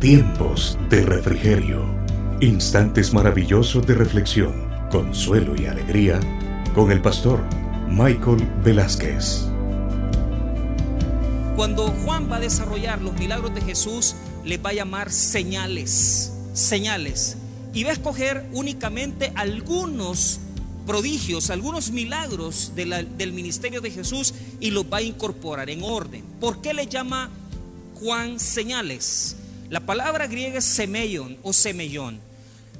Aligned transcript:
Tiempos 0.00 0.76
de 0.90 1.00
refrigerio. 1.02 1.82
Instantes 2.40 3.14
maravillosos 3.14 3.86
de 3.86 3.94
reflexión, 3.94 4.52
consuelo 4.90 5.54
y 5.56 5.64
alegría 5.64 6.20
con 6.74 6.92
el 6.92 7.00
pastor 7.00 7.40
Michael 7.88 8.46
Velázquez. 8.62 9.46
Cuando 11.56 11.86
Juan 11.88 12.30
va 12.30 12.36
a 12.36 12.40
desarrollar 12.40 13.00
los 13.00 13.14
milagros 13.14 13.54
de 13.54 13.62
Jesús, 13.62 14.14
les 14.44 14.62
va 14.62 14.70
a 14.70 14.74
llamar 14.74 15.10
señales, 15.10 16.34
señales. 16.52 17.38
Y 17.72 17.84
va 17.84 17.90
a 17.90 17.94
escoger 17.94 18.46
únicamente 18.52 19.32
algunos 19.36 20.40
prodigios, 20.86 21.48
algunos 21.48 21.92
milagros 21.92 22.72
del 22.74 23.32
ministerio 23.32 23.80
de 23.80 23.90
Jesús 23.90 24.34
y 24.60 24.70
los 24.70 24.84
va 24.84 24.98
a 24.98 25.02
incorporar 25.02 25.70
en 25.70 25.82
orden. 25.82 26.24
¿Por 26.40 26.60
qué 26.60 26.74
le 26.74 26.88
llama 26.88 27.30
Juan 27.94 28.38
señales? 28.38 29.36
La 29.70 29.80
palabra 29.80 30.26
griega 30.26 30.58
es 30.58 30.64
semeion 30.64 31.38
o 31.42 31.52
semellón. 31.52 32.20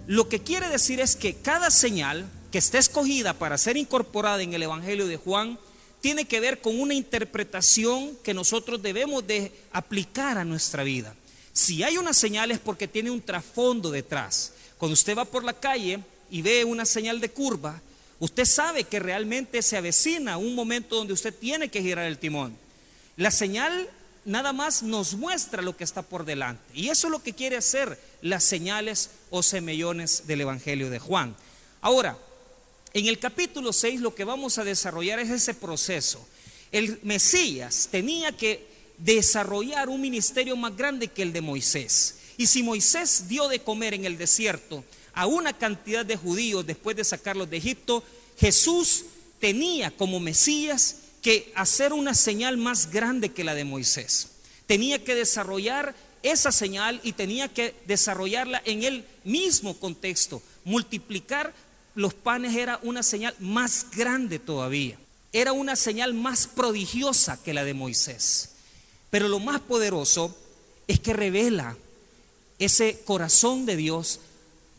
Lo 0.07 0.29
que 0.29 0.41
quiere 0.41 0.69
decir 0.69 1.01
es 1.01 1.17
que 1.17 1.35
cada 1.35 1.71
señal 1.71 2.27
que 2.53 2.59
esté 2.59 2.79
escogida 2.79 3.33
para 3.33 3.57
ser 3.57 3.77
incorporada 3.77 4.43
en 4.43 4.53
el 4.53 4.63
Evangelio 4.63 5.07
de 5.07 5.17
Juan 5.17 5.59
tiene 6.03 6.27
que 6.27 6.41
ver 6.41 6.61
con 6.61 6.79
una 6.79 6.93
interpretación 6.93 8.17
que 8.23 8.35
nosotros 8.35 8.83
debemos 8.83 9.27
de 9.27 9.51
aplicar 9.73 10.37
a 10.37 10.45
nuestra 10.45 10.83
vida. 10.83 11.15
Si 11.55 11.83
hay 11.83 11.97
una 11.97 12.13
señal 12.13 12.51
es 12.51 12.59
porque 12.59 12.87
tiene 12.87 13.11
un 13.11 13.23
trasfondo 13.23 13.91
detrás. 13.91 14.53
Cuando 14.77 14.93
usted 14.93 15.17
va 15.17 15.25
por 15.25 15.43
la 15.43 15.55
calle 15.55 16.01
y 16.31 16.43
ve 16.43 16.65
una 16.65 16.85
señal 16.85 17.21
de 17.21 17.31
curva, 17.31 17.81
usted 18.19 18.45
sabe 18.45 18.85
que 18.85 19.01
realmente 19.01 19.63
se 19.63 19.79
avecina 19.79 20.37
un 20.37 20.55
momento 20.55 20.97
donde 20.97 21.15
usted 21.15 21.35
tiene 21.35 21.71
que 21.71 21.81
girar 21.81 22.05
el 22.05 22.19
timón. 22.19 22.55
La 23.17 23.31
señal 23.31 23.89
nada 24.25 24.53
más 24.53 24.83
nos 24.83 25.15
muestra 25.15 25.63
lo 25.63 25.77
que 25.77 25.85
está 25.85 26.03
por 26.03 26.25
delante. 26.25 26.63
Y 26.75 26.89
eso 26.89 27.07
es 27.07 27.11
lo 27.11 27.23
que 27.23 27.35
quiere 27.35 27.57
hacer 27.57 27.99
las 28.23 28.45
señales 28.45 29.11
o 29.31 29.43
semellones 29.43 30.27
del 30.27 30.43
Evangelio 30.43 30.91
de 30.91 30.99
Juan. 30.99 31.37
Ahora, 31.81 32.19
en 32.93 33.07
el 33.07 33.19
capítulo 33.19 33.73
6 33.73 34.01
lo 34.01 34.15
que 34.15 34.25
vamos 34.25 34.59
a 34.59 34.65
desarrollar 34.65 35.19
es 35.19 35.31
ese 35.31 35.55
proceso. 35.55 36.27
El 36.73 36.99
Mesías 37.03 37.89
tenía 37.91 38.33
que 38.33 38.67
desarrollar 38.99 39.89
un 39.89 40.01
ministerio 40.01 40.57
más 40.57 40.77
grande 40.77 41.09
que 41.09 41.23
el 41.23 41.33
de 41.33 41.41
Moisés. 41.41 42.17
Y 42.37 42.47
si 42.47 42.63
Moisés 42.63 43.29
dio 43.29 43.49
de 43.49 43.61
comer 43.61 43.95
en 43.95 44.05
el 44.05 44.19
desierto 44.19 44.85
a 45.13 45.27
una 45.27 45.57
cantidad 45.57 46.05
de 46.05 46.17
judíos 46.17 46.67
después 46.67 46.97
de 46.97 47.05
sacarlos 47.05 47.51
de 47.51 47.59
Egipto, 47.59 48.03
Jesús 48.39 49.05
tenía 49.41 49.91
como 49.91 50.19
Mesías 50.21 50.97
que 51.25 51.51
hacer 51.57 51.95
una 51.95 52.13
señal 52.13 52.59
más 52.59 52.91
grande 52.91 53.33
que 53.33 53.45
la 53.45 53.55
de 53.55 53.65
Moisés. 53.65 54.29
Tenía 54.67 55.03
que 55.03 55.15
desarrollar 55.15 55.95
esa 56.23 56.53
señal 56.53 57.01
y 57.03 57.13
tenía 57.15 57.49
que 57.49 57.75
desarrollarla 57.87 58.61
en 58.67 58.83
el 58.83 59.07
mismo 59.25 59.75
contexto. 59.81 60.43
Multiplicar 60.65 61.55
los 61.95 62.13
panes 62.13 62.55
era 62.55 62.79
una 62.83 63.03
señal 63.03 63.35
más 63.39 63.87
grande 63.97 64.39
todavía. 64.39 64.99
Era 65.33 65.53
una 65.53 65.77
señal 65.77 66.13
más 66.13 66.47
prodigiosa 66.47 67.43
que 67.43 67.55
la 67.55 67.65
de 67.65 67.73
Moisés. 67.73 68.51
Pero 69.09 69.27
lo 69.29 69.41
más 69.41 69.63
poderoso 69.63 70.37
es 70.87 71.01
que 71.01 71.15
revela 71.15 71.75
ese 72.59 73.01
corazón 73.07 73.65
de 73.65 73.77
Dios 73.77 74.21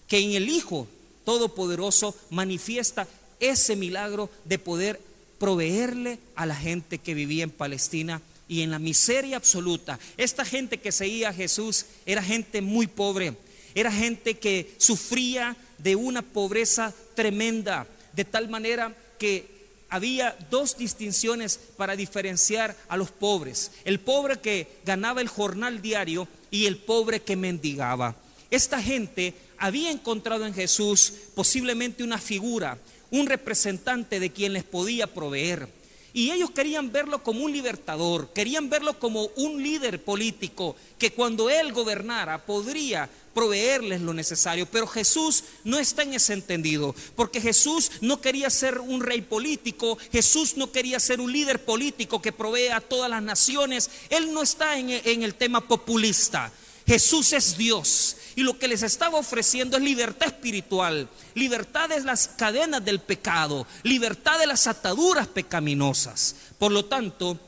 que 0.07 0.19
en 0.19 0.33
el 0.33 0.47
Hijo 0.47 0.87
Todopoderoso 1.23 2.15
manifiesta 2.30 3.07
ese 3.39 3.75
milagro 3.75 4.30
de 4.43 4.59
poder 4.59 5.02
proveerle 5.38 6.19
a 6.36 6.45
la 6.45 6.55
gente 6.55 7.00
que 7.00 7.14
vivía 7.14 7.44
en 7.44 7.52
Palestina 7.52 8.22
y 8.47 8.61
en 8.61 8.72
la 8.72 8.80
miseria 8.80 9.38
absoluta. 9.38 10.00
Esta 10.17 10.45
gente 10.45 10.80
que 10.80 10.92
seguía 10.92 11.30
a 11.30 11.33
Jesús 11.33 11.86
era 12.05 12.22
gente 12.23 12.61
muy 12.61 12.88
pobre, 12.88 13.36
era 13.73 13.92
gente 13.92 14.38
que 14.38 14.73
sufría 14.77 15.55
de 15.77 15.95
una 15.95 16.21
pobreza 16.21 16.93
tremenda, 17.15 17.87
de 18.14 18.26
tal 18.26 18.49
manera 18.49 18.95
que 19.20 19.55
había 19.89 20.37
dos 20.49 20.77
distinciones 20.77 21.59
para 21.77 21.95
diferenciar 21.95 22.76
a 22.88 22.98
los 22.98 23.11
pobres. 23.11 23.71
El 23.83 23.99
pobre 23.99 24.39
que 24.39 24.67
ganaba 24.86 25.21
el 25.21 25.27
jornal 25.27 25.82
diario 25.82 26.27
y 26.52 26.65
el 26.65 26.77
pobre 26.77 27.21
que 27.21 27.36
mendigaba. 27.36 28.15
Esta 28.52 28.82
gente 28.82 29.33
había 29.58 29.92
encontrado 29.92 30.45
en 30.45 30.54
Jesús 30.54 31.14
posiblemente 31.33 32.04
una 32.04 32.17
figura 32.17 32.77
un 33.20 33.27
representante 33.27 34.20
de 34.20 34.31
quien 34.31 34.53
les 34.53 34.64
podía 34.64 35.08
proveer. 35.08 35.67
Y 36.14 36.31
ellos 36.31 36.52
querían 36.52 36.93
verlo 36.93 37.21
como 37.21 37.43
un 37.43 37.52
libertador, 37.52 38.31
querían 38.31 38.70
verlo 38.70 38.98
como 38.99 39.26
un 39.36 39.61
líder 39.61 40.02
político 40.02 40.77
que 40.98 41.11
cuando 41.11 41.49
él 41.49 41.73
gobernara 41.73 42.45
podría 42.45 43.09
proveerles 43.33 43.99
lo 43.99 44.14
necesario. 44.14 44.65
Pero 44.65 44.87
Jesús 44.87 45.43
no 45.65 45.77
está 45.77 46.03
en 46.03 46.14
ese 46.14 46.31
entendido, 46.31 46.95
porque 47.17 47.42
Jesús 47.42 47.92
no 47.99 48.21
quería 48.21 48.49
ser 48.49 48.80
un 48.80 49.02
rey 49.02 49.21
político, 49.21 49.97
Jesús 50.09 50.55
no 50.55 50.71
quería 50.71 51.02
ser 51.02 51.20
un 51.20 51.33
líder 51.33 51.65
político 51.65 52.21
que 52.21 52.32
provee 52.32 52.70
a 52.70 52.80
todas 52.80 53.09
las 53.09 53.21
naciones. 53.21 53.89
Él 54.09 54.33
no 54.33 54.42
está 54.42 54.77
en, 54.80 54.89
en 54.92 55.23
el 55.23 55.36
tema 55.36 55.67
populista. 55.67 56.49
Jesús 56.85 57.33
es 57.33 57.57
Dios 57.57 58.17
y 58.35 58.43
lo 58.43 58.59
que 58.59 58.67
les 58.67 58.83
estaba 58.83 59.17
ofreciendo 59.17 59.77
es 59.77 59.83
libertad 59.83 60.27
espiritual, 60.27 61.09
libertad 61.33 61.89
de 61.89 62.01
las 62.01 62.27
cadenas 62.27 62.83
del 62.83 62.99
pecado, 62.99 63.65
libertad 63.83 64.37
de 64.39 64.47
las 64.47 64.67
ataduras 64.67 65.27
pecaminosas. 65.27 66.35
Por 66.59 66.71
lo 66.71 66.85
tanto, 66.85 67.39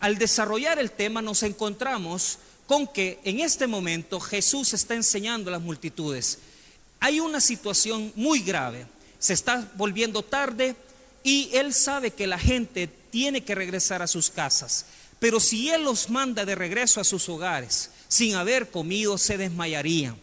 al 0.00 0.16
desarrollar 0.18 0.78
el 0.78 0.92
tema 0.92 1.20
nos 1.20 1.42
encontramos 1.42 2.38
con 2.66 2.86
que 2.86 3.20
en 3.24 3.40
este 3.40 3.66
momento 3.66 4.18
Jesús 4.18 4.72
está 4.72 4.94
enseñando 4.94 5.50
a 5.50 5.52
las 5.52 5.62
multitudes. 5.62 6.38
Hay 7.00 7.20
una 7.20 7.40
situación 7.40 8.12
muy 8.14 8.40
grave, 8.40 8.86
se 9.18 9.34
está 9.34 9.70
volviendo 9.74 10.22
tarde 10.22 10.74
y 11.22 11.50
Él 11.52 11.74
sabe 11.74 12.12
que 12.12 12.26
la 12.26 12.38
gente 12.38 12.88
tiene 13.10 13.44
que 13.44 13.54
regresar 13.54 14.00
a 14.00 14.06
sus 14.06 14.30
casas. 14.30 14.86
Pero 15.18 15.38
si 15.38 15.70
Él 15.70 15.84
los 15.84 16.10
manda 16.10 16.44
de 16.44 16.54
regreso 16.54 17.00
a 17.00 17.04
sus 17.04 17.28
hogares, 17.28 17.90
sin 18.12 18.34
haber 18.34 18.70
comido 18.70 19.16
se 19.16 19.38
desmayarían, 19.38 20.14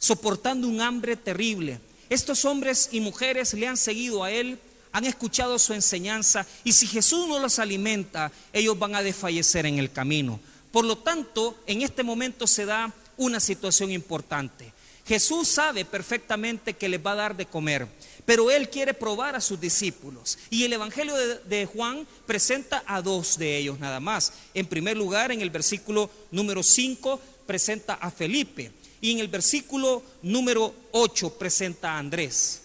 soportando 0.00 0.66
un 0.66 0.80
hambre 0.80 1.14
terrible. 1.14 1.78
Estos 2.10 2.44
hombres 2.44 2.88
y 2.90 2.98
mujeres 2.98 3.54
le 3.54 3.68
han 3.68 3.76
seguido 3.76 4.24
a 4.24 4.32
Él, 4.32 4.58
han 4.90 5.04
escuchado 5.04 5.60
su 5.60 5.74
enseñanza 5.74 6.44
y 6.64 6.72
si 6.72 6.88
Jesús 6.88 7.28
no 7.28 7.38
los 7.38 7.60
alimenta, 7.60 8.32
ellos 8.52 8.76
van 8.76 8.96
a 8.96 9.02
desfallecer 9.04 9.64
en 9.64 9.78
el 9.78 9.92
camino. 9.92 10.40
Por 10.72 10.84
lo 10.84 10.98
tanto, 10.98 11.56
en 11.68 11.82
este 11.82 12.02
momento 12.02 12.48
se 12.48 12.66
da 12.66 12.92
una 13.16 13.38
situación 13.38 13.92
importante. 13.92 14.72
Jesús 15.06 15.48
sabe 15.48 15.84
perfectamente 15.84 16.74
que 16.74 16.88
les 16.88 17.04
va 17.04 17.12
a 17.12 17.16
dar 17.16 17.36
de 17.36 17.44
comer, 17.44 17.86
pero 18.24 18.50
Él 18.50 18.70
quiere 18.70 18.94
probar 18.94 19.36
a 19.36 19.40
sus 19.40 19.60
discípulos. 19.60 20.38
Y 20.48 20.64
el 20.64 20.72
Evangelio 20.72 21.14
de, 21.16 21.66
Juan 21.66 22.06
presenta 22.26 22.82
a 22.86 23.02
dos 23.02 23.36
de 23.36 23.58
ellos 23.58 23.78
nada 23.78 24.00
más. 24.00 24.32
En 24.54 24.66
primer 24.66 24.96
lugar, 24.96 25.30
en 25.30 25.42
el 25.42 25.50
versículo 25.50 26.10
número 26.30 26.62
5 26.62 27.20
presenta 27.46 27.94
a 27.94 28.10
Felipe. 28.10 28.72
Y 29.02 29.12
en 29.12 29.18
el 29.18 29.28
versículo 29.28 30.02
número 30.22 30.74
8 30.92 31.34
presenta 31.38 31.92
a 31.92 31.98
Andrés. 31.98 32.62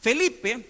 Felipe 0.00 0.64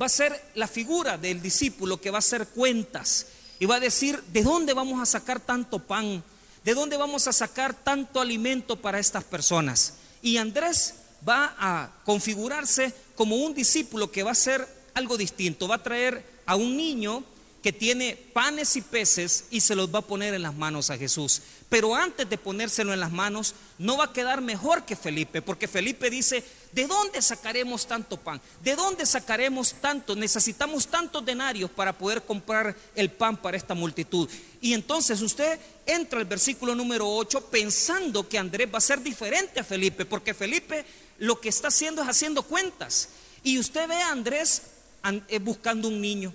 va 0.00 0.06
a 0.06 0.10
ser 0.10 0.50
la 0.54 0.68
figura 0.68 1.16
del 1.16 1.40
discípulo 1.40 1.98
que 1.98 2.10
va 2.10 2.18
a 2.18 2.20
hacer 2.20 2.48
cuentas 2.48 3.28
y 3.58 3.64
va 3.64 3.76
a 3.76 3.80
decir, 3.80 4.22
¿de 4.24 4.42
dónde 4.42 4.74
vamos 4.74 5.00
a 5.00 5.06
sacar 5.06 5.40
tanto 5.40 5.78
pan? 5.78 6.22
¿De 6.62 6.74
dónde 6.74 6.98
vamos 6.98 7.26
a 7.26 7.32
sacar 7.32 7.72
tanto 7.72 8.20
alimento 8.20 8.76
para 8.76 8.98
estas 8.98 9.24
personas? 9.24 9.94
Y 10.26 10.38
Andrés 10.38 10.94
va 11.26 11.54
a 11.56 11.88
configurarse 12.04 12.92
como 13.14 13.36
un 13.36 13.54
discípulo 13.54 14.10
que 14.10 14.24
va 14.24 14.30
a 14.30 14.32
hacer 14.32 14.66
algo 14.94 15.16
distinto, 15.16 15.68
va 15.68 15.76
a 15.76 15.82
traer 15.84 16.20
a 16.46 16.56
un 16.56 16.76
niño 16.76 17.22
que 17.62 17.72
tiene 17.72 18.18
panes 18.32 18.74
y 18.74 18.80
peces 18.80 19.44
y 19.52 19.60
se 19.60 19.76
los 19.76 19.94
va 19.94 20.00
a 20.00 20.02
poner 20.02 20.34
en 20.34 20.42
las 20.42 20.56
manos 20.56 20.90
a 20.90 20.98
Jesús. 20.98 21.42
Pero 21.68 21.94
antes 21.94 22.28
de 22.28 22.38
ponérselo 22.38 22.92
en 22.92 22.98
las 22.98 23.12
manos, 23.12 23.54
no 23.78 23.98
va 23.98 24.06
a 24.06 24.12
quedar 24.12 24.40
mejor 24.40 24.84
que 24.84 24.96
Felipe, 24.96 25.42
porque 25.42 25.68
Felipe 25.68 26.10
dice, 26.10 26.42
¿de 26.72 26.86
dónde 26.86 27.22
sacaremos 27.22 27.86
tanto 27.86 28.16
pan? 28.16 28.40
¿De 28.62 28.76
dónde 28.76 29.06
sacaremos 29.06 29.74
tanto? 29.74 30.14
Necesitamos 30.14 30.86
tantos 30.86 31.24
denarios 31.24 31.70
para 31.70 31.96
poder 31.96 32.22
comprar 32.22 32.76
el 32.94 33.10
pan 33.10 33.36
para 33.36 33.56
esta 33.56 33.74
multitud. 33.74 34.28
Y 34.60 34.74
entonces 34.74 35.20
usted 35.22 35.58
entra 35.86 36.18
al 36.18 36.24
versículo 36.24 36.74
número 36.74 37.08
8 37.08 37.46
pensando 37.46 38.28
que 38.28 38.38
Andrés 38.38 38.68
va 38.72 38.78
a 38.78 38.80
ser 38.80 39.00
diferente 39.02 39.60
a 39.60 39.64
Felipe, 39.64 40.04
porque 40.04 40.34
Felipe 40.34 40.84
lo 41.18 41.40
que 41.40 41.48
está 41.48 41.68
haciendo 41.68 42.02
es 42.02 42.08
haciendo 42.08 42.42
cuentas. 42.42 43.08
Y 43.42 43.58
usted 43.58 43.88
ve 43.88 43.96
a 43.96 44.10
Andrés 44.10 44.62
eh, 45.28 45.38
buscando 45.38 45.88
un 45.88 46.00
niño 46.00 46.32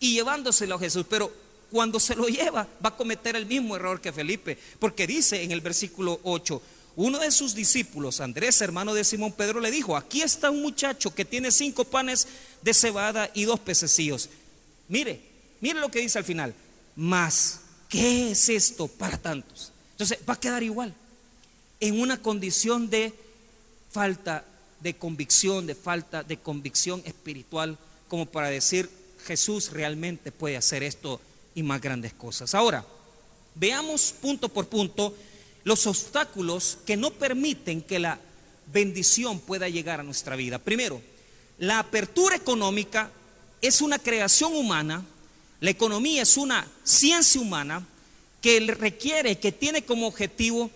y 0.00 0.14
llevándoselo 0.14 0.76
a 0.76 0.78
Jesús, 0.78 1.04
pero 1.08 1.30
cuando 1.70 2.00
se 2.00 2.14
lo 2.14 2.26
lleva 2.28 2.66
va 2.84 2.90
a 2.90 2.96
cometer 2.96 3.36
el 3.36 3.46
mismo 3.46 3.76
error 3.76 4.00
que 4.00 4.12
Felipe, 4.12 4.58
porque 4.78 5.06
dice 5.06 5.42
en 5.42 5.52
el 5.52 5.60
versículo 5.60 6.20
8, 6.22 6.62
uno 6.98 7.20
de 7.20 7.30
sus 7.30 7.54
discípulos, 7.54 8.20
Andrés, 8.20 8.60
hermano 8.60 8.92
de 8.92 9.04
Simón 9.04 9.30
Pedro, 9.30 9.60
le 9.60 9.70
dijo, 9.70 9.96
aquí 9.96 10.20
está 10.20 10.50
un 10.50 10.62
muchacho 10.62 11.14
que 11.14 11.24
tiene 11.24 11.52
cinco 11.52 11.84
panes 11.84 12.26
de 12.60 12.74
cebada 12.74 13.30
y 13.34 13.44
dos 13.44 13.60
pececillos. 13.60 14.28
Mire, 14.88 15.20
mire 15.60 15.78
lo 15.78 15.92
que 15.92 16.00
dice 16.00 16.18
al 16.18 16.24
final, 16.24 16.52
más, 16.96 17.60
¿qué 17.88 18.32
es 18.32 18.48
esto 18.48 18.88
para 18.88 19.16
tantos? 19.16 19.70
Entonces 19.92 20.18
va 20.28 20.34
a 20.34 20.40
quedar 20.40 20.64
igual. 20.64 20.92
en 21.78 22.00
una 22.00 22.20
condición 22.20 22.90
de 22.90 23.14
falta 23.92 24.44
de 24.80 24.94
convicción, 24.94 25.68
de 25.68 25.76
falta 25.76 26.24
de 26.24 26.38
convicción 26.38 27.00
espiritual, 27.04 27.78
como 28.08 28.26
para 28.26 28.50
decir, 28.50 28.90
Jesús 29.24 29.70
realmente 29.70 30.32
puede 30.32 30.56
hacer 30.56 30.82
esto 30.82 31.20
y 31.54 31.62
más 31.62 31.80
grandes 31.80 32.12
cosas. 32.12 32.56
Ahora, 32.56 32.84
veamos 33.54 34.12
punto 34.20 34.48
por 34.48 34.66
punto 34.66 35.14
los 35.64 35.86
obstáculos 35.86 36.78
que 36.86 36.96
no 36.96 37.10
permiten 37.10 37.82
que 37.82 37.98
la 37.98 38.18
bendición 38.72 39.40
pueda 39.40 39.68
llegar 39.68 40.00
a 40.00 40.04
nuestra 40.04 40.36
vida. 40.36 40.58
Primero, 40.58 41.00
la 41.58 41.78
apertura 41.78 42.36
económica 42.36 43.10
es 43.60 43.80
una 43.80 43.98
creación 43.98 44.54
humana, 44.54 45.04
la 45.60 45.70
economía 45.70 46.22
es 46.22 46.36
una 46.36 46.66
ciencia 46.84 47.40
humana 47.40 47.84
que 48.40 48.60
requiere, 48.60 49.38
que 49.38 49.52
tiene 49.52 49.82
como 49.82 50.06
objetivo 50.06 50.70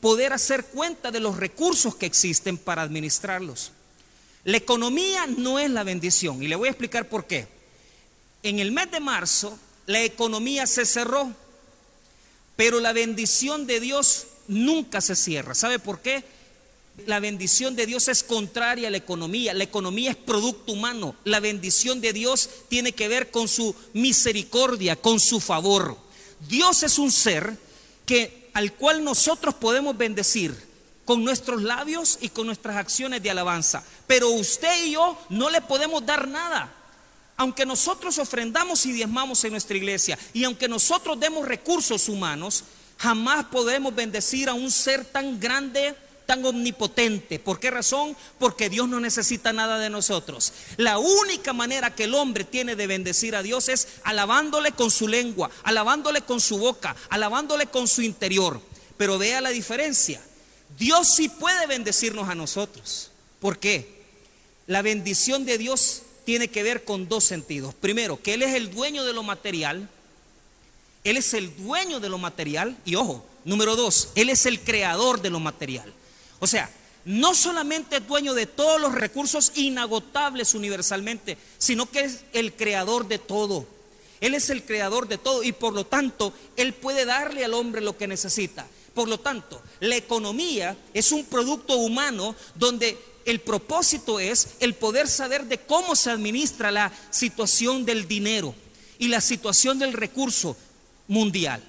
poder 0.00 0.32
hacer 0.32 0.66
cuenta 0.66 1.10
de 1.10 1.20
los 1.20 1.36
recursos 1.36 1.96
que 1.96 2.06
existen 2.06 2.56
para 2.56 2.82
administrarlos. 2.82 3.72
La 4.44 4.56
economía 4.56 5.26
no 5.26 5.58
es 5.58 5.70
la 5.70 5.82
bendición 5.82 6.42
y 6.42 6.48
le 6.48 6.56
voy 6.56 6.68
a 6.68 6.70
explicar 6.70 7.08
por 7.08 7.26
qué. 7.26 7.48
En 8.42 8.60
el 8.60 8.70
mes 8.70 8.90
de 8.90 9.00
marzo 9.00 9.58
la 9.86 10.02
economía 10.02 10.66
se 10.66 10.84
cerró, 10.84 11.32
pero 12.58 12.80
la 12.80 12.92
bendición 12.92 13.68
de 13.68 13.78
Dios 13.78 14.26
nunca 14.48 15.00
se 15.00 15.14
cierra. 15.14 15.54
¿Sabe 15.54 15.78
por 15.78 16.00
qué? 16.00 16.24
La 17.06 17.20
bendición 17.20 17.76
de 17.76 17.86
Dios 17.86 18.08
es 18.08 18.24
contraria 18.24 18.88
a 18.88 18.90
la 18.90 18.96
economía. 18.96 19.54
La 19.54 19.62
economía 19.62 20.10
es 20.10 20.16
producto 20.16 20.72
humano. 20.72 21.14
La 21.22 21.38
bendición 21.38 22.00
de 22.00 22.12
Dios 22.12 22.50
tiene 22.68 22.90
que 22.90 23.06
ver 23.06 23.30
con 23.30 23.46
su 23.46 23.76
misericordia, 23.92 24.96
con 24.96 25.20
su 25.20 25.38
favor. 25.38 25.96
Dios 26.48 26.82
es 26.82 26.98
un 26.98 27.12
ser 27.12 27.56
que 28.04 28.50
al 28.54 28.72
cual 28.72 29.04
nosotros 29.04 29.54
podemos 29.54 29.96
bendecir 29.96 30.52
con 31.04 31.22
nuestros 31.22 31.62
labios 31.62 32.18
y 32.20 32.28
con 32.30 32.48
nuestras 32.48 32.76
acciones 32.76 33.22
de 33.22 33.30
alabanza. 33.30 33.84
Pero 34.08 34.30
usted 34.30 34.84
y 34.84 34.94
yo 34.94 35.16
no 35.28 35.48
le 35.48 35.60
podemos 35.60 36.04
dar 36.04 36.26
nada. 36.26 36.74
Aunque 37.38 37.64
nosotros 37.64 38.18
ofrendamos 38.18 38.84
y 38.84 38.90
diezmamos 38.90 39.42
en 39.44 39.52
nuestra 39.52 39.76
iglesia 39.76 40.18
y 40.32 40.42
aunque 40.42 40.66
nosotros 40.66 41.18
demos 41.20 41.46
recursos 41.46 42.08
humanos, 42.08 42.64
jamás 42.98 43.46
podemos 43.46 43.94
bendecir 43.94 44.48
a 44.48 44.54
un 44.54 44.72
ser 44.72 45.04
tan 45.04 45.38
grande, 45.38 45.94
tan 46.26 46.44
omnipotente. 46.44 47.38
¿Por 47.38 47.60
qué 47.60 47.70
razón? 47.70 48.16
Porque 48.40 48.68
Dios 48.68 48.88
no 48.88 48.98
necesita 48.98 49.52
nada 49.52 49.78
de 49.78 49.88
nosotros. 49.88 50.52
La 50.78 50.98
única 50.98 51.52
manera 51.52 51.94
que 51.94 52.04
el 52.04 52.14
hombre 52.16 52.42
tiene 52.42 52.74
de 52.74 52.88
bendecir 52.88 53.36
a 53.36 53.44
Dios 53.44 53.68
es 53.68 53.86
alabándole 54.02 54.72
con 54.72 54.90
su 54.90 55.06
lengua, 55.06 55.48
alabándole 55.62 56.22
con 56.22 56.40
su 56.40 56.58
boca, 56.58 56.96
alabándole 57.08 57.68
con 57.68 57.86
su 57.86 58.02
interior. 58.02 58.60
Pero 58.96 59.16
vea 59.16 59.40
la 59.40 59.50
diferencia. 59.50 60.20
Dios 60.76 61.14
sí 61.14 61.28
puede 61.28 61.68
bendecirnos 61.68 62.28
a 62.28 62.34
nosotros. 62.34 63.12
¿Por 63.38 63.60
qué? 63.60 64.02
La 64.66 64.82
bendición 64.82 65.44
de 65.44 65.56
Dios 65.56 66.02
tiene 66.28 66.48
que 66.48 66.62
ver 66.62 66.84
con 66.84 67.08
dos 67.08 67.24
sentidos. 67.24 67.74
Primero, 67.74 68.20
que 68.22 68.34
Él 68.34 68.42
es 68.42 68.54
el 68.54 68.70
dueño 68.70 69.02
de 69.06 69.14
lo 69.14 69.22
material 69.22 69.88
él 71.04 71.16
es 71.16 71.32
el 71.32 71.56
dueño 71.56 72.00
de 72.00 72.10
lo 72.10 72.18
material 72.18 72.76
y 72.84 72.94
ojo, 72.96 73.24
número 73.46 73.76
dos, 73.76 74.10
Él 74.14 74.28
es 74.28 74.44
el 74.44 74.60
creador 74.60 75.22
de 75.22 75.30
lo 75.30 75.40
material. 75.40 75.90
O 76.38 76.46
sea, 76.46 76.70
no 77.06 77.34
solamente 77.34 77.96
es 77.96 78.06
dueño 78.06 78.34
de 78.34 78.44
todos 78.44 78.78
los 78.78 78.94
recursos 78.94 79.52
inagotables 79.54 80.52
universalmente, 80.52 81.38
sino 81.56 81.90
que 81.90 82.00
es 82.00 82.24
el 82.34 82.52
creador 82.52 83.08
de 83.08 83.18
todo. 83.18 83.66
Él 84.20 84.34
es 84.34 84.50
el 84.50 84.64
creador 84.64 85.08
de 85.08 85.16
todo 85.16 85.42
y 85.42 85.52
por 85.52 85.72
lo 85.72 85.86
tanto 85.86 86.34
Él 86.56 86.74
puede 86.74 87.06
darle 87.06 87.42
al 87.42 87.54
hombre 87.54 87.80
lo 87.80 87.96
que 87.96 88.06
necesita. 88.06 88.66
Por 88.92 89.08
lo 89.08 89.18
tanto, 89.18 89.62
la 89.80 89.96
economía 89.96 90.76
es 90.92 91.12
un 91.12 91.24
producto 91.24 91.76
humano 91.76 92.34
donde 92.54 92.98
el 93.24 93.40
propósito 93.40 94.20
es 94.20 94.48
el 94.60 94.74
poder 94.74 95.08
saber 95.08 95.46
de 95.46 95.58
cómo 95.58 95.96
se 95.96 96.10
administra 96.10 96.70
la 96.70 96.92
situación 97.10 97.84
del 97.84 98.08
dinero 98.08 98.54
y 98.98 99.08
la 99.08 99.20
situación 99.20 99.78
del 99.78 99.92
recurso 99.92 100.56
mundial. 101.06 101.62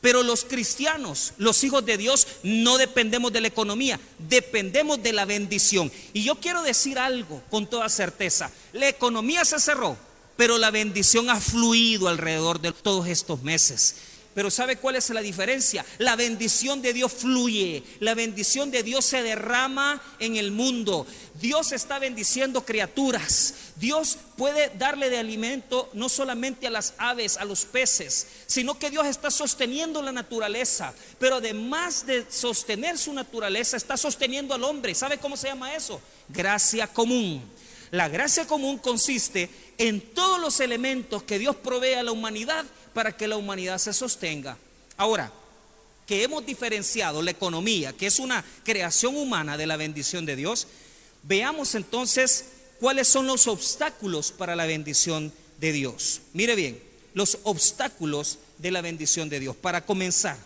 Pero 0.00 0.22
los 0.22 0.44
cristianos, 0.44 1.32
los 1.38 1.64
hijos 1.64 1.84
de 1.86 1.96
Dios, 1.96 2.26
no 2.42 2.76
dependemos 2.76 3.32
de 3.32 3.40
la 3.40 3.48
economía, 3.48 3.98
dependemos 4.18 5.02
de 5.02 5.14
la 5.14 5.24
bendición. 5.24 5.90
Y 6.12 6.24
yo 6.24 6.34
quiero 6.34 6.62
decir 6.62 6.98
algo 6.98 7.42
con 7.50 7.66
toda 7.66 7.88
certeza. 7.88 8.50
La 8.74 8.86
economía 8.86 9.46
se 9.46 9.58
cerró, 9.58 9.96
pero 10.36 10.58
la 10.58 10.70
bendición 10.70 11.30
ha 11.30 11.40
fluido 11.40 12.08
alrededor 12.08 12.60
de 12.60 12.72
todos 12.72 13.06
estos 13.06 13.42
meses. 13.42 13.96
Pero 14.34 14.50
¿sabe 14.50 14.76
cuál 14.76 14.96
es 14.96 15.08
la 15.10 15.20
diferencia? 15.20 15.84
La 15.98 16.16
bendición 16.16 16.82
de 16.82 16.92
Dios 16.92 17.12
fluye, 17.12 17.84
la 18.00 18.14
bendición 18.14 18.70
de 18.72 18.82
Dios 18.82 19.04
se 19.04 19.22
derrama 19.22 20.02
en 20.18 20.36
el 20.36 20.50
mundo. 20.50 21.06
Dios 21.40 21.70
está 21.70 22.00
bendiciendo 22.00 22.64
criaturas. 22.64 23.54
Dios 23.76 24.18
puede 24.36 24.70
darle 24.76 25.08
de 25.08 25.18
alimento 25.18 25.88
no 25.92 26.08
solamente 26.08 26.66
a 26.66 26.70
las 26.70 26.94
aves, 26.98 27.36
a 27.36 27.44
los 27.44 27.64
peces, 27.64 28.26
sino 28.46 28.78
que 28.78 28.90
Dios 28.90 29.06
está 29.06 29.30
sosteniendo 29.30 30.02
la 30.02 30.12
naturaleza. 30.12 30.94
Pero 31.20 31.36
además 31.36 32.04
de 32.04 32.26
sostener 32.28 32.98
su 32.98 33.12
naturaleza, 33.12 33.76
está 33.76 33.96
sosteniendo 33.96 34.52
al 34.54 34.64
hombre. 34.64 34.94
¿Sabe 34.96 35.18
cómo 35.18 35.36
se 35.36 35.48
llama 35.48 35.74
eso? 35.74 36.00
Gracia 36.28 36.88
común. 36.88 37.42
La 37.90 38.08
gracia 38.08 38.46
común 38.46 38.78
consiste 38.78 39.48
en 39.78 40.00
todos 40.00 40.40
los 40.40 40.58
elementos 40.58 41.22
que 41.22 41.38
Dios 41.38 41.54
provee 41.54 41.94
a 41.94 42.02
la 42.02 42.10
humanidad 42.10 42.64
para 42.94 43.14
que 43.14 43.28
la 43.28 43.36
humanidad 43.36 43.78
se 43.78 43.92
sostenga. 43.92 44.56
Ahora, 44.96 45.30
que 46.06 46.22
hemos 46.22 46.46
diferenciado 46.46 47.20
la 47.22 47.32
economía, 47.32 47.92
que 47.92 48.06
es 48.06 48.18
una 48.18 48.44
creación 48.62 49.16
humana 49.16 49.56
de 49.56 49.66
la 49.66 49.76
bendición 49.76 50.24
de 50.24 50.36
Dios, 50.36 50.66
veamos 51.22 51.74
entonces 51.74 52.46
cuáles 52.80 53.08
son 53.08 53.26
los 53.26 53.46
obstáculos 53.48 54.30
para 54.30 54.54
la 54.54 54.66
bendición 54.66 55.32
de 55.60 55.72
Dios. 55.72 56.20
Mire 56.32 56.54
bien, 56.54 56.80
los 57.14 57.38
obstáculos 57.42 58.38
de 58.58 58.70
la 58.70 58.82
bendición 58.82 59.28
de 59.28 59.40
Dios. 59.40 59.56
Para 59.56 59.84
comenzar, 59.84 60.36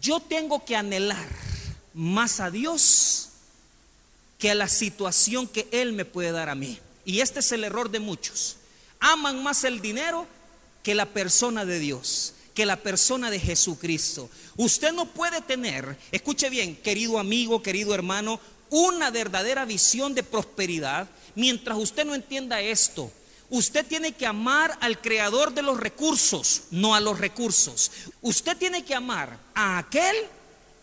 yo 0.00 0.20
tengo 0.20 0.64
que 0.64 0.76
anhelar 0.76 1.28
más 1.94 2.40
a 2.40 2.50
Dios 2.50 3.30
que 4.38 4.50
a 4.50 4.54
la 4.54 4.68
situación 4.68 5.48
que 5.48 5.66
Él 5.72 5.92
me 5.92 6.04
puede 6.04 6.30
dar 6.30 6.48
a 6.48 6.54
mí. 6.54 6.78
Y 7.04 7.20
este 7.20 7.40
es 7.40 7.50
el 7.52 7.64
error 7.64 7.90
de 7.90 8.00
muchos. 8.00 8.56
Aman 9.00 9.42
más 9.42 9.64
el 9.64 9.80
dinero 9.80 10.26
que 10.88 10.94
la 10.94 11.04
persona 11.04 11.66
de 11.66 11.78
Dios, 11.78 12.32
que 12.54 12.64
la 12.64 12.76
persona 12.76 13.30
de 13.30 13.38
Jesucristo. 13.38 14.30
Usted 14.56 14.90
no 14.92 15.04
puede 15.04 15.42
tener, 15.42 15.98
escuche 16.10 16.48
bien, 16.48 16.76
querido 16.76 17.18
amigo, 17.18 17.62
querido 17.62 17.94
hermano, 17.94 18.40
una 18.70 19.10
verdadera 19.10 19.66
visión 19.66 20.14
de 20.14 20.22
prosperidad 20.22 21.06
mientras 21.34 21.76
usted 21.76 22.06
no 22.06 22.14
entienda 22.14 22.62
esto. 22.62 23.12
Usted 23.50 23.84
tiene 23.84 24.12
que 24.12 24.24
amar 24.24 24.78
al 24.80 24.98
creador 24.98 25.52
de 25.52 25.60
los 25.60 25.78
recursos, 25.78 26.62
no 26.70 26.94
a 26.94 27.00
los 27.00 27.18
recursos. 27.20 27.90
Usted 28.22 28.56
tiene 28.56 28.82
que 28.82 28.94
amar 28.94 29.38
a 29.54 29.76
aquel 29.76 30.16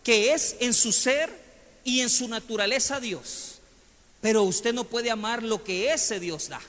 que 0.03 0.33
es 0.33 0.55
en 0.59 0.75
su 0.75 0.91
ser 0.91 1.35
y 1.83 2.01
en 2.01 2.11
su 2.11 2.27
naturaleza 2.27 2.99
Dios. 2.99 3.55
Pero 4.21 4.43
usted 4.43 4.71
no 4.71 4.83
puede 4.83 5.09
amar 5.09 5.41
lo 5.41 5.63
que 5.63 5.91
ese 5.91 6.19
Dios 6.19 6.49
da. 6.49 6.61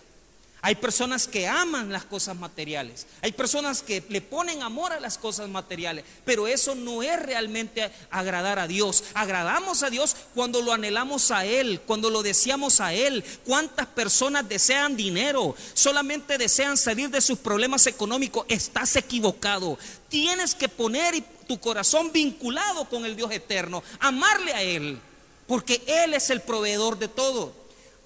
Hay 0.66 0.74
personas 0.74 1.28
que 1.28 1.46
aman 1.46 1.92
las 1.92 2.06
cosas 2.06 2.34
materiales. 2.34 3.06
Hay 3.22 3.30
personas 3.30 3.82
que 3.82 4.02
le 4.08 4.20
ponen 4.20 4.64
amor 4.64 4.92
a 4.92 4.98
las 4.98 5.16
cosas 5.16 5.48
materiales. 5.48 6.04
Pero 6.24 6.48
eso 6.48 6.74
no 6.74 7.04
es 7.04 7.22
realmente 7.22 7.88
agradar 8.10 8.58
a 8.58 8.66
Dios. 8.66 9.04
Agradamos 9.14 9.84
a 9.84 9.90
Dios 9.90 10.16
cuando 10.34 10.60
lo 10.62 10.72
anhelamos 10.72 11.30
a 11.30 11.46
Él, 11.46 11.80
cuando 11.86 12.10
lo 12.10 12.24
deseamos 12.24 12.80
a 12.80 12.92
Él. 12.92 13.22
¿Cuántas 13.44 13.86
personas 13.86 14.48
desean 14.48 14.96
dinero? 14.96 15.54
Solamente 15.72 16.36
desean 16.36 16.76
salir 16.76 17.10
de 17.10 17.20
sus 17.20 17.38
problemas 17.38 17.86
económicos. 17.86 18.44
Estás 18.48 18.96
equivocado. 18.96 19.78
Tienes 20.08 20.52
que 20.56 20.68
poner 20.68 21.22
tu 21.46 21.60
corazón 21.60 22.10
vinculado 22.10 22.86
con 22.86 23.04
el 23.04 23.14
Dios 23.14 23.30
eterno. 23.30 23.84
Amarle 24.00 24.52
a 24.52 24.62
Él. 24.64 24.98
Porque 25.46 25.80
Él 25.86 26.14
es 26.14 26.28
el 26.30 26.40
proveedor 26.40 26.98
de 26.98 27.06
todo. 27.06 27.54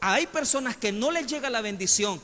Hay 0.02 0.26
personas 0.26 0.76
que 0.76 0.93
no 0.93 1.11
les 1.11 1.26
llega 1.26 1.49
la 1.49 1.62
bendición 1.62 2.21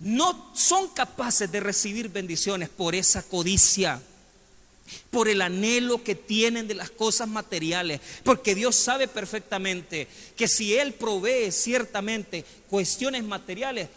no 0.00 0.50
son 0.54 0.88
capaces 0.88 1.50
de 1.52 1.60
recibir 1.60 2.08
bendiciones 2.08 2.68
por 2.68 2.94
esa 2.94 3.22
codicia, 3.22 4.00
por 5.10 5.28
el 5.28 5.42
anhelo 5.42 6.02
que 6.02 6.14
tienen 6.14 6.66
de 6.66 6.74
las 6.74 6.90
cosas 6.90 7.28
materiales, 7.28 8.00
porque 8.24 8.54
Dios 8.54 8.74
sabe 8.74 9.06
perfectamente 9.06 10.08
que 10.36 10.48
si 10.48 10.74
Él 10.74 10.94
provee 10.94 11.52
ciertamente 11.52 12.44
cuestiones 12.68 13.22
materiales, 13.24 13.88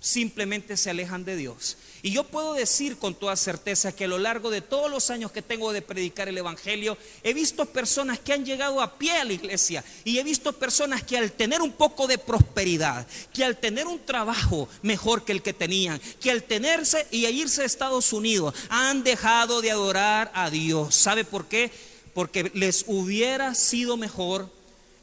simplemente 0.00 0.76
se 0.76 0.90
alejan 0.90 1.24
de 1.24 1.36
Dios. 1.36 1.76
Y 2.06 2.12
yo 2.12 2.22
puedo 2.22 2.54
decir 2.54 2.98
con 2.98 3.16
toda 3.16 3.34
certeza 3.34 3.90
que 3.90 4.04
a 4.04 4.06
lo 4.06 4.18
largo 4.18 4.48
de 4.48 4.60
todos 4.60 4.88
los 4.88 5.10
años 5.10 5.32
que 5.32 5.42
tengo 5.42 5.72
de 5.72 5.82
predicar 5.82 6.28
el 6.28 6.38
Evangelio, 6.38 6.96
he 7.24 7.34
visto 7.34 7.66
personas 7.66 8.20
que 8.20 8.32
han 8.32 8.44
llegado 8.44 8.80
a 8.80 8.96
pie 8.96 9.16
a 9.16 9.24
la 9.24 9.32
iglesia 9.32 9.82
y 10.04 10.18
he 10.18 10.22
visto 10.22 10.52
personas 10.52 11.02
que 11.02 11.18
al 11.18 11.32
tener 11.32 11.60
un 11.60 11.72
poco 11.72 12.06
de 12.06 12.18
prosperidad, 12.18 13.08
que 13.34 13.44
al 13.44 13.56
tener 13.56 13.88
un 13.88 13.98
trabajo 13.98 14.68
mejor 14.82 15.24
que 15.24 15.32
el 15.32 15.42
que 15.42 15.52
tenían, 15.52 16.00
que 16.20 16.30
al 16.30 16.44
tenerse 16.44 17.08
y 17.10 17.26
a 17.26 17.30
irse 17.30 17.62
a 17.62 17.64
Estados 17.64 18.12
Unidos, 18.12 18.54
han 18.68 19.02
dejado 19.02 19.60
de 19.60 19.72
adorar 19.72 20.30
a 20.32 20.48
Dios. 20.48 20.94
¿Sabe 20.94 21.24
por 21.24 21.46
qué? 21.46 21.72
Porque 22.14 22.52
les 22.54 22.84
hubiera 22.86 23.52
sido 23.56 23.96
mejor 23.96 24.48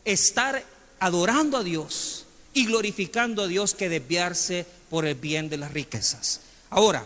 estar 0.06 0.64
adorando 1.02 1.58
a 1.58 1.64
Dios 1.66 2.24
y 2.54 2.66
glorificando 2.66 3.44
a 3.44 3.48
Dios 3.48 3.74
que 3.74 3.90
desviarse 3.90 4.66
por 4.90 5.06
el 5.06 5.16
bien 5.16 5.50
de 5.50 5.58
las 5.58 5.74
riquezas. 5.74 6.40
Ahora, 6.74 7.06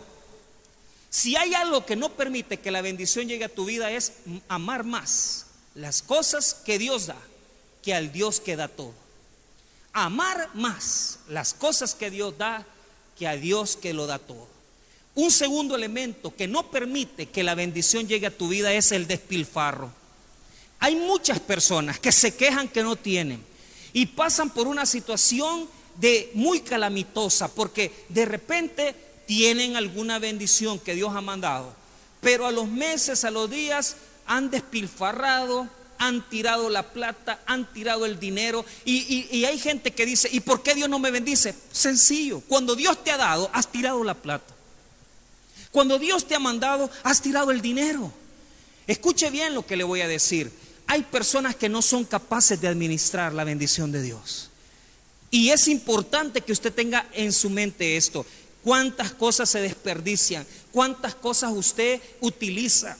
si 1.09 1.36
hay 1.36 1.53
algo 1.53 1.86
que 1.86 1.97
no 1.97 2.07
permite 2.13 2.57
que 2.62 2.71
la 2.71 2.81
bendición 2.81 3.27
llegue 3.27 3.43
a 3.43 3.53
tu 3.53 3.65
vida 3.65 3.91
es 3.91 4.13
amar 4.47 4.86
más 4.86 5.47
las 5.75 6.01
cosas 6.01 6.53
que 6.53 6.79
Dios 6.79 7.07
da 7.07 7.17
que 7.83 7.93
al 7.93 8.13
Dios 8.13 8.39
que 8.39 8.55
da 8.55 8.69
todo. 8.69 8.93
Amar 9.91 10.51
más 10.53 11.19
las 11.27 11.53
cosas 11.53 11.95
que 11.95 12.09
Dios 12.09 12.38
da 12.38 12.65
que 13.19 13.27
a 13.27 13.36
Dios 13.36 13.75
que 13.75 13.93
lo 13.93 14.07
da 14.07 14.19
todo. 14.19 14.47
Un 15.15 15.31
segundo 15.31 15.75
elemento 15.75 16.33
que 16.33 16.47
no 16.47 16.71
permite 16.71 17.25
que 17.25 17.43
la 17.43 17.53
bendición 17.53 18.07
llegue 18.07 18.27
a 18.27 18.38
tu 18.38 18.47
vida 18.47 18.71
es 18.71 18.93
el 18.93 19.05
despilfarro. 19.05 19.91
Hay 20.79 20.95
muchas 20.95 21.41
personas 21.41 22.00
que 22.00 22.13
se 22.13 22.38
quejan 22.38 22.69
que 22.69 22.83
no 22.83 22.95
tienen 22.95 23.43
y 23.91 24.05
pasan 24.05 24.50
por 24.50 24.65
una 24.65 24.86
situación 24.86 25.67
de 25.97 26.31
muy 26.36 26.62
calamitosa 26.62 27.53
porque 27.53 28.05
de 28.07 28.24
repente 28.24 29.06
tienen 29.27 29.75
alguna 29.75 30.17
bendición 30.17 30.79
que 30.79 30.96
Dios 30.96 31.15
ha 31.15 31.22
mandado, 31.22 31.75
pero 32.22 32.48
a 32.48 32.51
los 32.51 32.67
meses, 32.67 33.24
a 33.24 33.31
los 33.31 33.50
días 33.50 33.98
han 34.25 34.50
despilfarrado, 34.50 35.69
han 36.00 36.27
tirado 36.29 36.69
la 36.69 36.91
plata, 36.91 37.41
han 37.46 37.72
tirado 37.72 38.05
el 38.05 38.19
dinero 38.19 38.65
y, 38.86 39.27
y, 39.31 39.46
hay 39.46 39.60
gente 39.60 39.91
que 39.91 40.05
dice, 40.05 40.29
¿y 40.31 40.39
por 40.39 40.63
qué 40.63 40.74
Dios 40.74 40.89
no 40.89 41.00
me 41.00 41.12
bendice? 41.12 41.53
Sencillo, 41.72 42.41
cuando 42.48 42.75
Dios 42.75 43.03
te 43.03 43.12
ha 43.12 43.17
dado, 43.17 43.50
has 43.53 43.72
tirado 43.72 44.03
la 44.03 44.15
plata. 44.15 44.53
Cuando 45.72 46.00
Dios 46.00 46.25
te 46.25 46.36
ha 46.36 46.39
mandado, 46.39 46.89
has 47.03 47.22
tirado 47.22 47.51
el 47.51 47.62
dinero. 47.62 48.12
Escuche 48.88 49.29
bien 49.29 49.53
lo 49.53 49.65
que 49.65 49.75
le 49.75 49.84
voy 49.84 50.01
a 50.01 50.07
decir. 50.07 50.51
Hay 50.88 51.03
personas 51.03 51.55
que 51.55 51.67
no 51.67 51.81
son 51.81 52.05
capaces 52.05 52.60
de 52.62 52.67
administrar 52.67 53.34
la 53.34 53.43
bendición 53.43 53.91
de 53.91 54.01
Dios. 54.01 54.50
Y 55.29 55.50
es 55.50 55.67
importante 55.67 56.41
que 56.41 56.53
usted 56.53 56.74
tenga 56.74 57.07
en 57.12 57.34
su 57.34 57.50
mente 57.50 57.98
esto. 57.98 58.25
¿Cuántas 58.67 59.13
cosas 59.13 59.50
se 59.50 59.62
desperdician? 59.62 60.45
¿Cuántas 60.74 61.15
cosas 61.15 61.53
usted 61.55 62.01
utiliza? 62.19 62.97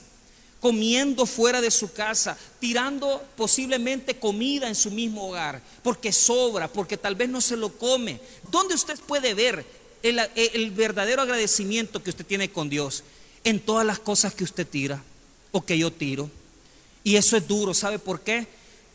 comiendo 0.60 1.26
fuera 1.26 1.60
de 1.60 1.70
su 1.70 1.92
casa, 1.92 2.36
tirando 2.58 3.22
posiblemente 3.36 4.18
comida 4.18 4.66
en 4.66 4.74
su 4.74 4.90
mismo 4.90 5.28
hogar, 5.28 5.62
porque 5.82 6.10
sobra, 6.10 6.68
porque 6.68 6.96
tal 6.96 7.14
vez 7.14 7.28
no 7.28 7.42
se 7.42 7.56
lo 7.56 7.78
come. 7.78 8.18
¿Dónde 8.50 8.74
usted 8.74 8.98
puede 9.06 9.34
ver 9.34 9.64
el, 10.02 10.70
verdadero 10.70 11.20
agradecimiento 11.20 12.02
que 12.02 12.10
usted 12.10 12.24
tiene 12.24 12.50
con 12.50 12.70
Dios 12.70 13.04
en 13.44 13.60
todas 13.60 13.86
las 13.86 13.98
cosas 13.98 14.34
que 14.34 14.44
usted 14.44 14.66
tira 14.66 15.02
o 15.52 15.64
que 15.64 15.76
yo 15.76 15.92
tiro. 15.92 16.30
Y 17.04 17.16
eso 17.16 17.36
es 17.36 17.46
duro, 17.46 17.74
¿sabe 17.74 17.98
por 17.98 18.22
qué? 18.22 18.46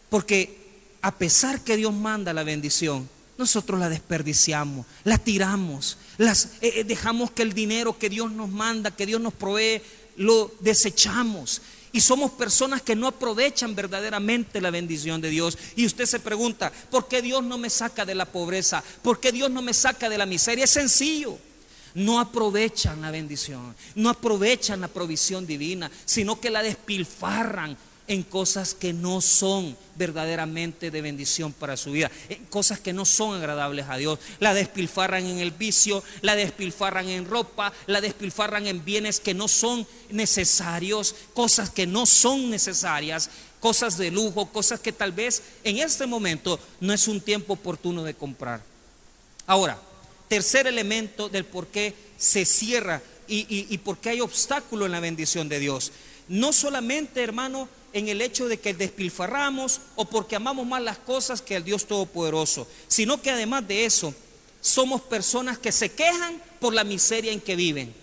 Porque 0.10 0.58
a 1.02 1.16
pesar 1.16 1.62
que 1.62 1.78
Dios 1.78 1.94
manda 1.94 2.34
la 2.34 2.44
bendición, 2.44 3.08
nosotros 3.38 3.80
la 3.80 3.90
desperdiciamos, 3.90 4.86
la 5.04 5.18
tiramos, 5.18 5.98
las, 6.18 6.46
eh, 6.62 6.74
eh, 6.76 6.84
dejamos 6.84 7.32
que 7.32 7.42
el 7.42 7.54
dinero 7.54 7.98
que 7.98 8.10
Dios 8.10 8.32
nos 8.32 8.50
manda, 8.50 8.92
que 8.92 9.06
Dios 9.06 9.22
nos 9.22 9.34
provee, 9.34 9.82
lo 10.18 10.52
desechamos. 10.60 11.62
Y 11.92 12.02
somos 12.02 12.32
personas 12.32 12.82
que 12.82 12.96
no 12.96 13.08
aprovechan 13.08 13.76
verdaderamente 13.76 14.60
la 14.60 14.72
bendición 14.72 15.22
de 15.22 15.30
Dios. 15.30 15.58
Y 15.76 15.86
usted 15.86 16.06
se 16.06 16.20
pregunta, 16.20 16.72
¿por 16.90 17.08
qué 17.08 17.22
Dios 17.22 17.44
no 17.44 17.58
me 17.60 17.70
saca 17.70 18.04
de 18.04 18.16
la 18.16 18.26
pobreza? 18.26 18.84
¿Por 19.04 19.20
qué 19.20 19.32
Dios 19.32 19.52
no 19.52 19.62
me 19.62 19.74
saca 19.74 20.10
de 20.10 20.18
la 20.18 20.26
miseria? 20.26 20.64
Es 20.64 20.72
sencillo. 20.72 21.38
No 21.96 22.20
aprovechan 22.20 23.02
la 23.02 23.12
bendición, 23.12 23.76
no 23.94 24.10
aprovechan 24.10 24.82
la 24.82 24.88
provisión 24.88 25.46
divina, 25.46 25.92
sino 26.06 26.40
que 26.40 26.50
la 26.50 26.64
despilfarran 26.64 27.78
en 28.08 28.24
cosas 28.24 28.74
que 28.74 28.92
no 28.92 29.22
son 29.22 29.78
verdaderamente 29.96 30.92
de 30.92 31.02
bendición 31.02 31.54
para 31.54 31.78
su 31.78 31.92
vida, 31.92 32.12
en 32.28 32.44
cosas 32.46 32.80
que 32.80 32.92
no 32.92 33.06
son 33.06 33.36
agradables 33.36 33.86
a 33.88 33.98
Dios. 33.98 34.20
La 34.40 34.54
despilfarran 34.54 35.26
en 35.26 35.40
el 35.40 35.52
vicio, 35.52 36.04
la 36.22 36.36
despilfarran 36.36 37.08
en 37.08 37.26
ropa, 37.26 37.72
la 37.88 38.02
despilfarran 38.02 38.68
en 38.68 38.84
bienes 38.84 39.20
que 39.20 39.34
no 39.34 39.48
son 39.48 39.88
necesarios, 40.10 41.16
cosas 41.34 41.70
que 41.70 41.88
no 41.88 42.06
son 42.06 42.50
necesarias, 42.50 43.30
cosas 43.60 43.98
de 43.98 44.12
lujo, 44.12 44.48
cosas 44.48 44.80
que 44.80 44.92
tal 44.92 45.14
vez 45.14 45.42
en 45.64 45.78
este 45.78 46.06
momento 46.06 46.60
no 46.82 46.92
es 46.92 47.08
un 47.08 47.22
tiempo 47.22 47.54
oportuno 47.54 48.04
de 48.04 48.14
comprar. 48.14 48.62
Ahora, 49.48 49.80
tercer 50.28 50.68
elemento 50.68 51.30
del 51.30 51.46
por 51.46 51.68
qué 51.68 51.94
se 52.18 52.44
cierra 52.46 53.02
y, 53.28 53.74
y 53.74 53.78
por 53.78 53.98
qué 54.00 54.10
hay 54.10 54.22
obstáculo 54.22 54.86
en 54.86 54.92
la 54.92 55.00
bendición 55.00 55.48
de 55.48 55.60
Dios. 55.60 55.94
No 56.28 56.52
solamente, 56.52 57.24
hermano, 57.24 57.70
en 57.94 58.10
el 58.10 58.22
hecho 58.22 58.48
de 58.48 58.60
que 58.60 58.74
despilfarramos 58.74 59.80
o 59.96 60.06
porque 60.06 60.36
amamos 60.36 60.66
más 60.66 60.82
las 60.82 60.98
cosas 60.98 61.42
que 61.42 61.56
el 61.56 61.64
Dios 61.64 61.86
Todopoderoso, 61.86 62.68
sino 62.88 63.22
que 63.22 63.32
además 63.32 63.68
de 63.68 63.86
eso, 63.86 64.14
somos 64.62 65.02
personas 65.02 65.58
que 65.58 65.72
se 65.72 65.92
quejan 65.92 66.42
por 66.60 66.74
la 66.74 66.84
miseria 66.84 67.32
en 67.32 67.42
que 67.42 67.56
viven. 67.56 67.94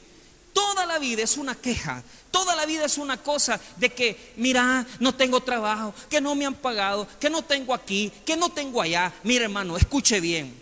Toda 0.52 0.86
la 0.86 0.98
vida 0.98 1.22
es 1.22 1.36
una 1.36 1.54
queja, 1.54 2.02
toda 2.30 2.54
la 2.54 2.66
vida 2.66 2.84
es 2.84 2.98
una 2.98 3.16
cosa 3.16 3.60
de 3.76 3.90
que, 3.90 4.32
mira, 4.36 4.86
no 4.98 5.14
tengo 5.14 5.40
trabajo, 5.40 5.94
que 6.08 6.20
no 6.20 6.34
me 6.34 6.46
han 6.46 6.54
pagado, 6.54 7.06
que 7.18 7.30
no 7.30 7.42
tengo 7.42 7.72
aquí, 7.72 8.12
que 8.24 8.36
no 8.36 8.50
tengo 8.50 8.82
allá. 8.82 9.12
Mira 9.22 9.44
hermano, 9.44 9.76
escuche 9.76 10.20
bien. 10.20 10.54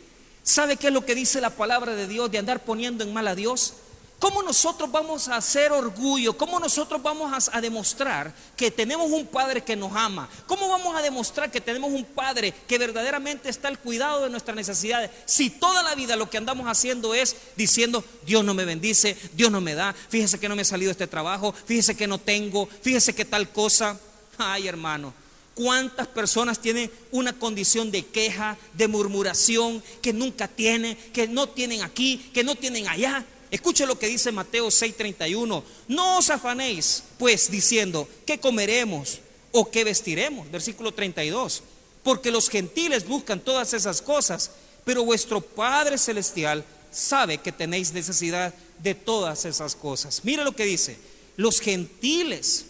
¿Sabe 0.42 0.76
qué 0.76 0.87
es 0.87 0.92
lo 0.92 1.04
que 1.04 1.14
dice 1.14 1.40
la 1.40 1.50
palabra 1.50 1.94
de 1.94 2.06
Dios 2.06 2.30
de 2.30 2.38
andar 2.38 2.64
poniendo 2.64 3.04
en 3.04 3.12
mal 3.12 3.28
a 3.28 3.35
Dios? 3.35 3.75
¿Cómo 4.18 4.42
nosotros 4.42 4.90
vamos 4.90 5.28
a 5.28 5.37
hacer 5.37 5.70
orgullo? 5.70 6.37
¿Cómo 6.37 6.58
nosotros 6.58 7.00
vamos 7.00 7.48
a, 7.52 7.60
demostrar 7.60 8.34
que 8.56 8.72
tenemos 8.72 9.08
un 9.12 9.26
Padre 9.26 9.62
que 9.62 9.76
nos 9.76 9.94
ama? 9.94 10.28
¿Cómo 10.46 10.68
vamos 10.68 10.96
a 10.96 11.02
demostrar 11.02 11.52
que 11.52 11.60
tenemos 11.60 11.92
un 11.92 12.04
Padre 12.04 12.52
que 12.66 12.78
verdaderamente 12.78 13.48
está 13.48 13.68
al 13.68 13.78
cuidado 13.78 14.25
de 14.25 14.30
nuestras 14.30 14.56
necesidades? 14.56 15.10
Si 15.25 15.50
toda 15.50 15.84
la 15.84 15.94
vida 15.94 16.16
lo 16.16 16.28
que 16.28 16.37
andamos 16.37 16.66
haciendo 16.66 17.14
es 17.14 17.37
diciendo, 17.54 18.04
Dios 18.26 18.44
no 18.44 18.54
me 18.54 18.64
bendice, 18.64 19.16
Dios 19.34 19.52
no 19.52 19.60
me 19.60 19.76
da, 19.76 19.92
fíjese 19.92 20.40
que 20.40 20.48
no 20.48 20.56
me 20.56 20.62
ha 20.62 20.64
salido 20.64 20.90
este 20.90 21.06
trabajo, 21.06 21.52
fíjese 21.52 21.96
que 21.96 22.08
no 22.08 22.18
tengo, 22.18 22.68
fíjese 22.82 23.14
que 23.14 23.25
tal 23.25 23.50
cosa. 23.50 24.00
Ay 24.37 24.66
hermano, 24.66 25.14
¿Cuántas 25.54 26.06
personas 26.06 26.60
tienen 26.60 26.88
una 27.10 27.32
condición 27.32 27.90
de 27.90 28.06
queja, 28.06 28.56
de 28.75 28.87
murmuración, 28.87 29.82
que 30.00 30.12
nunca 30.12 30.46
tienen, 30.46 30.96
que 31.12 31.26
no 31.26 31.48
tienen 31.48 31.82
aquí, 31.82 32.30
que 32.32 32.44
no 32.44 32.54
tienen 32.54 32.87
allá? 32.87 33.25
Escuche 33.50 33.86
lo 33.86 33.98
que 33.98 34.08
dice 34.08 34.32
Mateo 34.32 34.70
6:31. 34.70 35.62
No 35.88 36.18
os 36.18 36.30
afanéis, 36.30 37.04
pues, 37.18 37.50
diciendo, 37.50 38.08
¿qué 38.26 38.38
comeremos 38.38 39.20
o 39.52 39.70
qué 39.70 39.84
vestiremos? 39.84 40.50
Versículo 40.50 40.92
32. 40.92 41.62
Porque 42.02 42.30
los 42.30 42.48
gentiles 42.48 43.06
buscan 43.06 43.40
todas 43.40 43.74
esas 43.74 44.02
cosas, 44.02 44.50
pero 44.84 45.04
vuestro 45.04 45.40
Padre 45.40 45.98
Celestial 45.98 46.64
sabe 46.90 47.38
que 47.38 47.52
tenéis 47.52 47.92
necesidad 47.92 48.54
de 48.82 48.94
todas 48.94 49.44
esas 49.44 49.74
cosas. 49.74 50.20
Mira 50.24 50.44
lo 50.44 50.52
que 50.52 50.64
dice. 50.64 50.98
Los 51.36 51.60
gentiles 51.60 52.66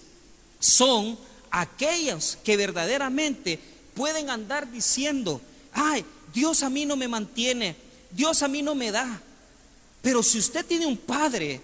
son 0.61 1.19
aquellos 1.51 2.39
que 2.45 2.57
verdaderamente 2.57 3.59
pueden 3.95 4.31
andar 4.31 4.71
diciendo, 4.71 5.41
ay, 5.73 6.05
Dios 6.35 6.63
a 6.63 6.71
mí 6.71 6.85
no 6.85 6.97
me 6.97 7.09
mantiene, 7.09 7.77
Dios 8.11 8.43
a 8.43 8.49
mí 8.49 8.63
no 8.63 8.75
me 8.75 8.91
da, 8.91 9.23
pero 10.03 10.23
si 10.23 10.39
usted 10.39 10.65
tiene 10.65 10.87
un 10.87 10.97
Padre, 10.97 11.61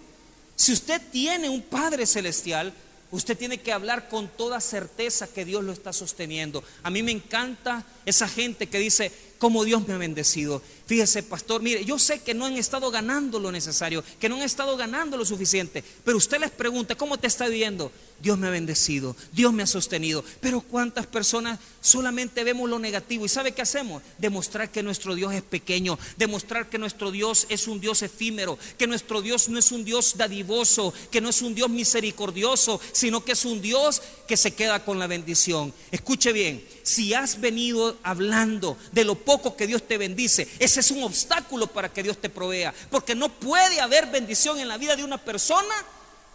si 0.56 0.72
usted 0.72 1.00
tiene 1.10 1.48
un 1.48 1.62
Padre 1.62 2.06
celestial, 2.06 2.72
usted 3.10 3.36
tiene 3.36 3.58
que 3.58 3.72
hablar 3.72 4.08
con 4.08 4.28
toda 4.28 4.60
certeza 4.60 5.28
que 5.28 5.44
Dios 5.44 5.62
lo 5.64 5.72
está 5.72 5.92
sosteniendo. 5.92 6.64
A 6.82 6.90
mí 6.90 7.02
me 7.02 7.12
encanta 7.12 7.84
esa 8.06 8.28
gente 8.28 8.66
que 8.68 8.78
dice, 8.78 9.12
cómo 9.38 9.64
Dios 9.64 9.86
me 9.86 9.92
ha 9.94 9.98
bendecido. 9.98 10.62
Fíjese, 10.86 11.22
pastor, 11.22 11.62
mire, 11.62 11.84
yo 11.84 11.98
sé 11.98 12.20
que 12.20 12.32
no 12.32 12.46
han 12.46 12.56
estado 12.56 12.90
ganando 12.90 13.38
lo 13.38 13.52
necesario, 13.52 14.04
que 14.18 14.28
no 14.28 14.36
han 14.36 14.42
estado 14.42 14.76
ganando 14.76 15.16
lo 15.16 15.24
suficiente, 15.24 15.84
pero 16.04 16.16
usted 16.16 16.40
les 16.40 16.50
pregunta, 16.50 16.94
¿cómo 16.94 17.18
te 17.18 17.26
está 17.26 17.48
viendo? 17.48 17.90
Dios 18.20 18.38
me 18.38 18.46
ha 18.46 18.50
bendecido, 18.50 19.16
Dios 19.32 19.52
me 19.52 19.62
ha 19.62 19.66
sostenido. 19.66 20.24
Pero 20.40 20.60
¿cuántas 20.60 21.06
personas 21.06 21.58
solamente 21.80 22.44
vemos 22.44 22.70
lo 22.70 22.78
negativo? 22.78 23.26
¿Y 23.26 23.28
sabe 23.28 23.52
qué 23.52 23.62
hacemos? 23.62 24.02
Demostrar 24.18 24.70
que 24.70 24.82
nuestro 24.82 25.14
Dios 25.14 25.34
es 25.34 25.42
pequeño, 25.42 25.98
demostrar 26.16 26.70
que 26.70 26.78
nuestro 26.78 27.10
Dios 27.10 27.46
es 27.48 27.66
un 27.66 27.80
Dios 27.80 28.02
efímero, 28.02 28.58
que 28.78 28.86
nuestro 28.86 29.20
Dios 29.20 29.48
no 29.48 29.58
es 29.58 29.72
un 29.72 29.84
Dios 29.84 30.16
dadivoso, 30.16 30.94
que 31.10 31.20
no 31.20 31.28
es 31.28 31.42
un 31.42 31.54
Dios 31.54 31.68
misericordioso, 31.68 32.80
sino 32.92 33.24
que 33.24 33.32
es 33.32 33.44
un 33.44 33.60
Dios 33.60 34.00
que 34.26 34.36
se 34.36 34.54
queda 34.54 34.84
con 34.84 34.98
la 34.98 35.06
bendición. 35.06 35.74
Escuche 35.90 36.32
bien, 36.32 36.64
si 36.82 37.14
has 37.14 37.40
venido 37.40 37.93
hablando 38.02 38.76
de 38.92 39.04
lo 39.04 39.14
poco 39.14 39.56
que 39.56 39.66
Dios 39.66 39.86
te 39.86 39.98
bendice, 39.98 40.48
ese 40.58 40.80
es 40.80 40.90
un 40.90 41.02
obstáculo 41.02 41.66
para 41.66 41.92
que 41.92 42.02
Dios 42.02 42.18
te 42.18 42.28
provea. 42.28 42.74
Porque 42.90 43.14
no 43.14 43.28
puede 43.28 43.80
haber 43.80 44.06
bendición 44.06 44.58
en 44.58 44.68
la 44.68 44.78
vida 44.78 44.96
de 44.96 45.04
una 45.04 45.18
persona 45.18 45.74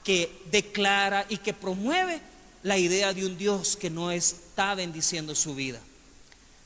que 0.03 0.43
declara 0.51 1.25
y 1.29 1.37
que 1.37 1.53
promueve 1.53 2.21
la 2.63 2.77
idea 2.77 3.13
de 3.13 3.25
un 3.25 3.37
Dios 3.37 3.77
que 3.77 3.89
no 3.89 4.11
está 4.11 4.75
bendiciendo 4.75 5.35
su 5.35 5.55
vida. 5.55 5.79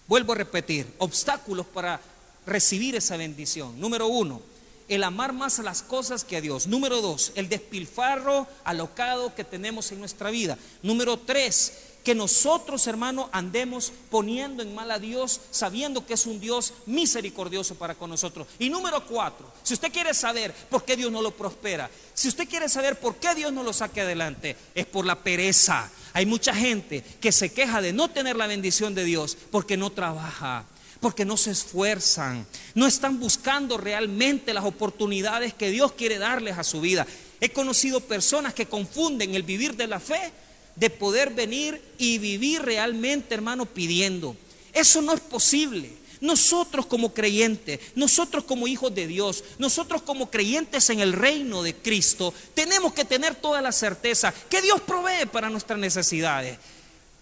Vuelvo 0.07 0.33
a 0.33 0.37
repetir, 0.37 0.87
obstáculos 0.97 1.65
para 1.65 1.99
recibir 2.45 2.95
esa 2.95 3.17
bendición. 3.17 3.79
Número 3.79 4.07
uno, 4.07 4.41
el 4.87 5.03
amar 5.03 5.33
más 5.33 5.59
a 5.59 5.63
las 5.63 5.81
cosas 5.81 6.23
que 6.23 6.37
a 6.37 6.41
Dios. 6.41 6.67
Número 6.67 7.01
dos, 7.01 7.31
el 7.35 7.49
despilfarro 7.49 8.47
alocado 8.63 9.33
que 9.33 9.43
tenemos 9.43 9.91
en 9.91 9.99
nuestra 9.99 10.29
vida. 10.29 10.57
Número 10.81 11.17
tres, 11.17 11.73
que 12.03 12.13
nosotros, 12.13 12.85
hermano, 12.87 13.29
andemos 13.31 13.91
poniendo 14.09 14.61
en 14.61 14.75
mal 14.75 14.91
a 14.91 14.99
Dios, 14.99 15.39
sabiendo 15.51 16.05
que 16.05 16.15
es 16.15 16.25
un 16.25 16.39
Dios 16.39 16.73
misericordioso 16.85 17.75
para 17.75 17.95
con 17.95 18.09
nosotros. 18.09 18.47
Y 18.59 18.69
número 18.69 19.05
cuatro, 19.05 19.51
si 19.63 19.73
usted 19.73 19.91
quiere 19.91 20.13
saber 20.13 20.53
por 20.69 20.83
qué 20.83 20.97
Dios 20.97 21.11
no 21.11 21.21
lo 21.21 21.31
prospera, 21.31 21.89
si 22.13 22.27
usted 22.27 22.47
quiere 22.47 22.67
saber 22.67 22.99
por 22.99 23.15
qué 23.15 23.33
Dios 23.35 23.53
no 23.53 23.63
lo 23.63 23.71
saque 23.71 24.01
adelante, 24.01 24.57
es 24.75 24.85
por 24.85 25.05
la 25.05 25.23
pereza. 25.23 25.89
Hay 26.11 26.25
mucha 26.25 26.53
gente 26.53 27.03
que 27.21 27.31
se 27.31 27.53
queja 27.53 27.81
de 27.81 27.93
no 27.93 28.09
tener 28.09 28.35
la 28.35 28.47
bendición 28.47 28.93
de 28.93 29.05
Dios 29.05 29.37
porque 29.49 29.77
no 29.77 29.89
trabaja, 29.89 30.65
porque 30.99 31.25
no 31.25 31.37
se 31.37 31.51
esfuerzan, 31.51 32.45
no 32.75 32.85
están 32.85 33.19
buscando 33.19 33.77
realmente 33.77 34.53
las 34.53 34.65
oportunidades 34.65 35.53
que 35.53 35.69
Dios 35.69 35.93
quiere 35.93 36.17
darles 36.17 36.57
a 36.57 36.63
su 36.63 36.81
vida. 36.81 37.07
He 37.39 37.49
conocido 37.49 38.01
personas 38.01 38.53
que 38.53 38.67
confunden 38.67 39.35
el 39.35 39.43
vivir 39.43 39.75
de 39.75 39.87
la 39.87 39.99
fe 39.99 40.31
de 40.75 40.89
poder 40.89 41.31
venir 41.31 41.81
y 41.97 42.17
vivir 42.17 42.61
realmente, 42.61 43.33
hermano, 43.35 43.65
pidiendo. 43.65 44.35
Eso 44.73 45.01
no 45.01 45.13
es 45.13 45.21
posible. 45.21 45.89
Nosotros 46.21 46.85
como 46.85 47.13
creyentes, 47.13 47.79
nosotros 47.95 48.45
como 48.45 48.65
hijos 48.65 48.95
de 48.95 49.07
Dios, 49.07 49.43
nosotros 49.57 50.01
como 50.03 50.31
creyentes 50.31 50.89
en 50.89 51.01
el 51.01 51.11
reino 51.11 51.63
de 51.63 51.75
Cristo, 51.75 52.33
tenemos 52.53 52.93
que 52.93 53.03
tener 53.03 53.35
toda 53.35 53.61
la 53.61 53.73
certeza 53.73 54.33
que 54.49 54.61
Dios 54.61 54.79
provee 54.81 55.25
para 55.29 55.49
nuestras 55.49 55.77
necesidades. 55.77 56.57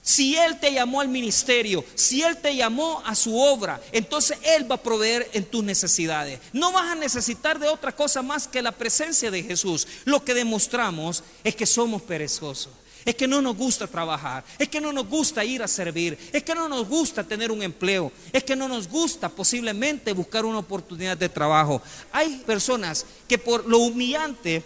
Si 0.04 0.36
Él 0.36 0.60
te 0.60 0.74
llamó 0.74 1.02
al 1.02 1.10
ministerio, 1.10 1.86
si 1.94 2.24
Él 2.24 2.38
te 2.38 2.56
llamó 2.56 3.04
a 3.06 3.14
su 3.14 3.40
obra, 3.40 3.82
entonces 3.92 4.38
Él 4.44 4.70
va 4.70 4.76
a 4.76 4.84
proveer 4.84 5.30
en 5.34 5.46
tus 5.46 5.64
necesidades. 5.64 6.40
No 6.54 6.72
vas 6.72 6.92
a 6.92 6.96
necesitar 6.96 7.60
de 7.60 7.68
otra 7.68 7.96
cosa 7.96 8.22
más 8.22 8.48
que 8.48 8.64
la 8.64 8.72
presencia 8.72 9.30
de 9.30 9.44
Jesús. 9.44 9.88
Lo 10.06 10.24
que 10.24 10.34
demostramos 10.34 11.24
es 11.44 11.56
que 11.56 11.68
somos 11.68 12.02
perezosos. 12.02 12.70
Es 13.04 13.16
que 13.16 13.28
no 13.28 13.42
nos 13.42 13.56
gusta 13.56 13.88
trabajar, 13.88 14.44
es 14.60 14.70
que 14.70 14.82
no 14.82 14.94
nos 14.94 15.08
gusta 15.08 15.44
ir 15.44 15.64
a 15.64 15.68
servir, 15.68 16.18
es 16.32 16.44
que 16.44 16.54
no 16.54 16.70
nos 16.70 16.88
gusta 16.88 17.24
tener 17.24 17.52
un 17.52 17.64
empleo, 17.64 18.12
es 18.32 18.44
que 18.44 18.56
no 18.56 18.68
nos 18.68 18.88
gusta 18.88 19.30
posiblemente 19.30 20.14
buscar 20.14 20.46
una 20.46 20.60
oportunidad 20.60 21.18
de 21.18 21.30
trabajo. 21.30 21.82
Hay 22.12 22.38
personas 22.46 23.06
que 23.28 23.38
por 23.38 23.68
lo 23.68 23.80
humillante 23.80 24.64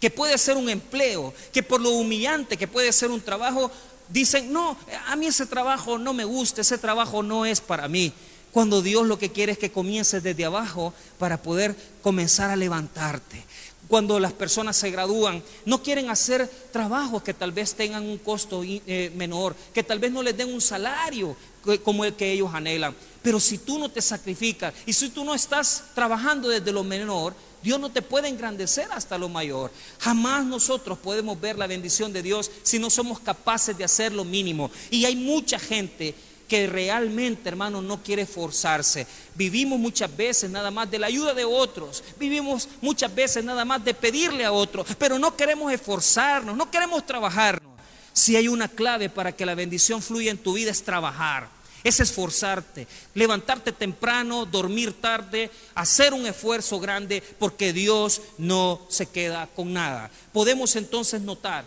que 0.00 0.10
puede 0.10 0.38
ser 0.38 0.56
un 0.56 0.68
empleo, 0.68 1.32
que 1.52 1.62
por 1.62 1.80
lo 1.80 1.90
humillante 1.90 2.56
que 2.56 2.68
puede 2.68 2.92
ser 2.92 3.10
un 3.10 3.20
trabajo, 3.20 3.70
dicen, 4.08 4.52
no, 4.52 4.76
a 5.06 5.16
mí 5.16 5.26
ese 5.26 5.46
trabajo 5.46 5.98
no 5.98 6.12
me 6.12 6.24
gusta, 6.24 6.60
ese 6.60 6.78
trabajo 6.78 7.22
no 7.22 7.46
es 7.46 7.60
para 7.60 7.88
mí. 7.88 8.12
Cuando 8.52 8.80
Dios 8.80 9.06
lo 9.06 9.18
que 9.18 9.32
quiere 9.32 9.52
es 9.52 9.58
que 9.58 9.70
comiences 9.70 10.22
desde 10.22 10.44
abajo 10.44 10.94
para 11.18 11.42
poder 11.42 11.76
comenzar 12.02 12.50
a 12.50 12.56
levantarte. 12.56 13.44
Cuando 13.88 14.18
las 14.18 14.32
personas 14.32 14.76
se 14.76 14.90
gradúan, 14.90 15.42
no 15.64 15.82
quieren 15.82 16.10
hacer 16.10 16.48
trabajos 16.72 17.22
que 17.22 17.34
tal 17.34 17.52
vez 17.52 17.74
tengan 17.74 18.04
un 18.04 18.18
costo 18.18 18.62
eh, 18.64 19.12
menor, 19.14 19.54
que 19.72 19.84
tal 19.84 19.98
vez 19.98 20.10
no 20.10 20.22
les 20.22 20.36
den 20.36 20.52
un 20.52 20.60
salario 20.60 21.36
como 21.84 22.04
el 22.04 22.14
que 22.14 22.32
ellos 22.32 22.50
anhelan. 22.52 22.94
Pero 23.22 23.40
si 23.40 23.58
tú 23.58 23.78
no 23.78 23.88
te 23.88 24.02
sacrificas 24.02 24.72
y 24.86 24.92
si 24.92 25.08
tú 25.08 25.24
no 25.24 25.34
estás 25.34 25.84
trabajando 25.94 26.48
desde 26.48 26.72
lo 26.72 26.84
menor, 26.84 27.34
Dios 27.62 27.80
no 27.80 27.90
te 27.90 28.02
puede 28.02 28.28
engrandecer 28.28 28.86
hasta 28.92 29.18
lo 29.18 29.28
mayor. 29.28 29.72
Jamás 29.98 30.44
nosotros 30.44 30.98
podemos 30.98 31.40
ver 31.40 31.58
la 31.58 31.66
bendición 31.66 32.12
de 32.12 32.22
Dios 32.22 32.50
si 32.62 32.78
no 32.78 32.90
somos 32.90 33.18
capaces 33.18 33.76
de 33.76 33.82
hacer 33.82 34.12
lo 34.12 34.24
mínimo. 34.24 34.70
Y 34.90 35.04
hay 35.04 35.16
mucha 35.16 35.58
gente 35.58 36.14
que 36.48 36.66
realmente, 36.66 37.48
hermano, 37.48 37.82
no 37.82 38.02
quiere 38.02 38.26
forzarse. 38.26 39.06
Vivimos 39.34 39.78
muchas 39.78 40.14
veces 40.16 40.50
nada 40.50 40.70
más 40.70 40.90
de 40.90 40.98
la 40.98 41.08
ayuda 41.08 41.34
de 41.34 41.44
otros. 41.44 42.02
Vivimos 42.18 42.68
muchas 42.80 43.14
veces 43.14 43.44
nada 43.44 43.64
más 43.64 43.84
de 43.84 43.94
pedirle 43.94 44.44
a 44.44 44.52
otros. 44.52 44.86
Pero 44.98 45.18
no 45.18 45.36
queremos 45.36 45.72
esforzarnos, 45.72 46.56
no 46.56 46.70
queremos 46.70 47.04
trabajarnos. 47.04 47.72
Si 48.12 48.36
hay 48.36 48.48
una 48.48 48.68
clave 48.68 49.10
para 49.10 49.32
que 49.32 49.46
la 49.46 49.54
bendición 49.54 50.00
fluya 50.00 50.30
en 50.30 50.38
tu 50.38 50.54
vida 50.54 50.70
es 50.70 50.82
trabajar 50.82 51.56
es 51.88 52.00
esforzarte, 52.00 52.88
levantarte 53.14 53.70
temprano, 53.70 54.44
dormir 54.44 55.00
tarde, 55.00 55.52
hacer 55.76 56.12
un 56.14 56.26
esfuerzo 56.26 56.80
grande, 56.80 57.22
porque 57.38 57.72
Dios 57.72 58.22
no 58.38 58.84
se 58.88 59.06
queda 59.06 59.46
con 59.46 59.72
nada. 59.72 60.10
Podemos 60.32 60.74
entonces 60.74 61.20
notar 61.20 61.64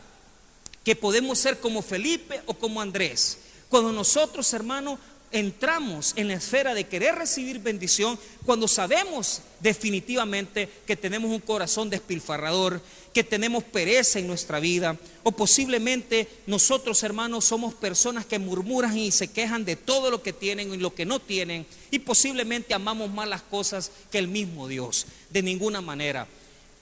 que 0.83 0.95
podemos 0.95 1.39
ser 1.39 1.59
como 1.59 1.81
Felipe 1.81 2.41
o 2.47 2.53
como 2.53 2.81
Andrés. 2.81 3.37
Cuando 3.69 3.91
nosotros, 3.91 4.51
hermanos, 4.53 4.99
entramos 5.31 6.13
en 6.15 6.27
la 6.27 6.33
esfera 6.35 6.73
de 6.73 6.87
querer 6.87 7.15
recibir 7.15 7.59
bendición 7.59 8.17
cuando 8.45 8.67
sabemos 8.67 9.41
definitivamente 9.59 10.67
que 10.87 10.95
tenemos 10.95 11.29
un 11.29 11.39
corazón 11.39 11.89
despilfarrador, 11.89 12.81
que 13.13 13.23
tenemos 13.23 13.63
pereza 13.63 14.17
en 14.17 14.27
nuestra 14.27 14.59
vida, 14.59 14.97
o 15.23 15.31
posiblemente 15.31 16.27
nosotros 16.47 17.03
hermanos 17.03 17.45
somos 17.45 17.75
personas 17.75 18.25
que 18.25 18.39
murmuran 18.39 18.97
y 18.97 19.11
se 19.11 19.27
quejan 19.27 19.65
de 19.65 19.75
todo 19.75 20.09
lo 20.09 20.23
que 20.23 20.33
tienen 20.33 20.73
y 20.73 20.77
lo 20.77 20.95
que 20.95 21.05
no 21.05 21.19
tienen, 21.19 21.65
y 21.91 21.99
posiblemente 21.99 22.73
amamos 22.73 23.11
más 23.11 23.27
las 23.27 23.43
cosas 23.43 23.91
que 24.11 24.17
el 24.17 24.27
mismo 24.27 24.67
Dios, 24.67 25.05
de 25.29 25.43
ninguna 25.43 25.81
manera. 25.81 26.27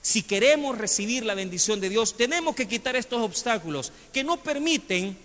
Si 0.00 0.22
queremos 0.22 0.78
recibir 0.78 1.24
la 1.24 1.34
bendición 1.34 1.80
de 1.80 1.90
Dios, 1.90 2.16
tenemos 2.16 2.54
que 2.54 2.68
quitar 2.68 2.96
estos 2.96 3.20
obstáculos 3.20 3.92
que 4.12 4.24
no 4.24 4.42
permiten 4.42 5.18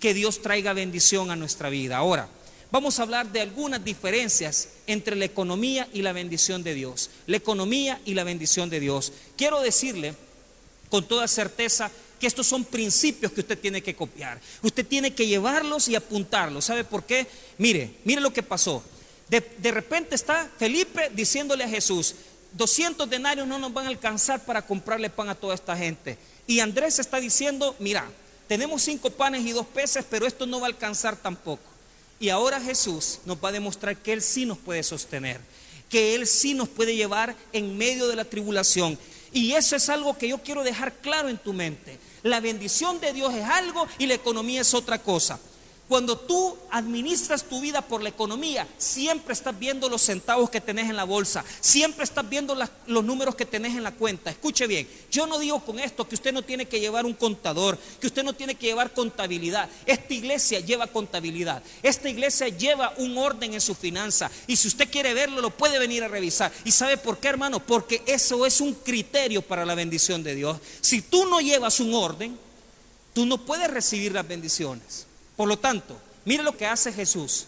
que 0.00 0.14
Dios 0.14 0.42
traiga 0.42 0.72
bendición 0.72 1.30
a 1.30 1.36
nuestra 1.36 1.70
vida. 1.70 1.96
Ahora, 1.96 2.28
vamos 2.70 2.98
a 2.98 3.02
hablar 3.02 3.30
de 3.32 3.40
algunas 3.40 3.84
diferencias 3.84 4.68
entre 4.86 5.16
la 5.16 5.24
economía 5.24 5.88
y 5.92 6.02
la 6.02 6.12
bendición 6.12 6.62
de 6.62 6.74
Dios. 6.74 7.10
La 7.26 7.36
economía 7.36 8.00
y 8.04 8.14
la 8.14 8.24
bendición 8.24 8.70
de 8.70 8.80
Dios. 8.80 9.12
Quiero 9.36 9.60
decirle 9.60 10.14
con 10.90 11.06
toda 11.06 11.28
certeza 11.28 11.90
que 12.20 12.26
estos 12.26 12.46
son 12.46 12.64
principios 12.64 13.32
que 13.32 13.40
usted 13.40 13.58
tiene 13.58 13.82
que 13.82 13.94
copiar. 13.94 14.40
Usted 14.62 14.86
tiene 14.86 15.14
que 15.14 15.26
llevarlos 15.26 15.88
y 15.88 15.96
apuntarlos. 15.96 16.64
¿Sabe 16.64 16.84
por 16.84 17.04
qué? 17.04 17.26
Mire, 17.58 17.94
mire 18.04 18.20
lo 18.20 18.32
que 18.32 18.42
pasó. 18.42 18.82
De, 19.28 19.40
de, 19.58 19.70
repente 19.72 20.14
está 20.14 20.48
Felipe 20.56 21.10
diciéndole 21.12 21.64
a 21.64 21.68
Jesús, 21.68 22.14
200 22.52 23.10
denarios 23.10 23.46
no 23.46 23.58
nos 23.58 23.72
van 23.72 23.86
a 23.86 23.88
alcanzar 23.88 24.44
para 24.44 24.62
comprarle 24.62 25.10
pan 25.10 25.28
a 25.28 25.34
toda 25.34 25.54
esta 25.54 25.76
gente. 25.76 26.16
Y 26.46 26.60
Andrés 26.60 26.98
está 26.98 27.20
diciendo, 27.20 27.74
mira, 27.80 28.08
tenemos 28.46 28.82
cinco 28.82 29.10
panes 29.10 29.44
y 29.44 29.52
dos 29.52 29.66
peces, 29.66 30.04
pero 30.08 30.26
esto 30.26 30.46
no 30.46 30.60
va 30.60 30.66
a 30.66 30.70
alcanzar 30.70 31.16
tampoco. 31.16 31.62
Y 32.18 32.28
ahora 32.30 32.60
Jesús 32.60 33.18
nos 33.24 33.36
va 33.36 33.50
a 33.50 33.52
demostrar 33.52 33.96
que 33.96 34.12
Él 34.12 34.22
sí 34.22 34.46
nos 34.46 34.58
puede 34.58 34.82
sostener, 34.82 35.40
que 35.88 36.14
Él 36.14 36.26
sí 36.26 36.54
nos 36.54 36.68
puede 36.68 36.96
llevar 36.96 37.36
en 37.52 37.76
medio 37.76 38.08
de 38.08 38.16
la 38.16 38.24
tribulación. 38.24 38.98
Y 39.32 39.52
eso 39.52 39.76
es 39.76 39.88
algo 39.88 40.16
que 40.16 40.28
yo 40.28 40.38
quiero 40.38 40.64
dejar 40.64 40.94
claro 40.94 41.28
en 41.28 41.38
tu 41.38 41.52
mente. 41.52 41.98
La 42.22 42.40
bendición 42.40 43.00
de 43.00 43.12
Dios 43.12 43.34
es 43.34 43.44
algo 43.44 43.86
y 43.98 44.06
la 44.06 44.14
economía 44.14 44.62
es 44.62 44.72
otra 44.72 44.98
cosa. 44.98 45.38
Cuando 45.88 46.18
tú 46.18 46.56
administras 46.72 47.44
tu 47.44 47.60
vida 47.60 47.80
por 47.80 48.02
la 48.02 48.08
economía, 48.08 48.66
siempre 48.76 49.32
estás 49.32 49.56
viendo 49.56 49.88
los 49.88 50.02
centavos 50.02 50.50
que 50.50 50.60
tenés 50.60 50.90
en 50.90 50.96
la 50.96 51.04
bolsa, 51.04 51.44
siempre 51.60 52.02
estás 52.02 52.28
viendo 52.28 52.56
los 52.88 53.04
números 53.04 53.36
que 53.36 53.46
tenés 53.46 53.76
en 53.76 53.84
la 53.84 53.92
cuenta. 53.92 54.30
Escuche 54.30 54.66
bien, 54.66 54.88
yo 55.12 55.28
no 55.28 55.38
digo 55.38 55.60
con 55.60 55.78
esto 55.78 56.08
que 56.08 56.16
usted 56.16 56.32
no 56.32 56.42
tiene 56.42 56.66
que 56.66 56.80
llevar 56.80 57.06
un 57.06 57.14
contador, 57.14 57.78
que 58.00 58.08
usted 58.08 58.24
no 58.24 58.32
tiene 58.32 58.56
que 58.56 58.66
llevar 58.66 58.94
contabilidad. 58.94 59.70
Esta 59.86 60.12
iglesia 60.12 60.58
lleva 60.58 60.88
contabilidad, 60.88 61.62
esta 61.84 62.08
iglesia 62.08 62.48
lleva 62.48 62.92
un 62.96 63.16
orden 63.16 63.54
en 63.54 63.60
su 63.60 63.76
finanza 63.76 64.28
y 64.48 64.56
si 64.56 64.66
usted 64.66 64.90
quiere 64.90 65.14
verlo, 65.14 65.40
lo 65.40 65.50
puede 65.50 65.78
venir 65.78 66.02
a 66.02 66.08
revisar. 66.08 66.50
¿Y 66.64 66.72
sabe 66.72 66.96
por 66.96 67.18
qué, 67.18 67.28
hermano? 67.28 67.60
Porque 67.60 68.02
eso 68.06 68.44
es 68.44 68.60
un 68.60 68.74
criterio 68.74 69.40
para 69.40 69.64
la 69.64 69.76
bendición 69.76 70.24
de 70.24 70.34
Dios. 70.34 70.58
Si 70.80 71.00
tú 71.00 71.26
no 71.26 71.40
llevas 71.40 71.78
un 71.78 71.94
orden, 71.94 72.36
tú 73.14 73.24
no 73.24 73.38
puedes 73.38 73.70
recibir 73.70 74.10
las 74.10 74.26
bendiciones. 74.26 75.05
Por 75.36 75.48
lo 75.48 75.58
tanto, 75.58 75.96
mire 76.24 76.42
lo 76.42 76.56
que 76.56 76.66
hace 76.66 76.92
Jesús 76.92 77.46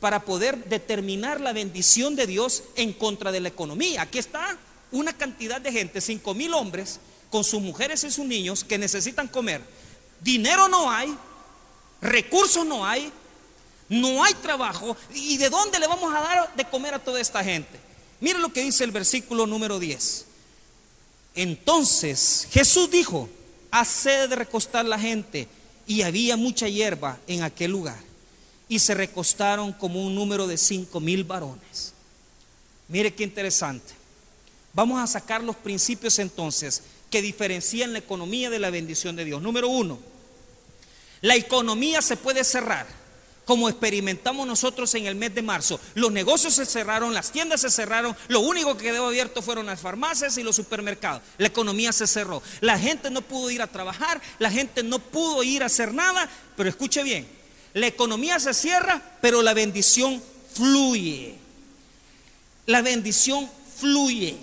para 0.00 0.24
poder 0.24 0.64
determinar 0.66 1.40
la 1.40 1.52
bendición 1.52 2.16
de 2.16 2.26
Dios 2.26 2.62
en 2.76 2.92
contra 2.92 3.32
de 3.32 3.40
la 3.40 3.48
economía. 3.48 4.02
Aquí 4.02 4.18
está 4.18 4.58
una 4.92 5.12
cantidad 5.12 5.60
de 5.60 5.72
gente, 5.72 6.00
cinco 6.00 6.34
mil 6.34 6.54
hombres, 6.54 7.00
con 7.30 7.44
sus 7.44 7.60
mujeres 7.60 8.04
y 8.04 8.10
sus 8.10 8.24
niños 8.24 8.64
que 8.64 8.78
necesitan 8.78 9.28
comer. 9.28 9.60
Dinero 10.20 10.68
no 10.68 10.90
hay, 10.90 11.16
recursos 12.00 12.64
no 12.64 12.84
hay, 12.86 13.12
no 13.88 14.24
hay 14.24 14.34
trabajo. 14.34 14.96
¿Y 15.14 15.36
de 15.36 15.50
dónde 15.50 15.78
le 15.78 15.86
vamos 15.86 16.14
a 16.14 16.20
dar 16.20 16.54
de 16.54 16.64
comer 16.64 16.94
a 16.94 16.98
toda 16.98 17.20
esta 17.20 17.42
gente? 17.42 17.78
Mire 18.20 18.38
lo 18.38 18.52
que 18.52 18.62
dice 18.62 18.84
el 18.84 18.92
versículo 18.92 19.46
número 19.46 19.78
10. 19.78 20.26
Entonces 21.34 22.48
Jesús 22.50 22.90
dijo, 22.90 23.28
hace 23.70 24.28
de 24.28 24.36
recostar 24.36 24.84
la 24.84 24.98
gente 24.98 25.48
y 25.86 26.02
había 26.02 26.36
mucha 26.36 26.68
hierba 26.68 27.18
en 27.26 27.42
aquel 27.42 27.70
lugar. 27.70 27.98
Y 28.68 28.80
se 28.80 28.94
recostaron 28.94 29.72
como 29.72 30.04
un 30.04 30.14
número 30.14 30.46
de 30.46 30.56
cinco 30.56 31.00
mil 31.00 31.24
varones. 31.24 31.92
Mire 32.88 33.14
qué 33.14 33.24
interesante. 33.24 33.94
Vamos 34.72 35.00
a 35.00 35.06
sacar 35.06 35.42
los 35.42 35.56
principios 35.56 36.18
entonces 36.18 36.82
que 37.10 37.22
diferencian 37.22 37.92
la 37.92 38.00
economía 38.00 38.50
de 38.50 38.58
la 38.58 38.70
bendición 38.70 39.16
de 39.16 39.24
Dios. 39.24 39.40
Número 39.40 39.68
uno, 39.68 39.98
la 41.20 41.36
economía 41.36 42.02
se 42.02 42.16
puede 42.16 42.44
cerrar 42.44 42.86
como 43.46 43.68
experimentamos 43.68 44.46
nosotros 44.46 44.92
en 44.96 45.06
el 45.06 45.14
mes 45.14 45.34
de 45.34 45.40
marzo. 45.40 45.80
Los 45.94 46.10
negocios 46.10 46.54
se 46.54 46.66
cerraron, 46.66 47.14
las 47.14 47.30
tiendas 47.30 47.60
se 47.60 47.70
cerraron, 47.70 48.14
lo 48.26 48.40
único 48.40 48.76
que 48.76 48.86
quedó 48.86 49.06
abierto 49.06 49.40
fueron 49.40 49.66
las 49.66 49.80
farmacias 49.80 50.36
y 50.36 50.42
los 50.42 50.56
supermercados. 50.56 51.22
La 51.38 51.46
economía 51.46 51.92
se 51.92 52.08
cerró. 52.08 52.42
La 52.60 52.76
gente 52.76 53.08
no 53.08 53.22
pudo 53.22 53.50
ir 53.50 53.62
a 53.62 53.68
trabajar, 53.68 54.20
la 54.40 54.50
gente 54.50 54.82
no 54.82 54.98
pudo 54.98 55.44
ir 55.44 55.62
a 55.62 55.66
hacer 55.66 55.94
nada, 55.94 56.28
pero 56.56 56.68
escuche 56.68 57.04
bien, 57.04 57.26
la 57.72 57.86
economía 57.86 58.40
se 58.40 58.52
cierra, 58.52 59.00
pero 59.20 59.42
la 59.42 59.54
bendición 59.54 60.20
fluye. 60.52 61.36
La 62.66 62.82
bendición 62.82 63.48
fluye. 63.78 64.36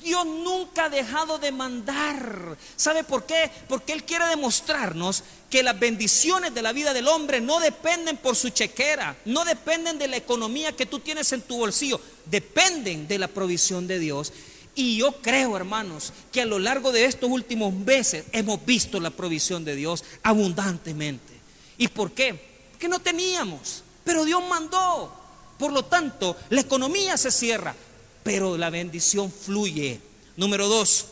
Dios 0.00 0.24
nunca 0.24 0.86
ha 0.86 0.88
dejado 0.88 1.38
de 1.38 1.52
mandar. 1.52 2.56
¿Sabe 2.76 3.04
por 3.04 3.26
qué? 3.26 3.50
Porque 3.68 3.92
Él 3.92 4.04
quiere 4.04 4.26
demostrarnos 4.26 5.22
que 5.50 5.62
las 5.62 5.78
bendiciones 5.78 6.54
de 6.54 6.62
la 6.62 6.72
vida 6.72 6.94
del 6.94 7.08
hombre 7.08 7.42
no 7.42 7.60
dependen 7.60 8.16
por 8.16 8.34
su 8.34 8.48
chequera, 8.48 9.16
no 9.26 9.44
dependen 9.44 9.98
de 9.98 10.08
la 10.08 10.16
economía 10.16 10.72
que 10.72 10.86
tú 10.86 11.00
tienes 11.00 11.30
en 11.32 11.42
tu 11.42 11.58
bolsillo, 11.58 12.00
dependen 12.24 13.06
de 13.06 13.18
la 13.18 13.28
provisión 13.28 13.86
de 13.86 13.98
Dios. 13.98 14.32
Y 14.74 14.96
yo 14.96 15.12
creo, 15.20 15.54
hermanos, 15.58 16.14
que 16.32 16.40
a 16.40 16.46
lo 16.46 16.58
largo 16.58 16.90
de 16.90 17.04
estos 17.04 17.28
últimos 17.28 17.74
meses 17.74 18.24
hemos 18.32 18.64
visto 18.64 18.98
la 18.98 19.10
provisión 19.10 19.62
de 19.62 19.76
Dios 19.76 20.04
abundantemente. 20.22 21.34
¿Y 21.76 21.88
por 21.88 22.12
qué? 22.12 22.34
Porque 22.70 22.88
no 22.88 22.98
teníamos, 23.00 23.82
pero 24.04 24.24
Dios 24.24 24.42
mandó. 24.48 25.12
Por 25.58 25.70
lo 25.70 25.84
tanto, 25.84 26.34
la 26.48 26.62
economía 26.62 27.18
se 27.18 27.30
cierra, 27.30 27.76
pero 28.22 28.56
la 28.56 28.70
bendición 28.70 29.32
fluye. 29.32 30.00
Número 30.36 30.68
dos, 30.68 31.06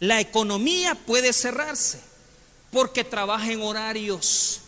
la 0.00 0.20
economía 0.20 0.94
puede 0.94 1.32
cerrarse 1.32 2.00
porque 2.70 3.04
trabaja 3.04 3.50
en 3.50 3.62
horarios. 3.62 4.60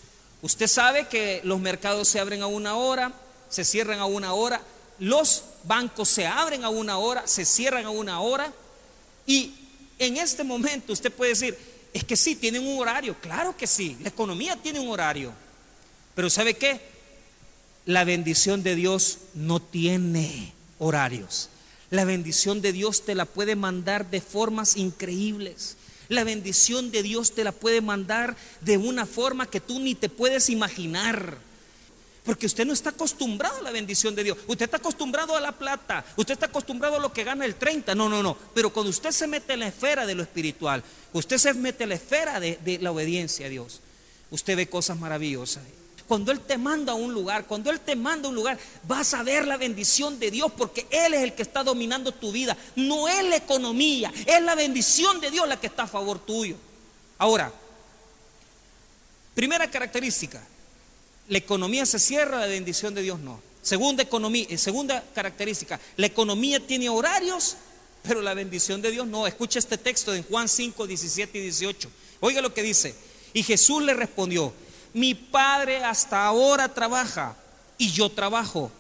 Usted 0.42 0.66
sabe 0.66 1.08
que 1.08 1.40
los 1.44 1.60
mercados 1.60 2.08
se 2.08 2.18
abren 2.18 2.42
a 2.42 2.46
una 2.46 2.76
hora, 2.76 3.12
se 3.48 3.64
cierran 3.64 4.00
a 4.00 4.06
una 4.06 4.32
hora, 4.32 4.62
los 4.98 5.44
bancos 5.64 6.08
se 6.08 6.26
abren 6.26 6.64
a 6.64 6.68
una 6.68 6.98
hora, 6.98 7.26
se 7.26 7.44
cierran 7.44 7.84
a 7.84 7.90
una 7.90 8.20
hora 8.20 8.52
y 9.26 9.54
en 9.98 10.16
este 10.16 10.42
momento 10.44 10.92
usted 10.92 11.12
puede 11.12 11.30
decir, 11.30 11.56
es 11.92 12.04
que 12.04 12.16
sí, 12.16 12.36
tienen 12.36 12.66
un 12.66 12.78
horario, 12.78 13.16
claro 13.20 13.56
que 13.56 13.66
sí, 13.66 13.96
la 14.00 14.08
economía 14.08 14.56
tiene 14.56 14.80
un 14.80 14.88
horario, 14.88 15.32
pero 16.14 16.30
¿sabe 16.30 16.54
qué? 16.54 16.80
La 17.84 18.04
bendición 18.04 18.62
de 18.62 18.74
Dios 18.76 19.18
no 19.34 19.60
tiene 19.60 20.54
horarios. 20.80 21.48
La 21.90 22.04
bendición 22.04 22.60
de 22.60 22.72
Dios 22.72 23.04
te 23.04 23.14
la 23.14 23.24
puede 23.24 23.54
mandar 23.54 24.10
de 24.10 24.20
formas 24.20 24.76
increíbles. 24.76 25.76
La 26.08 26.24
bendición 26.24 26.90
de 26.90 27.04
Dios 27.04 27.32
te 27.32 27.44
la 27.44 27.52
puede 27.52 27.80
mandar 27.80 28.36
de 28.60 28.76
una 28.76 29.06
forma 29.06 29.46
que 29.46 29.60
tú 29.60 29.78
ni 29.78 29.94
te 29.94 30.08
puedes 30.08 30.50
imaginar. 30.50 31.38
Porque 32.24 32.46
usted 32.46 32.66
no 32.66 32.72
está 32.72 32.90
acostumbrado 32.90 33.58
a 33.58 33.62
la 33.62 33.70
bendición 33.70 34.14
de 34.14 34.24
Dios. 34.24 34.38
Usted 34.46 34.64
está 34.64 34.76
acostumbrado 34.76 35.36
a 35.36 35.40
la 35.40 35.52
plata. 35.52 36.04
Usted 36.16 36.34
está 36.34 36.46
acostumbrado 36.46 36.96
a 36.96 37.00
lo 37.00 37.12
que 37.12 37.24
gana 37.24 37.44
el 37.44 37.54
30. 37.54 37.94
No, 37.94 38.08
no, 38.08 38.22
no. 38.22 38.36
Pero 38.54 38.72
cuando 38.72 38.90
usted 38.90 39.10
se 39.10 39.26
mete 39.26 39.54
en 39.54 39.60
la 39.60 39.68
esfera 39.68 40.04
de 40.04 40.14
lo 40.14 40.22
espiritual, 40.22 40.82
usted 41.12 41.38
se 41.38 41.54
mete 41.54 41.84
en 41.84 41.90
la 41.90 41.94
esfera 41.96 42.38
de, 42.38 42.58
de 42.64 42.78
la 42.78 42.92
obediencia 42.92 43.46
a 43.46 43.48
Dios, 43.48 43.80
usted 44.30 44.56
ve 44.56 44.68
cosas 44.68 44.98
maravillosas. 44.98 45.62
Cuando 46.10 46.32
Él 46.32 46.40
te 46.40 46.58
manda 46.58 46.90
a 46.90 46.96
un 46.96 47.14
lugar, 47.14 47.46
cuando 47.46 47.70
Él 47.70 47.78
te 47.78 47.94
manda 47.94 48.26
a 48.26 48.30
un 48.30 48.34
lugar, 48.34 48.58
vas 48.82 49.14
a 49.14 49.22
ver 49.22 49.46
la 49.46 49.56
bendición 49.56 50.18
de 50.18 50.32
Dios 50.32 50.50
porque 50.56 50.88
Él 50.90 51.14
es 51.14 51.22
el 51.22 51.34
que 51.36 51.42
está 51.42 51.62
dominando 51.62 52.10
tu 52.10 52.32
vida. 52.32 52.56
No 52.74 53.06
es 53.06 53.22
la 53.26 53.36
economía, 53.36 54.12
es 54.26 54.42
la 54.42 54.56
bendición 54.56 55.20
de 55.20 55.30
Dios 55.30 55.46
la 55.46 55.60
que 55.60 55.68
está 55.68 55.84
a 55.84 55.86
favor 55.86 56.18
tuyo. 56.18 56.56
Ahora, 57.16 57.52
primera 59.36 59.70
característica, 59.70 60.44
la 61.28 61.38
economía 61.38 61.86
se 61.86 62.00
cierra, 62.00 62.40
la 62.40 62.46
bendición 62.48 62.92
de 62.92 63.02
Dios 63.02 63.20
no. 63.20 63.40
Segunda, 63.62 64.02
economía, 64.02 64.46
eh, 64.48 64.58
segunda 64.58 65.04
característica, 65.14 65.78
la 65.96 66.06
economía 66.06 66.58
tiene 66.58 66.88
horarios, 66.88 67.56
pero 68.02 68.20
la 68.20 68.34
bendición 68.34 68.82
de 68.82 68.90
Dios 68.90 69.06
no. 69.06 69.28
Escucha 69.28 69.60
este 69.60 69.78
texto 69.78 70.12
en 70.12 70.24
Juan 70.24 70.48
5, 70.48 70.88
17 70.88 71.38
y 71.38 71.42
18. 71.42 71.88
Oiga 72.18 72.42
lo 72.42 72.52
que 72.52 72.64
dice. 72.64 72.96
Y 73.32 73.44
Jesús 73.44 73.80
le 73.84 73.94
respondió, 73.94 74.52
mi 74.92 75.14
padre 75.14 75.84
hasta 75.84 76.26
ahora 76.26 76.72
trabaja 76.72 77.36
y 77.78 77.90
yo 77.90 78.10
trabajo. 78.10 78.70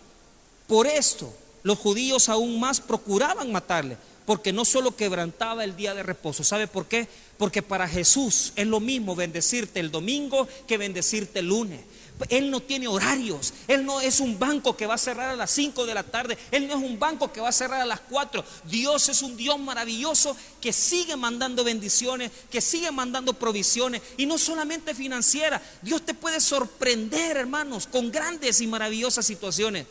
Por 0.66 0.86
esto 0.86 1.32
los 1.62 1.78
judíos 1.78 2.28
aún 2.28 2.58
más 2.58 2.80
procuraban 2.80 3.52
matarle, 3.52 3.96
porque 4.26 4.52
no 4.52 4.64
solo 4.64 4.94
quebrantaba 4.94 5.64
el 5.64 5.76
día 5.76 5.94
de 5.94 6.02
reposo. 6.02 6.44
¿Sabe 6.44 6.66
por 6.66 6.86
qué? 6.86 7.08
Porque 7.36 7.62
para 7.62 7.88
Jesús 7.88 8.52
es 8.56 8.66
lo 8.66 8.80
mismo 8.80 9.14
bendecirte 9.14 9.80
el 9.80 9.90
domingo 9.90 10.46
que 10.66 10.78
bendecirte 10.78 11.40
el 11.40 11.48
lunes. 11.48 11.80
Él 12.28 12.50
no 12.50 12.60
tiene 12.60 12.88
horarios. 12.88 13.52
Él 13.66 13.84
no 13.84 14.00
es 14.00 14.20
un 14.20 14.38
banco 14.38 14.76
que 14.76 14.86
va 14.86 14.94
a 14.94 14.98
cerrar 14.98 15.30
a 15.30 15.36
las 15.36 15.50
5 15.50 15.86
de 15.86 15.94
la 15.94 16.02
tarde. 16.02 16.36
Él 16.50 16.68
no 16.68 16.76
es 16.76 16.82
un 16.82 16.98
banco 16.98 17.32
que 17.32 17.40
va 17.40 17.48
a 17.48 17.52
cerrar 17.52 17.80
a 17.80 17.86
las 17.86 18.00
4. 18.00 18.44
Dios 18.64 19.08
es 19.08 19.22
un 19.22 19.36
Dios 19.36 19.58
maravilloso 19.58 20.36
que 20.60 20.72
sigue 20.72 21.16
mandando 21.16 21.64
bendiciones, 21.64 22.30
que 22.50 22.60
sigue 22.60 22.90
mandando 22.90 23.32
provisiones. 23.32 24.02
Y 24.16 24.26
no 24.26 24.38
solamente 24.38 24.94
financiera. 24.94 25.62
Dios 25.82 26.04
te 26.04 26.14
puede 26.14 26.40
sorprender, 26.40 27.36
hermanos, 27.36 27.86
con 27.86 28.10
grandes 28.10 28.60
y 28.60 28.66
maravillosas 28.66 29.24
situaciones. 29.24 29.86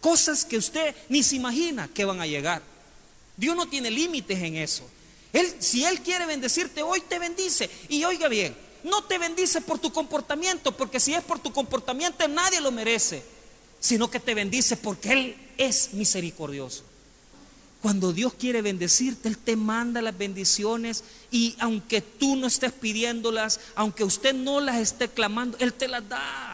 Cosas 0.00 0.44
que 0.44 0.58
usted 0.58 0.94
ni 1.08 1.22
se 1.22 1.36
imagina 1.36 1.88
que 1.92 2.04
van 2.04 2.20
a 2.20 2.26
llegar. 2.26 2.62
Dios 3.36 3.56
no 3.56 3.68
tiene 3.68 3.90
límites 3.90 4.38
en 4.42 4.56
eso. 4.56 4.84
Él, 5.32 5.52
si 5.58 5.84
Él 5.84 6.00
quiere 6.00 6.26
bendecirte 6.26 6.82
hoy, 6.82 7.00
te 7.00 7.18
bendice. 7.18 7.68
Y 7.88 8.04
oiga 8.04 8.28
bien, 8.28 8.54
no 8.84 9.02
te 9.04 9.18
bendice 9.18 9.60
por 9.60 9.78
tu 9.78 9.92
comportamiento, 9.92 10.76
porque 10.76 11.00
si 11.00 11.14
es 11.14 11.24
por 11.24 11.38
tu 11.38 11.52
comportamiento 11.52 12.28
nadie 12.28 12.60
lo 12.60 12.70
merece, 12.70 13.24
sino 13.80 14.10
que 14.10 14.20
te 14.20 14.34
bendice 14.34 14.76
porque 14.76 15.12
Él 15.12 15.36
es 15.58 15.94
misericordioso. 15.94 16.84
Cuando 17.82 18.12
Dios 18.12 18.34
quiere 18.34 18.62
bendecirte, 18.62 19.28
Él 19.28 19.36
te 19.36 19.56
manda 19.56 20.00
las 20.00 20.16
bendiciones 20.16 21.04
y 21.30 21.56
aunque 21.58 22.00
tú 22.00 22.36
no 22.36 22.46
estés 22.46 22.72
pidiéndolas, 22.72 23.60
aunque 23.74 24.04
usted 24.04 24.34
no 24.34 24.60
las 24.60 24.76
esté 24.76 25.08
clamando, 25.08 25.58
Él 25.60 25.72
te 25.72 25.88
las 25.88 26.08
da. 26.08 26.53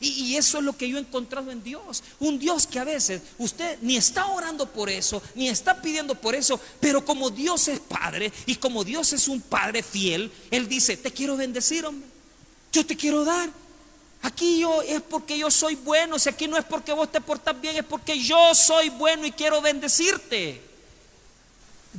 Y, 0.00 0.36
eso 0.36 0.58
es 0.58 0.64
lo 0.64 0.76
que 0.76 0.88
yo 0.88 0.96
he 0.96 1.00
encontrado 1.00 1.50
en 1.50 1.62
Dios. 1.62 2.04
Un 2.20 2.38
Dios 2.38 2.66
que 2.66 2.78
a 2.78 2.84
veces 2.84 3.20
usted 3.38 3.78
ni 3.82 3.96
está 3.96 4.26
orando 4.26 4.66
por 4.66 4.88
eso, 4.88 5.20
ni 5.34 5.48
está 5.48 5.80
pidiendo 5.80 6.14
por 6.14 6.34
eso, 6.34 6.60
pero 6.80 7.04
como 7.04 7.30
Dios 7.30 7.66
es 7.68 7.80
Padre 7.80 8.32
y 8.46 8.56
como 8.56 8.84
Dios 8.84 9.12
es 9.12 9.26
un 9.26 9.40
Padre 9.40 9.82
fiel, 9.82 10.30
Él 10.50 10.68
dice, 10.68 10.96
te 10.96 11.10
quiero 11.10 11.36
bendecir, 11.36 11.84
hombre. 11.84 12.08
Yo 12.72 12.86
te 12.86 12.96
quiero 12.96 13.24
dar. 13.24 13.50
Aquí 14.22 14.60
yo 14.60 14.82
es 14.82 15.00
porque 15.00 15.38
yo 15.38 15.50
soy 15.50 15.76
bueno, 15.76 16.18
si 16.18 16.28
aquí 16.28 16.48
no 16.48 16.56
es 16.56 16.64
porque 16.64 16.92
vos 16.92 17.10
te 17.10 17.20
portas 17.20 17.60
bien, 17.60 17.76
es 17.76 17.84
porque 17.84 18.18
yo 18.18 18.54
soy 18.54 18.90
bueno 18.90 19.26
y 19.26 19.32
quiero 19.32 19.60
bendecirte. 19.60 20.60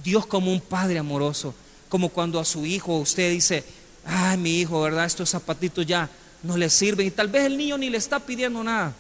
Dios 0.04 0.26
como 0.26 0.52
un 0.52 0.62
Padre 0.62 1.00
amoroso, 1.00 1.54
como 1.88 2.10
cuando 2.10 2.40
a 2.40 2.46
su 2.46 2.66
hijo 2.66 2.98
usted 2.98 3.32
dice, 3.32 3.64
ay 4.06 4.38
mi 4.38 4.60
hijo, 4.60 4.82
¿verdad? 4.82 5.06
Estos 5.06 5.30
zapatitos 5.30 5.86
ya 5.86 6.10
no 6.44 6.58
le 6.58 6.70
sirven 6.70 7.08
y 7.08 7.12
tal 7.12 7.28
vez 7.28 7.46
el 7.46 7.58
niño 7.58 7.78
ni 7.78 7.90
le 7.90 7.98
está 7.98 8.20
pidiendo 8.20 8.64
nada. 8.64 8.94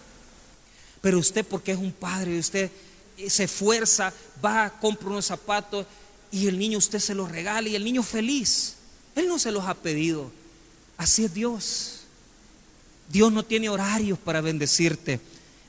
Pero 1.01 1.19
usted 1.19 1.45
porque 1.45 1.71
es 1.71 1.77
un 1.77 1.91
padre, 1.91 2.39
usted 2.39 2.69
se 3.27 3.43
esfuerza, 3.43 4.13
va, 4.43 4.69
compra 4.79 5.09
unos 5.09 5.25
zapatos 5.25 5.85
y 6.31 6.47
el 6.47 6.57
niño 6.57 6.77
usted 6.77 6.99
se 6.99 7.15
los 7.15 7.31
regala 7.31 7.69
y 7.69 7.75
el 7.75 7.83
niño 7.83 8.03
feliz. 8.03 8.75
Él 9.15 9.27
no 9.27 9.39
se 9.39 9.51
los 9.51 9.65
ha 9.65 9.73
pedido. 9.73 10.31
Así 10.97 11.25
es 11.25 11.33
Dios. 11.33 12.01
Dios 13.09 13.31
no 13.31 13.43
tiene 13.43 13.69
horarios 13.69 14.19
para 14.19 14.41
bendecirte. 14.41 15.19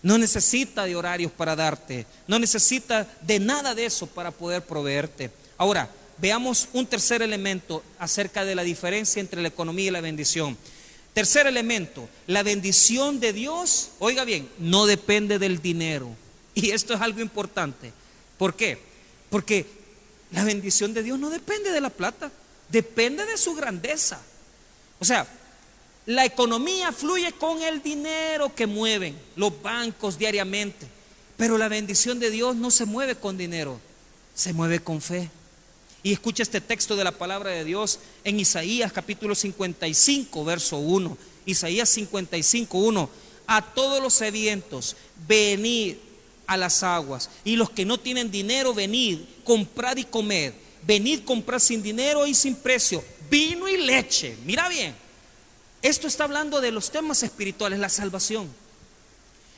No 0.02 0.18
necesita 0.18 0.84
de 0.84 0.96
horarios 0.96 1.32
para 1.32 1.56
darte. 1.56 2.06
No 2.26 2.38
necesita 2.38 3.08
de 3.22 3.38
nada 3.38 3.74
de 3.74 3.86
eso 3.86 4.06
para 4.06 4.30
poder 4.30 4.64
proveerte. 4.64 5.30
Ahora, 5.56 5.90
veamos 6.18 6.68
un 6.72 6.86
tercer 6.86 7.22
elemento 7.22 7.82
acerca 7.98 8.44
de 8.44 8.54
la 8.54 8.62
diferencia 8.62 9.20
entre 9.20 9.42
la 9.42 9.48
economía 9.48 9.88
y 9.88 9.90
la 9.90 10.00
bendición. 10.00 10.56
Tercer 11.14 11.46
elemento, 11.46 12.08
la 12.26 12.42
bendición 12.42 13.18
de 13.18 13.32
Dios, 13.32 13.90
oiga 13.98 14.24
bien, 14.24 14.48
no 14.58 14.86
depende 14.86 15.38
del 15.38 15.60
dinero. 15.60 16.08
Y 16.54 16.70
esto 16.70 16.94
es 16.94 17.00
algo 17.00 17.20
importante. 17.20 17.92
¿Por 18.38 18.54
qué? 18.54 18.78
Porque 19.28 19.66
la 20.32 20.44
bendición 20.44 20.94
de 20.94 21.02
Dios 21.02 21.18
no 21.18 21.30
depende 21.30 21.72
de 21.72 21.80
la 21.80 21.90
plata, 21.90 22.30
depende 22.68 23.26
de 23.26 23.36
su 23.36 23.54
grandeza. 23.54 24.20
O 25.00 25.04
sea, 25.04 25.26
la 26.06 26.24
economía 26.24 26.92
fluye 26.92 27.32
con 27.32 27.62
el 27.62 27.82
dinero 27.82 28.54
que 28.54 28.66
mueven 28.66 29.18
los 29.36 29.60
bancos 29.62 30.18
diariamente, 30.18 30.86
pero 31.36 31.58
la 31.58 31.68
bendición 31.68 32.18
de 32.18 32.30
Dios 32.30 32.56
no 32.56 32.70
se 32.70 32.84
mueve 32.84 33.16
con 33.16 33.36
dinero, 33.36 33.80
se 34.34 34.52
mueve 34.52 34.80
con 34.80 35.00
fe. 35.00 35.30
Y 36.02 36.12
escucha 36.12 36.42
este 36.42 36.60
texto 36.60 36.96
de 36.96 37.04
la 37.04 37.12
palabra 37.12 37.50
de 37.50 37.64
Dios 37.64 37.98
en 38.24 38.40
Isaías 38.40 38.92
capítulo 38.92 39.34
55, 39.34 40.44
verso 40.44 40.78
1. 40.78 41.16
Isaías 41.44 41.90
55, 41.90 42.78
1. 42.78 43.10
A 43.46 43.62
todos 43.74 44.02
los 44.02 44.14
sedientos, 44.14 44.96
venid 45.28 45.96
a 46.46 46.56
las 46.56 46.82
aguas. 46.82 47.28
Y 47.44 47.56
los 47.56 47.70
que 47.70 47.84
no 47.84 47.98
tienen 48.00 48.30
dinero, 48.30 48.72
venid, 48.72 49.18
comprad 49.44 49.98
y 49.98 50.04
comed. 50.04 50.54
Venid, 50.82 51.24
comprad 51.24 51.58
sin 51.58 51.82
dinero 51.82 52.26
y 52.26 52.34
sin 52.34 52.54
precio. 52.54 53.04
Vino 53.30 53.68
y 53.68 53.76
leche. 53.76 54.36
Mira 54.46 54.68
bien. 54.68 54.94
Esto 55.82 56.06
está 56.06 56.24
hablando 56.24 56.62
de 56.62 56.72
los 56.72 56.90
temas 56.90 57.22
espirituales, 57.22 57.78
la 57.78 57.88
salvación. 57.90 58.48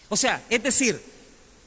O 0.09 0.17
sea, 0.17 0.45
es 0.51 0.63
decir, 0.63 1.01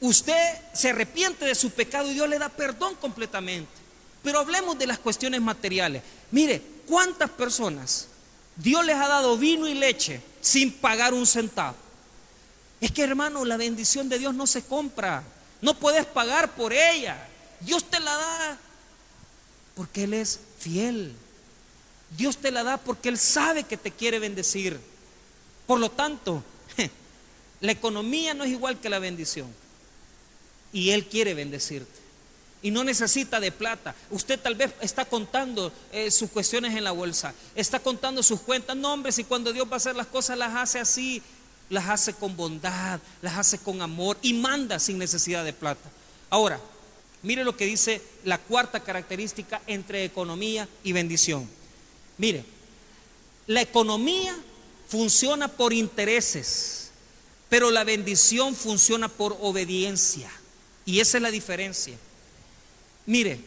usted 0.00 0.58
se 0.74 0.90
arrepiente 0.90 1.46
de 1.46 1.54
su 1.54 1.70
pecado 1.70 2.10
y 2.10 2.14
Dios 2.14 2.28
le 2.28 2.38
da 2.38 2.50
perdón 2.50 2.94
completamente. 2.96 3.85
Pero 4.26 4.40
hablemos 4.40 4.76
de 4.76 4.88
las 4.88 4.98
cuestiones 4.98 5.40
materiales. 5.40 6.02
Mire, 6.32 6.60
¿cuántas 6.88 7.30
personas 7.30 8.08
Dios 8.56 8.84
les 8.84 8.96
ha 8.96 9.06
dado 9.06 9.38
vino 9.38 9.68
y 9.68 9.74
leche 9.74 10.20
sin 10.40 10.72
pagar 10.72 11.14
un 11.14 11.28
centavo? 11.28 11.76
Es 12.80 12.90
que 12.90 13.04
hermano, 13.04 13.44
la 13.44 13.56
bendición 13.56 14.08
de 14.08 14.18
Dios 14.18 14.34
no 14.34 14.48
se 14.48 14.64
compra. 14.64 15.22
No 15.62 15.78
puedes 15.78 16.06
pagar 16.06 16.56
por 16.56 16.72
ella. 16.72 17.24
Dios 17.60 17.84
te 17.88 18.00
la 18.00 18.16
da 18.16 18.58
porque 19.76 20.02
Él 20.02 20.14
es 20.14 20.40
fiel. 20.58 21.14
Dios 22.18 22.38
te 22.38 22.50
la 22.50 22.64
da 22.64 22.78
porque 22.78 23.10
Él 23.10 23.18
sabe 23.18 23.62
que 23.62 23.76
te 23.76 23.92
quiere 23.92 24.18
bendecir. 24.18 24.80
Por 25.68 25.78
lo 25.78 25.88
tanto, 25.88 26.42
la 27.60 27.70
economía 27.70 28.34
no 28.34 28.42
es 28.42 28.50
igual 28.50 28.80
que 28.80 28.90
la 28.90 28.98
bendición. 28.98 29.46
Y 30.72 30.90
Él 30.90 31.06
quiere 31.06 31.32
bendecirte. 31.32 32.05
Y 32.66 32.72
no 32.72 32.82
necesita 32.82 33.38
de 33.38 33.52
plata. 33.52 33.94
Usted 34.10 34.40
tal 34.40 34.56
vez 34.56 34.72
está 34.80 35.04
contando 35.04 35.72
eh, 35.92 36.10
sus 36.10 36.28
cuestiones 36.28 36.74
en 36.74 36.82
la 36.82 36.90
bolsa. 36.90 37.32
Está 37.54 37.78
contando 37.78 38.24
sus 38.24 38.40
cuentas. 38.40 38.76
No, 38.76 38.92
hombre, 38.92 39.12
si 39.12 39.22
cuando 39.22 39.52
Dios 39.52 39.68
va 39.68 39.74
a 39.74 39.76
hacer 39.76 39.94
las 39.94 40.08
cosas 40.08 40.36
las 40.36 40.52
hace 40.52 40.80
así. 40.80 41.22
Las 41.70 41.88
hace 41.88 42.14
con 42.14 42.36
bondad, 42.36 42.98
las 43.22 43.38
hace 43.38 43.58
con 43.58 43.82
amor 43.82 44.18
y 44.20 44.32
manda 44.32 44.80
sin 44.80 44.98
necesidad 44.98 45.44
de 45.44 45.52
plata. 45.52 45.88
Ahora, 46.28 46.58
mire 47.22 47.44
lo 47.44 47.56
que 47.56 47.66
dice 47.66 48.02
la 48.24 48.38
cuarta 48.38 48.80
característica 48.80 49.62
entre 49.68 50.04
economía 50.04 50.68
y 50.82 50.90
bendición. 50.90 51.48
Mire, 52.18 52.44
la 53.46 53.60
economía 53.60 54.36
funciona 54.88 55.46
por 55.46 55.72
intereses, 55.72 56.90
pero 57.48 57.70
la 57.70 57.84
bendición 57.84 58.56
funciona 58.56 59.06
por 59.06 59.38
obediencia. 59.40 60.32
Y 60.84 60.98
esa 60.98 61.18
es 61.18 61.22
la 61.22 61.30
diferencia. 61.30 61.96
Mire, 63.06 63.40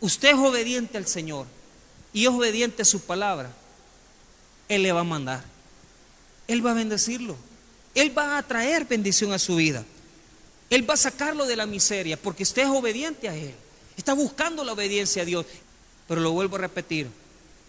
usted 0.00 0.30
es 0.30 0.34
obediente 0.34 0.98
al 0.98 1.06
Señor 1.06 1.46
y 2.12 2.24
es 2.24 2.28
obediente 2.30 2.82
a 2.82 2.84
su 2.84 3.00
palabra. 3.00 3.50
Él 4.68 4.82
le 4.82 4.92
va 4.92 5.00
a 5.00 5.04
mandar. 5.04 5.44
Él 6.48 6.64
va 6.64 6.72
a 6.72 6.74
bendecirlo. 6.74 7.36
Él 7.94 8.16
va 8.16 8.38
a 8.38 8.42
traer 8.42 8.84
bendición 8.84 9.32
a 9.32 9.38
su 9.38 9.56
vida. 9.56 9.84
Él 10.70 10.88
va 10.88 10.94
a 10.94 10.98
sacarlo 10.98 11.46
de 11.46 11.56
la 11.56 11.66
miseria 11.66 12.16
porque 12.16 12.42
usted 12.42 12.62
es 12.62 12.68
obediente 12.68 13.28
a 13.28 13.36
Él. 13.36 13.54
Está 13.96 14.14
buscando 14.14 14.64
la 14.64 14.72
obediencia 14.72 15.22
a 15.22 15.26
Dios. 15.26 15.46
Pero 16.08 16.20
lo 16.20 16.32
vuelvo 16.32 16.56
a 16.56 16.60
repetir, 16.60 17.08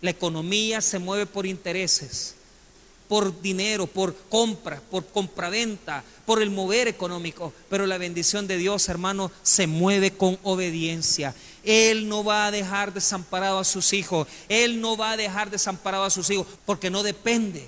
la 0.02 0.10
economía 0.10 0.82
se 0.82 1.00
mueve 1.00 1.26
por 1.26 1.46
intereses, 1.46 2.36
por 3.08 3.42
dinero, 3.42 3.88
por 3.88 4.16
compra, 4.30 4.82
por 4.90 5.06
compraventa, 5.06 6.04
por 6.26 6.42
el 6.42 6.50
mover 6.50 6.88
económico. 6.88 7.54
Pero 7.70 7.86
la 7.86 7.98
bendición 7.98 8.48
de 8.48 8.58
Dios, 8.58 8.90
hermano, 8.90 9.32
se 9.42 9.68
mueve 9.68 10.12
con 10.12 10.38
obediencia. 10.44 11.34
Él 11.64 12.08
no 12.08 12.24
va 12.24 12.48
a 12.48 12.52
dejar 12.52 12.94
desamparado 12.94 13.60
a 13.60 13.64
sus 13.64 13.94
hijos. 13.94 14.28
Él 14.50 14.82
no 14.82 14.98
va 14.98 15.12
a 15.12 15.18
dejar 15.18 15.50
desamparado 15.50 16.04
a 16.04 16.10
sus 16.10 16.30
hijos 16.30 16.48
porque 16.66 16.90
no 16.90 17.04
depende 17.04 17.68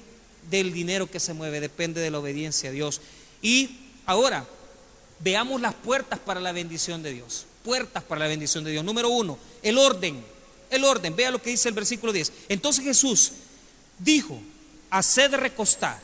del 0.50 0.74
dinero 0.74 1.10
que 1.10 1.20
se 1.20 1.34
mueve, 1.34 1.60
depende 1.60 2.02
de 2.02 2.12
la 2.12 2.20
obediencia 2.20 2.70
a 2.70 2.74
Dios. 2.74 3.02
Y 3.42 3.78
ahora, 4.06 4.46
veamos 5.20 5.62
las 5.62 5.74
puertas 5.74 6.20
para 6.20 6.40
la 6.40 6.52
bendición 6.52 7.04
de 7.04 7.14
Dios. 7.14 7.46
Puertas 7.64 8.04
para 8.04 8.20
la 8.20 8.28
bendición 8.28 8.64
de 8.64 8.72
Dios. 8.72 8.84
Número 8.84 9.10
uno, 9.10 9.38
el 9.64 9.78
orden 9.78 10.36
el 10.70 10.84
orden. 10.84 11.16
Vea 11.16 11.32
lo 11.32 11.42
que 11.42 11.50
dice 11.50 11.70
el 11.70 11.76
versículo 11.76 12.14
10. 12.14 12.32
Entonces 12.50 12.84
Jesús 12.84 13.32
dijo, 14.00 14.40
haced 14.90 15.34
recostar 15.36 16.00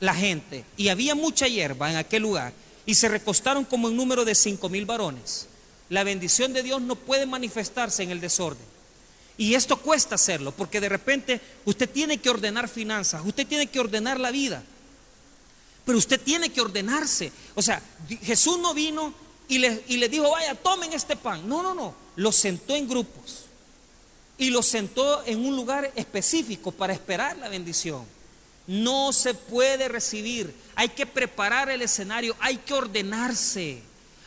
la 0.00 0.14
gente. 0.14 0.64
Y 0.76 0.88
había 0.88 1.14
mucha 1.14 1.46
hierba 1.46 1.90
en 1.90 1.96
aquel 1.96 2.22
lugar. 2.22 2.52
Y 2.86 2.94
se 2.94 3.08
recostaron 3.08 3.64
como 3.64 3.88
en 3.88 3.96
número 3.96 4.24
de 4.24 4.34
cinco 4.34 4.68
mil 4.68 4.86
varones. 4.86 5.46
La 5.88 6.04
bendición 6.04 6.52
de 6.52 6.62
Dios 6.62 6.80
no 6.80 6.96
puede 6.96 7.26
manifestarse 7.26 8.02
en 8.02 8.10
el 8.10 8.20
desorden. 8.20 8.64
Y 9.36 9.54
esto 9.54 9.78
cuesta 9.78 10.16
hacerlo, 10.16 10.52
porque 10.52 10.80
de 10.80 10.88
repente 10.88 11.40
usted 11.64 11.88
tiene 11.88 12.18
que 12.18 12.28
ordenar 12.28 12.68
finanzas, 12.68 13.22
usted 13.24 13.46
tiene 13.46 13.68
que 13.68 13.80
ordenar 13.80 14.20
la 14.20 14.30
vida. 14.30 14.62
Pero 15.84 15.96
usted 15.96 16.20
tiene 16.20 16.50
que 16.50 16.60
ordenarse. 16.60 17.32
O 17.54 17.62
sea, 17.62 17.82
Jesús 18.22 18.58
no 18.58 18.74
vino 18.74 19.14
y 19.48 19.58
le, 19.58 19.82
y 19.88 19.96
le 19.96 20.08
dijo, 20.08 20.30
vaya, 20.30 20.54
tomen 20.54 20.92
este 20.92 21.16
pan. 21.16 21.48
No, 21.48 21.62
no, 21.62 21.74
no. 21.74 21.94
Lo 22.16 22.32
sentó 22.32 22.76
en 22.76 22.88
grupos 22.88 23.46
y 24.36 24.50
lo 24.50 24.62
sentó 24.62 25.24
en 25.26 25.44
un 25.44 25.54
lugar 25.56 25.92
específico 25.96 26.70
para 26.72 26.92
esperar 26.92 27.36
la 27.38 27.48
bendición. 27.48 28.04
No 28.70 29.12
se 29.12 29.34
puede 29.34 29.88
recibir, 29.88 30.54
hay 30.76 30.90
que 30.90 31.04
preparar 31.04 31.70
el 31.70 31.82
escenario, 31.82 32.36
hay 32.38 32.56
que 32.58 32.72
ordenarse, 32.72 33.82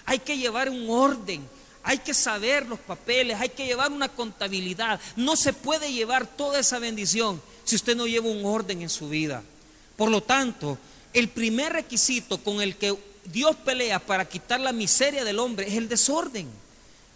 hay 0.06 0.20
que 0.20 0.38
llevar 0.38 0.70
un 0.70 0.90
orden, 0.90 1.48
hay 1.82 2.00
que 2.00 2.14
saber 2.14 2.66
los 2.66 2.78
papeles, 2.80 3.40
hay 3.40 3.48
que 3.48 3.66
llevar 3.66 3.90
una 3.90 4.10
contabilidad. 4.10 5.00
No 5.16 5.38
se 5.38 5.54
puede 5.54 5.94
llevar 5.94 6.28
toda 6.28 6.60
esa 6.60 6.78
bendición 6.78 7.42
si 7.64 7.78
usted 7.78 7.96
no 7.96 8.06
lleva 8.06 8.28
un 8.28 8.44
orden 8.46 8.82
en 8.82 8.90
su 8.90 9.08
vida. 9.08 9.42
Por 9.96 10.12
lo 10.12 10.22
tanto, 10.22 10.78
el 11.14 11.30
primer 11.30 11.72
requisito 11.72 12.38
con 12.38 12.62
el 12.62 12.76
que 12.76 12.98
Dios 13.24 13.56
pelea 13.56 14.00
para 14.00 14.28
quitar 14.28 14.60
la 14.60 14.74
miseria 14.74 15.24
del 15.24 15.40
hombre 15.40 15.70
es 15.70 15.76
el 15.76 15.88
desorden. 15.88 16.50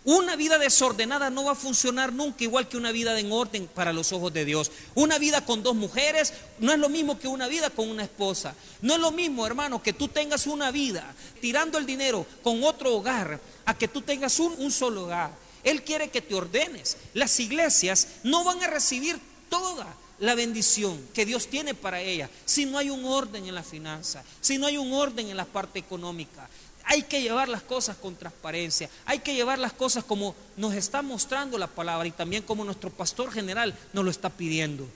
Una 0.08 0.38
vida 0.38 0.58
desordenada 0.58 1.30
no 1.30 1.44
va 1.44 1.52
a 1.52 1.56
funcionar 1.56 2.14
nunca 2.14 2.46
igual 2.46 2.70
que 2.70 2.78
una 2.78 2.94
vida 2.94 3.20
en 3.20 3.30
orden 3.30 3.68
para 3.68 3.92
los 3.92 4.14
ojos 4.14 4.32
de 4.32 4.46
Dios. 4.46 4.72
Una 4.96 5.18
vida 5.20 5.44
con 5.44 5.64
dos 5.64 5.76
mujeres 5.76 6.32
no 6.60 6.72
es 6.72 6.80
lo 6.80 6.88
mismo 6.88 7.20
que 7.20 7.28
una 7.28 7.50
vida 7.50 7.70
con 7.70 7.90
una 7.90 8.04
esposa. 8.04 8.56
No 8.82 8.94
es 8.94 9.02
lo 9.02 9.12
mismo, 9.12 9.46
hermano, 9.46 9.84
que 9.84 9.92
tú 9.92 10.08
tengas 10.08 10.48
una 10.48 10.72
vida 10.72 11.14
tirando 11.42 11.78
el 11.78 11.86
dinero 11.86 12.26
con 12.42 12.64
otro 12.64 12.96
hogar 12.96 13.42
a 13.66 13.78
que 13.78 13.90
tú 13.90 14.02
tengas 14.02 14.40
un, 14.40 14.54
un 14.60 14.72
solo 14.72 15.04
hogar. 15.04 15.32
Él 15.66 15.84
quiere 15.84 16.10
que 16.10 16.22
te 16.22 16.36
ordenes. 16.36 16.96
Las 17.14 17.38
iglesias 17.42 18.08
no 18.24 18.46
van 18.46 18.64
a 18.64 18.68
recibir 18.68 19.20
toda 19.50 19.94
la 20.20 20.36
bendición 20.36 21.06
que 21.14 21.26
Dios 21.26 21.48
tiene 21.48 21.74
para 21.74 22.02
ellas 22.02 22.30
si 22.46 22.66
no 22.66 22.78
hay 22.78 22.90
un 22.90 23.06
orden 23.06 23.46
en 23.46 23.54
la 23.54 23.62
finanza, 23.62 24.24
si 24.42 24.58
no 24.58 24.68
hay 24.68 24.78
un 24.78 24.94
orden 24.94 25.30
en 25.30 25.38
la 25.38 25.46
parte 25.46 25.80
económica, 25.80 26.50
hay 26.88 27.04
que 27.04 27.22
llevar 27.22 27.50
las 27.50 27.62
cosas 27.62 27.98
con 27.98 28.16
transparencia, 28.16 28.90
hay 29.06 29.20
que 29.20 29.36
llevar 29.36 29.60
las 29.60 29.74
cosas 29.74 30.04
como 30.04 30.36
nos 30.56 30.74
está 30.74 31.02
mostrando 31.02 31.58
la 31.58 31.68
palabra 31.68 32.08
y 32.08 32.12
también 32.12 32.44
como 32.44 32.64
nuestro 32.64 32.90
pastor 32.90 33.32
general 33.32 33.78
nos 33.94 34.06
lo 34.06 34.12
está 34.12 34.30
pidiendo. 34.30 34.88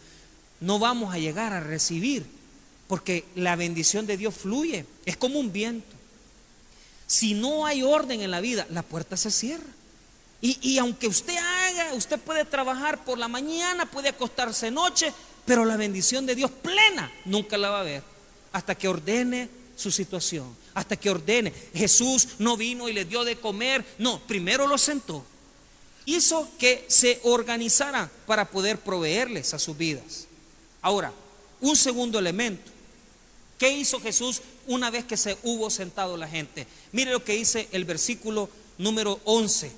No 0.61 0.79
vamos 0.79 1.13
a 1.13 1.19
llegar 1.19 1.53
a 1.53 1.59
recibir 1.59 2.25
porque 2.87 3.25
la 3.35 3.55
bendición 3.55 4.05
de 4.05 4.17
Dios 4.17 4.35
fluye, 4.35 4.85
es 5.05 5.17
como 5.17 5.39
un 5.39 5.51
viento. 5.51 5.95
Si 7.07 7.33
no 7.33 7.65
hay 7.65 7.83
orden 7.83 8.21
en 8.21 8.31
la 8.31 8.39
vida, 8.39 8.65
la 8.69 8.83
puerta 8.83 9.17
se 9.17 9.31
cierra. 9.31 9.67
Y, 10.39 10.57
y, 10.61 10.79
aunque 10.79 11.07
usted 11.07 11.37
haga, 11.37 11.93
usted 11.93 12.19
puede 12.19 12.45
trabajar 12.45 13.03
por 13.03 13.17
la 13.17 13.27
mañana, 13.27 13.85
puede 13.85 14.09
acostarse 14.09 14.71
noche, 14.71 15.13
pero 15.45 15.65
la 15.65 15.77
bendición 15.77 16.25
de 16.25 16.35
Dios 16.35 16.49
plena 16.49 17.11
nunca 17.25 17.57
la 17.57 17.69
va 17.69 17.81
a 17.81 17.83
ver 17.83 18.03
hasta 18.51 18.75
que 18.75 18.87
ordene 18.87 19.49
su 19.75 19.91
situación, 19.91 20.55
hasta 20.73 20.95
que 20.95 21.09
ordene. 21.09 21.53
Jesús 21.73 22.29
no 22.39 22.57
vino 22.57 22.89
y 22.89 22.93
le 22.93 23.05
dio 23.05 23.23
de 23.23 23.35
comer, 23.35 23.85
no, 23.97 24.19
primero 24.21 24.67
lo 24.67 24.77
sentó. 24.77 25.23
Hizo 26.05 26.47
que 26.57 26.85
se 26.87 27.19
organizara 27.23 28.09
para 28.25 28.49
poder 28.49 28.79
proveerles 28.79 29.53
a 29.53 29.59
sus 29.59 29.77
vidas. 29.77 30.27
Ahora, 30.81 31.13
un 31.59 31.75
segundo 31.75 32.19
elemento. 32.19 32.71
¿Qué 33.57 33.71
hizo 33.71 34.01
Jesús 34.01 34.41
una 34.65 34.89
vez 34.89 35.05
que 35.05 35.17
se 35.17 35.37
hubo 35.43 35.69
sentado 35.69 36.17
la 36.17 36.27
gente? 36.27 36.65
Mire 36.91 37.11
lo 37.11 37.23
que 37.23 37.33
dice 37.33 37.67
el 37.71 37.85
versículo 37.85 38.49
número 38.79 39.19
11. 39.25 39.71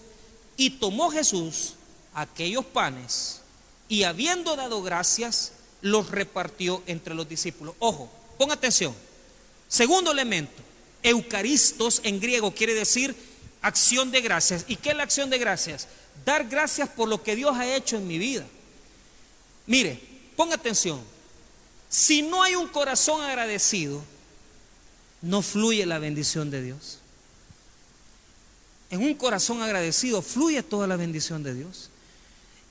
Y 0.56 0.70
tomó 0.72 1.12
Jesús 1.12 1.74
aquellos 2.14 2.64
panes 2.66 3.42
y 3.90 4.04
habiendo 4.04 4.56
dado 4.56 4.82
gracias, 4.82 5.52
los 5.82 6.10
repartió 6.10 6.82
entre 6.88 7.14
los 7.14 7.28
discípulos. 7.28 7.76
Ojo, 7.80 8.10
ponga 8.38 8.54
atención. 8.54 8.96
Segundo 9.68 10.12
elemento, 10.12 10.62
eucaristos 11.04 12.02
en 12.04 12.20
griego 12.20 12.54
quiere 12.54 12.74
decir 12.74 13.16
acción 13.62 14.12
de 14.12 14.22
gracias. 14.22 14.66
¿Y 14.68 14.78
qué 14.78 14.90
es 14.90 14.96
la 14.96 15.04
acción 15.04 15.30
de 15.30 15.38
gracias? 15.38 15.88
Dar 16.26 16.48
gracias 16.48 16.90
por 16.90 17.08
lo 17.08 17.22
que 17.22 17.36
Dios 17.36 17.56
ha 17.56 17.76
hecho 17.76 17.98
en 17.98 18.08
mi 18.08 18.18
vida. 18.18 18.46
Mire, 19.68 20.00
ponga 20.36 20.56
atención. 20.56 21.02
Si 21.90 22.22
no 22.22 22.44
hay 22.44 22.56
un 22.56 22.68
corazón 22.68 23.22
agradecido, 23.22 24.04
no 25.22 25.42
fluye 25.42 25.86
la 25.86 26.00
bendición 26.00 26.50
de 26.50 26.62
Dios. 26.62 27.00
En 28.90 29.02
un 29.02 29.14
corazón 29.16 29.62
agradecido 29.62 30.22
fluye 30.22 30.62
toda 30.64 30.88
la 30.88 30.96
bendición 30.96 31.44
de 31.44 31.54
Dios. 31.54 31.90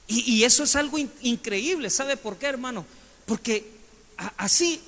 Y, 0.09 0.45
eso 0.45 0.64
es 0.64 0.77
algo 0.77 0.99
increíble. 1.23 1.88
¿Sabe 1.88 2.18
por 2.18 2.37
qué, 2.37 2.47
hermano? 2.47 2.85
Porque 3.25 3.71
así, 4.37 4.83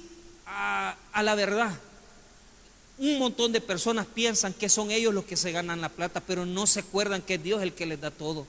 a 0.45 1.23
la 1.23 1.35
verdad, 1.35 1.73
un 2.99 3.19
montón 3.19 3.53
de 3.53 3.61
personas 3.61 4.07
piensan 4.07 4.53
que 4.53 4.69
son 4.69 4.91
ellos 4.91 5.13
los 5.13 5.25
que 5.25 5.37
se 5.37 5.53
ganan 5.53 5.81
la 5.81 5.89
plata, 5.89 6.21
pero 6.21 6.47
no 6.47 6.67
se 6.67 6.81
acuerdan 6.81 7.23
que 7.23 7.35
es 7.35 7.43
Dios 7.43 7.63
el 7.63 7.73
que 7.75 7.87
les 7.87 8.01
da 8.01 8.11
todo. 8.11 8.47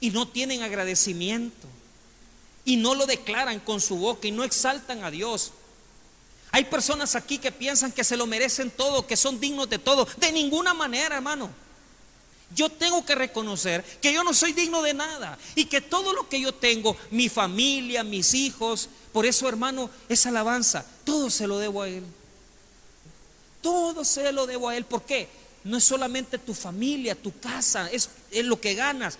Y 0.00 0.10
no 0.10 0.28
tienen 0.28 0.62
agradecimiento. 0.62 1.68
y 2.64 2.76
no 2.76 2.94
lo 2.94 3.04
declaran 3.04 3.60
con 3.60 3.80
su 3.80 3.96
boca 3.96 4.26
y 4.26 4.30
no 4.32 4.42
exaltan 4.42 5.04
a 5.04 5.10
Dios. 5.10 5.52
Hay 6.50 6.64
personas 6.64 7.14
aquí 7.14 7.38
que 7.38 7.52
piensan 7.52 7.92
que 7.92 8.04
se 8.04 8.16
lo 8.16 8.26
merecen 8.26 8.70
todo, 8.70 9.06
que 9.06 9.16
son 9.16 9.38
dignos 9.40 9.68
de 9.68 9.78
todo. 9.78 10.06
De 10.16 10.32
ninguna 10.32 10.72
manera, 10.72 11.16
hermano. 11.16 11.50
Yo 12.54 12.70
tengo 12.70 13.04
que 13.04 13.14
reconocer 13.14 13.84
que 14.00 14.12
yo 14.12 14.22
no 14.22 14.32
soy 14.32 14.52
digno 14.52 14.80
de 14.80 14.94
nada 14.94 15.36
y 15.56 15.64
que 15.64 15.80
todo 15.80 16.12
lo 16.12 16.28
que 16.28 16.40
yo 16.40 16.54
tengo, 16.54 16.96
mi 17.10 17.28
familia, 17.28 18.04
mis 18.04 18.32
hijos, 18.34 18.88
por 19.12 19.26
eso, 19.26 19.48
hermano, 19.48 19.90
esa 20.08 20.28
alabanza, 20.28 20.86
todo 21.04 21.28
se 21.30 21.46
lo 21.46 21.58
debo 21.58 21.82
a 21.82 21.88
Él. 21.88 22.04
Todo 23.64 24.04
se 24.04 24.30
lo 24.30 24.46
debo 24.46 24.68
a 24.68 24.76
Él. 24.76 24.84
¿Por 24.84 25.04
qué? 25.04 25.26
No 25.64 25.78
es 25.78 25.84
solamente 25.84 26.36
tu 26.36 26.52
familia, 26.52 27.14
tu 27.14 27.32
casa, 27.40 27.90
es, 27.90 28.10
lo 28.42 28.60
que 28.60 28.74
ganas. 28.74 29.16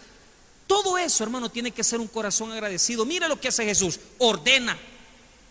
Todo 0.66 0.98
eso, 0.98 1.24
hermano, 1.24 1.50
tiene 1.50 1.70
que 1.70 1.82
ser 1.82 1.98
un 1.98 2.08
corazón 2.08 2.52
agradecido. 2.52 3.06
Mira 3.06 3.26
lo 3.26 3.40
que 3.40 3.48
hace 3.48 3.64
Jesús, 3.64 3.98
ordena. 4.18 4.78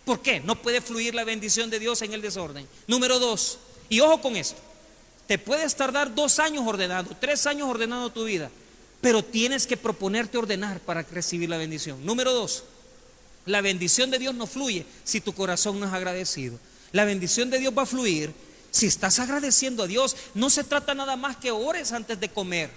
¿Por 0.05 0.21
qué? 0.21 0.41
No 0.41 0.61
puede 0.61 0.79
fluir 0.79 1.15
la 1.15 1.23
bendición 1.23 1.71
de 1.71 1.79
Dios 1.79 2.03
en 2.03 2.13
el 2.13 2.21
desorden. 2.21 2.67
Número 2.85 3.17
dos, 3.17 3.57
y 3.89 3.99
ojo 3.99 4.21
con 4.21 4.35
esto, 4.35 4.61
te 5.25 5.39
puedes 5.39 5.73
tardar 5.75 6.13
dos 6.13 6.37
años 6.37 6.63
ordenando, 6.63 7.17
tres 7.19 7.47
años 7.47 7.67
ordenando 7.67 8.11
tu 8.11 8.25
vida, 8.25 8.51
pero 9.01 9.23
tienes 9.23 9.65
que 9.65 9.75
proponerte 9.75 10.37
ordenar 10.37 10.79
para 10.81 11.01
recibir 11.01 11.49
la 11.49 11.57
bendición. 11.57 12.05
Número 12.05 12.31
dos, 12.31 12.63
la 13.47 13.61
bendición 13.61 14.11
de 14.11 14.19
Dios 14.19 14.35
no 14.35 14.45
fluye 14.45 14.85
si 15.03 15.19
tu 15.19 15.33
corazón 15.33 15.79
no 15.79 15.87
es 15.87 15.93
agradecido. 15.93 16.59
La 16.91 17.05
bendición 17.05 17.49
de 17.49 17.57
Dios 17.57 17.73
va 17.75 17.81
a 17.81 17.87
fluir 17.87 18.31
si 18.73 18.87
estás 18.87 19.19
agradeciendo 19.19 19.83
a 19.83 19.87
Dios, 19.87 20.15
no 20.33 20.49
se 20.49 20.63
trata 20.63 20.95
nada 20.95 21.15
más 21.15 21.37
que 21.37 21.51
ores 21.51 21.91
antes 21.91 22.19
de 22.19 22.29
comer, 22.29 22.71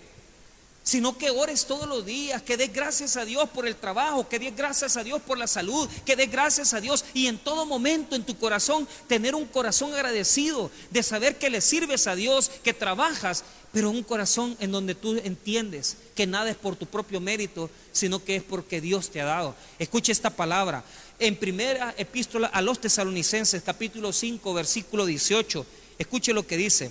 sino 0.82 1.16
que 1.16 1.30
ores 1.30 1.64
todos 1.64 1.88
los 1.88 2.04
días, 2.04 2.42
que 2.42 2.58
des 2.58 2.70
gracias 2.70 3.16
a 3.16 3.24
Dios 3.24 3.48
por 3.48 3.66
el 3.66 3.76
trabajo, 3.76 4.28
que 4.28 4.38
des 4.38 4.54
gracias 4.54 4.98
a 4.98 5.04
Dios 5.04 5.22
por 5.22 5.38
la 5.38 5.46
salud, 5.46 5.88
que 6.04 6.14
des 6.14 6.30
gracias 6.30 6.74
a 6.74 6.82
Dios 6.82 7.02
y 7.14 7.28
en 7.28 7.38
todo 7.38 7.64
momento 7.64 8.14
en 8.14 8.24
tu 8.24 8.36
corazón 8.36 8.86
tener 9.08 9.34
un 9.34 9.46
corazón 9.46 9.94
agradecido, 9.94 10.70
de 10.90 11.02
saber 11.02 11.38
que 11.38 11.48
le 11.48 11.62
sirves 11.62 12.06
a 12.06 12.14
Dios, 12.14 12.50
que 12.62 12.74
trabajas, 12.74 13.42
pero 13.72 13.88
un 13.88 14.02
corazón 14.02 14.54
en 14.60 14.72
donde 14.72 14.94
tú 14.94 15.16
entiendes 15.24 15.96
que 16.14 16.26
nada 16.26 16.50
es 16.50 16.56
por 16.56 16.76
tu 16.76 16.84
propio 16.84 17.22
mérito, 17.22 17.70
sino 17.92 18.22
que 18.22 18.36
es 18.36 18.42
porque 18.42 18.82
Dios 18.82 19.08
te 19.08 19.22
ha 19.22 19.24
dado. 19.24 19.54
Escuche 19.78 20.12
esta 20.12 20.28
palabra. 20.28 20.84
En 21.18 21.36
primera 21.36 21.94
epístola 21.96 22.48
a 22.48 22.60
los 22.60 22.82
tesalonicenses, 22.82 23.62
capítulo 23.62 24.12
5, 24.12 24.52
versículo 24.52 25.06
18 25.06 25.64
Escuche 25.98 26.32
lo 26.32 26.46
que 26.46 26.56
dice. 26.56 26.90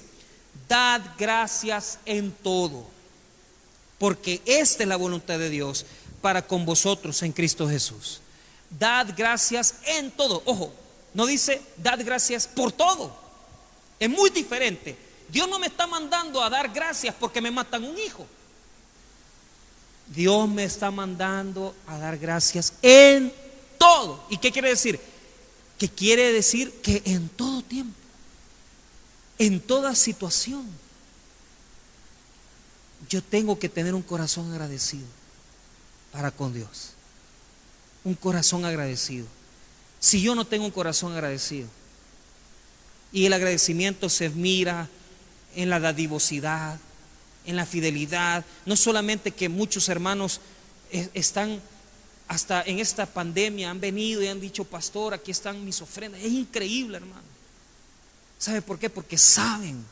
Dad 0.68 1.02
gracias 1.18 2.00
en 2.06 2.32
todo, 2.32 2.86
porque 4.00 4.42
esta 4.46 4.84
es 4.84 4.90
la 4.90 4.96
voluntad 4.96 5.38
de 5.38 5.50
Dios 5.50 5.86
para 6.22 6.48
con 6.48 6.66
vosotros 6.66 7.22
en 7.24 7.32
Cristo 7.32 7.70
Jesús. 7.70 8.22
Dad 8.70 9.10
gracias 9.16 9.76
en 9.86 10.12
todo. 10.12 10.42
Ojo, 10.46 10.74
no 11.14 11.26
dice 11.26 11.62
dad 11.78 12.00
gracias 12.04 12.48
por 12.48 12.72
todo. 12.72 13.16
Es 14.00 14.10
muy 14.10 14.30
diferente. 14.30 14.98
Dios 15.30 15.48
no 15.50 15.60
me 15.60 15.68
está 15.68 15.88
mandando 15.88 16.42
a 16.42 16.50
dar 16.50 16.70
gracias 16.70 17.14
porque 17.20 17.42
me 17.42 17.52
matan 17.52 17.84
un 17.84 17.98
hijo. 17.98 18.26
Dios 20.08 20.48
me 20.48 20.64
está 20.64 20.92
mandando 20.92 21.76
a 21.88 21.98
dar 21.98 22.18
gracias 22.18 22.74
en 22.82 23.32
todo. 23.78 24.24
¿Y 24.30 24.38
qué 24.38 24.52
quiere 24.52 24.70
decir? 24.70 25.00
Que 25.78 25.90
quiere 25.90 26.32
decir 26.32 26.72
que 26.82 27.02
en 27.06 27.30
todo 27.30 27.62
tiempo 27.62 28.05
en 29.38 29.60
toda 29.60 29.96
situación. 29.96 30.66
Yo 33.10 33.22
tengo 33.22 33.60
que 33.60 33.70
tener 33.70 33.94
un 33.94 34.02
corazón 34.02 34.52
agradecido 34.52 35.06
para 36.12 36.32
con 36.32 36.54
Dios. 36.54 36.92
Un 38.04 38.16
corazón 38.16 38.66
agradecido. 38.66 39.28
Si 40.00 40.22
yo 40.22 40.36
no 40.36 40.46
tengo 40.46 40.66
un 40.66 40.72
corazón 40.72 41.14
agradecido, 41.14 41.68
y 43.12 43.26
el 43.26 43.34
agradecimiento 43.34 44.10
se 44.10 44.30
mira 44.30 44.90
en 45.56 45.70
la 45.70 45.80
dadivosidad, 45.80 46.80
en 47.46 47.56
la 47.56 47.66
fidelidad, 47.66 48.44
no 48.66 48.76
solamente 48.76 49.32
que 49.32 49.50
muchos 49.50 49.88
hermanos 49.88 50.42
están 51.14 51.62
hasta 52.28 52.62
en 52.64 52.80
esta 52.80 53.06
pandemia, 53.06 53.70
han 53.70 53.80
venido 53.80 54.22
y 54.22 54.28
han 54.28 54.42
dicho, 54.42 54.64
pastor, 54.66 55.14
aquí 55.14 55.32
están 55.32 55.64
mis 55.64 55.82
ofrendas. 55.82 56.22
Es 56.22 56.32
increíble, 56.32 56.98
hermano. 56.98 57.35
¿Sabe 58.46 58.62
por 58.62 58.78
qué? 58.78 58.92
Porque 58.92 59.18
saben 59.18 59.84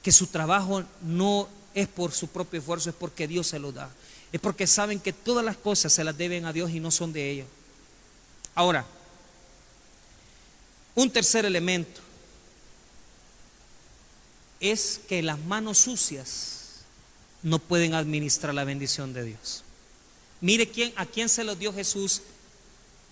que 0.00 0.12
su 0.12 0.28
trabajo 0.28 0.84
no 1.02 1.48
es 1.74 1.88
por 1.88 2.12
su 2.12 2.28
propio 2.28 2.60
esfuerzo, 2.60 2.88
es 2.88 2.94
porque 2.94 3.26
Dios 3.26 3.48
se 3.48 3.58
lo 3.58 3.72
da. 3.72 3.90
Es 4.30 4.40
porque 4.40 4.68
saben 4.68 5.00
que 5.00 5.12
todas 5.12 5.44
las 5.44 5.56
cosas 5.56 5.92
se 5.92 6.04
las 6.04 6.16
deben 6.16 6.44
a 6.44 6.52
Dios 6.52 6.70
y 6.70 6.78
no 6.78 6.92
son 6.92 7.12
de 7.12 7.28
ellos. 7.28 7.48
Ahora, 8.54 8.86
un 10.94 11.10
tercer 11.10 11.44
elemento 11.44 12.00
es 14.60 15.00
que 15.08 15.20
las 15.20 15.40
manos 15.40 15.78
sucias 15.78 16.84
no 17.42 17.58
pueden 17.58 17.94
administrar 17.94 18.54
la 18.54 18.62
bendición 18.62 19.12
de 19.12 19.24
Dios. 19.24 19.64
Mire 20.40 20.70
quién, 20.70 20.92
a 20.94 21.06
quién 21.06 21.28
se 21.28 21.42
lo 21.42 21.56
dio 21.56 21.72
Jesús 21.72 22.22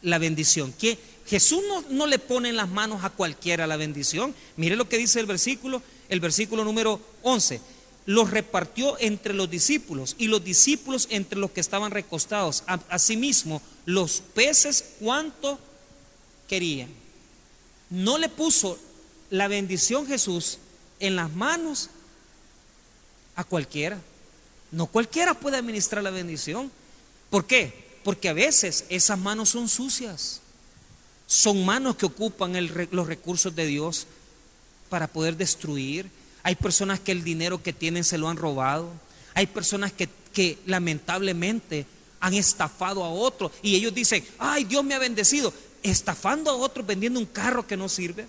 la 0.02 0.18
bendición. 0.18 0.72
¿Quién, 0.78 1.00
Jesús 1.28 1.62
no, 1.90 2.06
le 2.06 2.18
pone 2.18 2.48
en 2.48 2.56
las 2.56 2.70
manos 2.70 3.04
a 3.04 3.10
cualquiera 3.10 3.66
la 3.66 3.76
bendición. 3.76 4.34
Mire 4.56 4.76
lo 4.76 4.88
que 4.88 4.96
dice 4.96 5.20
el 5.20 5.26
versículo, 5.26 5.82
el 6.08 6.20
versículo 6.20 6.64
número 6.64 7.00
11. 7.22 7.60
Los 8.06 8.30
repartió 8.30 8.96
entre 8.98 9.34
los 9.34 9.50
discípulos 9.50 10.16
y 10.18 10.28
los 10.28 10.42
discípulos 10.42 11.06
entre 11.10 11.38
los 11.38 11.50
que 11.50 11.60
estaban 11.60 11.90
recostados. 11.90 12.64
Asimismo, 12.88 13.60
los 13.84 14.22
peces 14.34 14.94
cuanto 15.00 15.58
querían. 16.48 16.88
No 17.90 18.16
le 18.16 18.30
puso 18.30 18.78
la 19.28 19.48
bendición 19.48 20.06
Jesús 20.06 20.56
en 20.98 21.14
las 21.14 21.30
manos 21.30 21.90
a 23.36 23.44
cualquiera. 23.44 24.00
No 24.72 24.86
cualquiera 24.86 25.34
puede 25.34 25.58
administrar 25.58 26.02
la 26.02 26.10
bendición. 26.10 26.72
¿Por 27.28 27.44
qué? 27.46 27.98
Porque 28.02 28.30
a 28.30 28.32
veces 28.32 28.86
esas 28.88 29.18
manos 29.18 29.50
son 29.50 29.68
sucias. 29.68 30.40
Son 31.28 31.62
manos 31.62 31.96
que 31.96 32.06
ocupan 32.06 32.54
los 32.90 33.06
recursos 33.06 33.54
de 33.54 33.66
Dios 33.66 34.06
para 34.88 35.06
poder 35.06 35.36
destruir. 35.36 36.10
Hay 36.42 36.54
personas 36.54 37.00
que 37.00 37.12
el 37.12 37.22
dinero 37.22 37.62
que 37.62 37.74
tienen 37.74 38.02
se 38.02 38.16
lo 38.16 38.30
han 38.30 38.38
robado. 38.38 38.90
Hay 39.34 39.46
personas 39.46 39.92
que, 39.92 40.08
lamentablemente 40.66 41.84
han 42.20 42.32
estafado 42.32 43.04
a 43.04 43.10
otros 43.10 43.52
y 43.60 43.74
ellos 43.74 43.92
dicen, 43.92 44.24
ay, 44.38 44.64
Dios 44.64 44.82
me 44.84 44.94
ha 44.94 44.98
bendecido. 44.98 45.52
Estafando 45.82 46.50
a 46.50 46.54
otros 46.54 46.86
vendiendo 46.86 47.20
un 47.20 47.26
carro 47.26 47.66
que 47.66 47.76
no 47.76 47.90
sirve. 47.90 48.26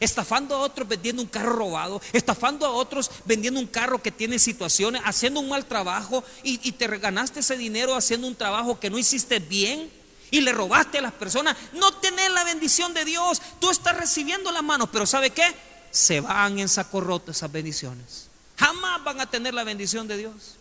Estafando 0.00 0.54
a 0.54 0.60
otros 0.60 0.88
vendiendo 0.88 1.20
un 1.20 1.28
carro 1.28 1.52
robado, 1.52 2.00
estafando 2.12 2.64
a 2.64 2.70
otros 2.70 3.10
vendiendo 3.26 3.60
un 3.60 3.66
carro 3.66 4.00
que 4.00 4.12
tiene 4.12 4.38
situaciones, 4.38 5.02
haciendo 5.04 5.40
un 5.40 5.48
mal 5.48 5.66
trabajo 5.66 6.24
y, 6.44 6.60
y 6.66 6.72
te 6.72 6.86
ganaste 6.86 7.40
ese 7.40 7.58
dinero 7.58 7.94
haciendo 7.94 8.26
un 8.26 8.36
trabajo 8.36 8.80
que 8.80 8.88
no 8.88 8.98
hiciste 8.98 9.38
bien 9.40 9.90
y 10.30 10.40
le 10.40 10.52
robaste 10.52 10.98
a 10.98 11.02
las 11.02 11.12
personas, 11.12 11.56
no 11.72 11.92
tenés 11.94 12.30
la 12.30 12.44
bendición 12.44 12.92
de 12.94 13.04
Dios. 13.04 13.40
Tú 13.60 13.70
estás 13.70 13.96
recibiendo 13.96 14.52
las 14.52 14.62
manos, 14.62 14.88
pero 14.92 15.06
¿sabe 15.06 15.30
qué? 15.30 15.54
Se 15.90 16.20
van 16.20 16.58
en 16.58 16.68
saco 16.68 17.00
roto 17.00 17.30
esas 17.30 17.50
bendiciones. 17.50 18.28
Jamás 18.56 19.02
van 19.04 19.20
a 19.20 19.30
tener 19.30 19.54
la 19.54 19.64
bendición 19.64 20.06
de 20.08 20.16
Dios. 20.16 20.57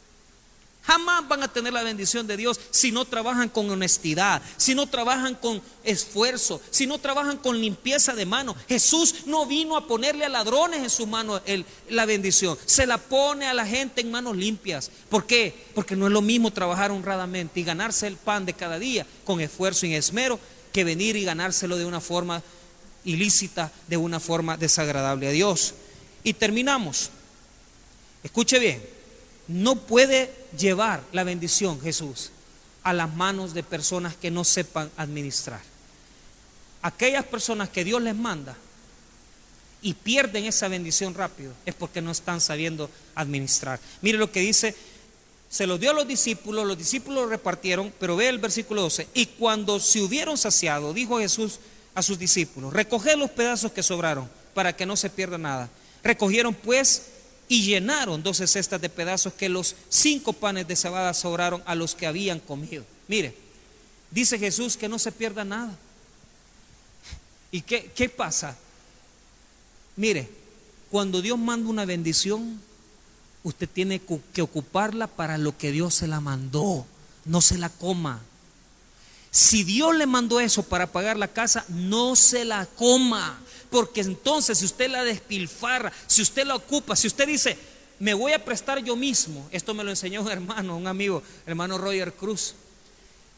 Jamás 0.88 1.28
van 1.28 1.44
a 1.44 1.52
tener 1.52 1.74
la 1.74 1.84
bendición 1.84 2.26
de 2.28 2.38
Dios 2.38 2.62
si 2.70 2.94
no 2.94 3.04
trabajan 3.04 3.50
con 3.50 3.70
honestidad, 3.70 4.42
si 4.56 4.74
no 4.74 4.88
trabajan 4.88 5.36
con 5.36 5.62
esfuerzo, 5.84 6.62
si 6.72 6.88
no 6.88 6.98
trabajan 6.98 7.36
con 7.36 7.60
limpieza 7.60 8.14
de 8.14 8.26
mano. 8.26 8.56
Jesús 8.70 9.26
no 9.26 9.46
vino 9.46 9.76
a 9.76 9.86
ponerle 9.86 10.24
a 10.24 10.30
ladrones 10.30 10.82
en 10.82 10.90
su 10.90 11.06
mano 11.06 11.42
la 11.90 12.06
bendición, 12.06 12.58
se 12.66 12.88
la 12.88 12.98
pone 13.00 13.48
a 13.48 13.54
la 13.54 13.66
gente 13.66 14.00
en 14.00 14.12
manos 14.12 14.38
limpias. 14.38 14.90
¿Por 15.10 15.28
qué? 15.28 15.54
Porque 15.76 15.98
no 15.98 16.08
es 16.08 16.14
lo 16.14 16.22
mismo 16.22 16.52
trabajar 16.52 16.90
honradamente 16.92 17.60
y 17.60 17.64
ganarse 17.66 18.08
el 18.08 18.16
pan 18.16 18.46
de 18.46 18.54
cada 18.54 18.80
día 18.80 19.06
con 19.26 19.42
esfuerzo 19.42 19.86
y 19.86 19.94
esmero 19.94 20.40
que 20.72 20.86
venir 20.86 21.18
y 21.18 21.26
ganárselo 21.26 21.78
de 21.78 21.84
una 21.84 22.00
forma 22.00 22.42
ilícita, 23.04 23.74
de 23.90 23.98
una 23.98 24.22
forma 24.22 24.56
desagradable 24.56 25.28
a 25.28 25.32
Dios. 25.32 25.74
Y 26.24 26.32
terminamos. 26.32 27.10
Escuche 28.24 28.58
bien 28.60 28.97
no 29.48 29.76
puede 29.76 30.34
llevar 30.58 31.04
la 31.12 31.24
bendición 31.24 31.80
Jesús 31.82 32.32
a 32.84 32.94
las 32.94 33.14
manos 33.14 33.54
de 33.54 33.64
personas 33.64 34.16
que 34.16 34.32
no 34.32 34.44
sepan 34.44 34.90
administrar. 34.98 35.62
Aquellas 36.82 37.26
personas 37.26 37.70
que 37.70 37.84
Dios 37.84 38.02
les 38.02 38.16
manda 38.16 38.56
y 39.82 39.94
pierden 39.94 40.46
esa 40.46 40.68
bendición 40.68 41.14
rápido 41.14 41.54
es 41.66 41.76
porque 41.76 42.02
no 42.02 42.12
están 42.12 42.42
sabiendo 42.42 42.90
administrar. 43.16 43.80
Mire 44.02 44.18
lo 44.18 44.32
que 44.32 44.40
dice, 44.40 44.76
se 45.50 45.68
lo 45.68 45.78
dio 45.78 45.92
a 45.92 45.94
los 45.94 46.08
discípulos, 46.08 46.66
los 46.66 46.78
discípulos 46.78 47.24
lo 47.24 47.30
repartieron, 47.30 47.94
pero 48.00 48.16
ve 48.16 48.28
el 48.28 48.40
versículo 48.40 48.82
12, 48.82 49.08
y 49.14 49.28
cuando 49.28 49.80
se 49.80 50.02
hubieron 50.02 50.38
saciado, 50.38 50.94
dijo 50.94 51.20
Jesús 51.20 51.60
a 51.96 52.02
sus 52.02 52.20
discípulos, 52.20 52.74
recoged 52.74 53.18
los 53.18 53.32
pedazos 53.32 53.72
que 53.72 53.84
sobraron 53.84 54.30
para 54.54 54.76
que 54.76 54.86
no 54.86 54.96
se 54.98 55.10
pierda 55.10 55.38
nada. 55.38 55.70
Recogieron 56.04 56.54
pues 56.54 57.04
y 57.50 57.64
llenaron 57.64 58.24
doce 58.24 58.48
cestas 58.48 58.82
de 58.82 58.90
pedazos 58.90 59.34
que 59.34 59.50
los 59.50 59.76
cinco 59.90 60.34
panes 60.34 60.68
de 60.68 60.76
cebada 60.76 61.14
sobraron 61.14 61.64
a 61.66 61.76
los 61.76 61.96
que 61.96 62.08
habían 62.08 62.40
comido. 62.40 62.84
Mire, 63.08 63.48
Dice 64.12 64.40
Jesús 64.40 64.78
que 64.78 64.88
no 64.88 65.00
se 65.00 65.12
pierda 65.12 65.44
nada. 65.44 65.76
¿Y 67.52 67.62
qué, 67.62 67.92
qué 67.96 68.10
pasa? 68.10 68.58
Mire, 69.96 70.30
cuando 70.90 71.22
Dios 71.22 71.38
manda 71.38 71.70
una 71.70 71.86
bendición, 71.86 72.62
usted 73.44 73.68
tiene 73.70 74.02
que 74.34 74.42
ocuparla 74.42 75.08
para 75.08 75.38
lo 75.38 75.58
que 75.58 75.72
Dios 75.72 75.96
se 75.96 76.08
la 76.08 76.22
mandó, 76.22 76.86
no 77.26 77.42
se 77.42 77.58
la 77.58 77.70
coma. 77.70 78.22
Si 79.38 79.64
Dios 79.64 79.96
le 79.96 80.08
mandó 80.08 80.40
eso 80.40 80.64
para 80.64 80.92
pagar 80.92 81.16
la 81.16 81.28
casa, 81.28 81.64
no 81.70 82.16
se 82.16 82.44
la 82.44 82.66
coma, 82.66 83.40
porque 83.70 84.02
entonces 84.02 84.58
si 84.58 84.66
usted 84.66 84.90
la 84.90 85.04
despilfarra, 85.04 85.94
si 86.08 86.24
usted 86.24 86.44
la 86.44 86.56
ocupa, 86.56 86.96
si 86.96 87.06
usted 87.06 87.28
dice, 87.28 87.56
me 88.00 88.16
voy 88.16 88.34
a 88.34 88.44
prestar 88.44 88.84
yo 88.84 88.96
mismo, 88.96 89.48
esto 89.52 89.76
me 89.76 89.84
lo 89.84 89.92
enseñó 89.92 90.24
un 90.24 90.32
hermano, 90.32 90.76
un 90.76 90.88
amigo, 90.88 91.22
hermano 91.46 91.78
Roger 91.78 92.14
Cruz, 92.14 92.56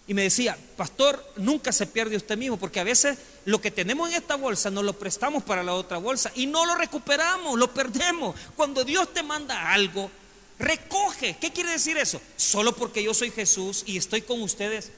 y 0.07 0.13
me 0.13 0.21
decía, 0.21 0.57
pastor, 0.77 1.33
nunca 1.35 1.73
se 1.73 1.85
pierde 1.85 2.15
usted 2.15 2.37
mismo, 2.37 2.55
porque 2.55 2.79
a 2.79 2.85
veces 2.85 3.17
lo 3.43 3.59
que 3.59 3.69
tenemos 3.69 4.09
en 4.09 4.15
esta 4.15 4.37
bolsa 4.37 4.71
nos 4.71 4.85
lo 4.85 4.97
prestamos 4.97 5.43
para 5.43 5.63
la 5.63 5.73
otra 5.73 5.97
bolsa 5.97 6.31
y 6.33 6.45
no 6.45 6.65
lo 6.65 6.75
recuperamos, 6.75 7.59
lo 7.59 7.73
perdemos. 7.73 8.37
Cuando 8.55 8.85
Dios 8.85 9.13
te 9.13 9.21
manda 9.21 9.73
algo, 9.73 10.09
recoge. 10.59 11.35
¿Qué 11.41 11.51
quiere 11.51 11.71
decir 11.71 11.97
eso? 11.97 12.21
Solo 12.37 12.73
porque 12.73 13.03
yo 13.03 13.13
soy 13.13 13.31
Jesús 13.31 13.83
y 13.85 13.97
estoy 13.97 14.21
con 14.21 14.41
ustedes, 14.41 14.93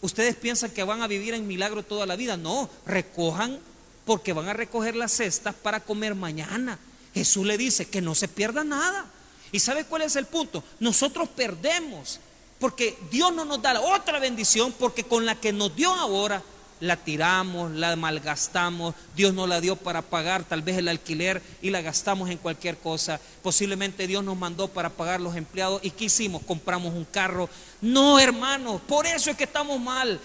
ustedes 0.00 0.34
piensan 0.36 0.70
que 0.70 0.84
van 0.84 1.02
a 1.02 1.06
vivir 1.06 1.34
en 1.34 1.46
milagro 1.46 1.82
toda 1.82 2.06
la 2.06 2.16
vida. 2.16 2.36
No, 2.36 2.68
recojan 2.86 3.58
porque 4.04 4.32
van 4.32 4.48
a 4.48 4.52
recoger 4.52 4.96
las 4.96 5.12
cestas 5.12 5.54
para 5.54 5.80
comer 5.80 6.14
mañana. 6.14 6.78
Jesús 7.14 7.46
le 7.46 7.58
dice 7.58 7.88
que 7.88 8.00
no 8.00 8.14
se 8.14 8.28
pierda 8.28 8.64
nada. 8.64 9.06
¿Y 9.52 9.60
sabe 9.60 9.84
cuál 9.84 10.02
es 10.02 10.16
el 10.16 10.26
punto? 10.26 10.62
Nosotros 10.78 11.28
perdemos 11.28 12.20
porque 12.58 12.96
Dios 13.10 13.32
no 13.34 13.44
nos 13.44 13.62
da 13.62 13.80
otra 13.80 14.18
bendición 14.18 14.72
porque 14.78 15.04
con 15.04 15.26
la 15.26 15.34
que 15.34 15.52
nos 15.52 15.74
dio 15.74 15.92
ahora 15.92 16.42
la 16.80 16.96
tiramos, 16.96 17.70
la 17.72 17.94
malgastamos, 17.94 18.94
Dios 19.14 19.34
nos 19.34 19.48
la 19.48 19.60
dio 19.60 19.76
para 19.76 20.02
pagar 20.02 20.44
tal 20.44 20.62
vez 20.62 20.78
el 20.78 20.88
alquiler 20.88 21.42
y 21.62 21.70
la 21.70 21.82
gastamos 21.82 22.30
en 22.30 22.38
cualquier 22.38 22.78
cosa. 22.78 23.20
Posiblemente 23.42 24.06
Dios 24.06 24.24
nos 24.24 24.36
mandó 24.36 24.68
para 24.68 24.90
pagar 24.90 25.20
los 25.20 25.36
empleados 25.36 25.80
y 25.84 25.90
¿qué 25.90 26.06
hicimos? 26.06 26.42
Compramos 26.42 26.94
un 26.94 27.04
carro. 27.04 27.48
No, 27.80 28.18
hermano, 28.18 28.80
por 28.86 29.06
eso 29.06 29.30
es 29.30 29.36
que 29.36 29.44
estamos 29.44 29.78
mal. 29.80 30.18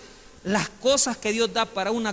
Las 0.44 0.70
cosas 0.70 1.18
que 1.18 1.32
Dios 1.32 1.52
da 1.52 1.66
para 1.66 1.92
un 1.92 2.08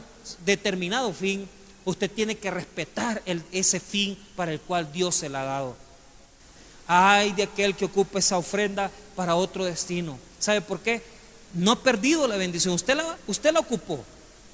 determinado 0.44 1.12
fin, 1.12 1.48
usted 1.84 2.10
tiene 2.10 2.36
que 2.36 2.50
respetar 2.50 3.22
ese 3.52 3.78
fin 3.78 4.18
para 4.36 4.52
el 4.52 4.60
cual 4.60 4.90
Dios 4.92 5.14
se 5.14 5.28
la 5.28 5.42
ha 5.42 5.44
dado. 5.44 5.76
Ay 6.86 7.32
de 7.32 7.44
aquel 7.44 7.76
que 7.76 7.84
ocupe 7.84 8.18
esa 8.18 8.38
ofrenda 8.38 8.90
para 9.14 9.36
otro 9.36 9.64
destino. 9.64 10.18
¿Sabe 10.38 10.60
por 10.60 10.80
qué? 10.80 11.02
No 11.54 11.72
ha 11.72 11.82
perdido 11.82 12.26
la 12.26 12.36
bendición. 12.36 12.74
Usted 12.74 12.96
la, 12.96 13.16
usted 13.26 13.52
la 13.52 13.60
ocupó, 13.60 14.04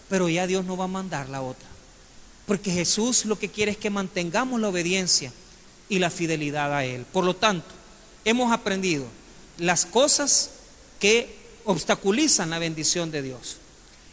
pero 0.08 0.28
ya 0.28 0.46
Dios 0.46 0.64
no 0.64 0.76
va 0.76 0.84
a 0.84 0.88
mandar 0.88 1.28
la 1.28 1.42
otra. 1.42 1.68
Porque 2.46 2.70
Jesús 2.70 3.24
lo 3.24 3.38
que 3.38 3.48
quiere 3.48 3.72
es 3.72 3.76
que 3.76 3.90
mantengamos 3.90 4.60
la 4.60 4.68
obediencia 4.68 5.32
y 5.88 5.98
la 5.98 6.10
fidelidad 6.10 6.74
a 6.74 6.84
Él. 6.84 7.04
Por 7.12 7.24
lo 7.24 7.36
tanto, 7.36 7.68
hemos 8.24 8.52
aprendido 8.52 9.04
las 9.58 9.84
cosas 9.86 10.50
que 10.98 11.36
obstaculizan 11.64 12.50
la 12.50 12.58
bendición 12.58 13.10
de 13.10 13.22
Dios. 13.22 13.58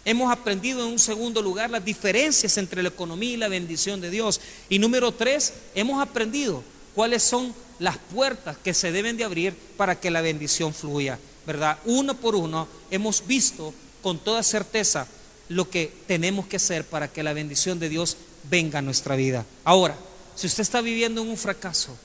Hemos 0.03 0.31
aprendido 0.31 0.85
en 0.85 0.91
un 0.91 0.99
segundo 0.99 1.41
lugar 1.41 1.69
las 1.69 1.83
diferencias 1.83 2.57
entre 2.57 2.83
la 2.83 2.89
economía 2.89 3.31
y 3.31 3.37
la 3.37 3.47
bendición 3.47 4.01
de 4.01 4.11
Dios. 4.11 4.39
Y 4.69 4.77
número 4.77 5.11
tres, 5.11 5.53
hemos 5.73 6.01
aprendido 6.01 6.63
cuáles 6.93 7.23
son 7.23 7.55
las 7.79 7.97
puertas 7.97 8.57
que 8.57 8.73
se 8.73 8.91
deben 8.91 9.17
de 9.17 9.23
abrir 9.23 9.55
para 9.77 9.99
que 9.99 10.11
la 10.11 10.21
bendición 10.21 10.73
fluya, 10.73 11.17
¿verdad? 11.47 11.79
Uno 11.85 12.13
por 12.15 12.35
uno 12.35 12.67
hemos 12.91 13.25
visto 13.25 13.73
con 14.01 14.19
toda 14.19 14.43
certeza 14.43 15.07
lo 15.49 15.69
que 15.69 15.91
tenemos 16.07 16.47
que 16.47 16.57
hacer 16.57 16.85
para 16.85 17.07
que 17.07 17.23
la 17.23 17.33
bendición 17.33 17.79
de 17.79 17.89
Dios 17.89 18.17
venga 18.49 18.79
a 18.79 18.81
nuestra 18.81 19.15
vida. 19.15 19.45
Ahora, 19.63 19.97
si 20.35 20.47
usted 20.47 20.61
está 20.61 20.81
viviendo 20.81 21.21
en 21.21 21.29
un 21.29 21.37
fracaso, 21.37 21.95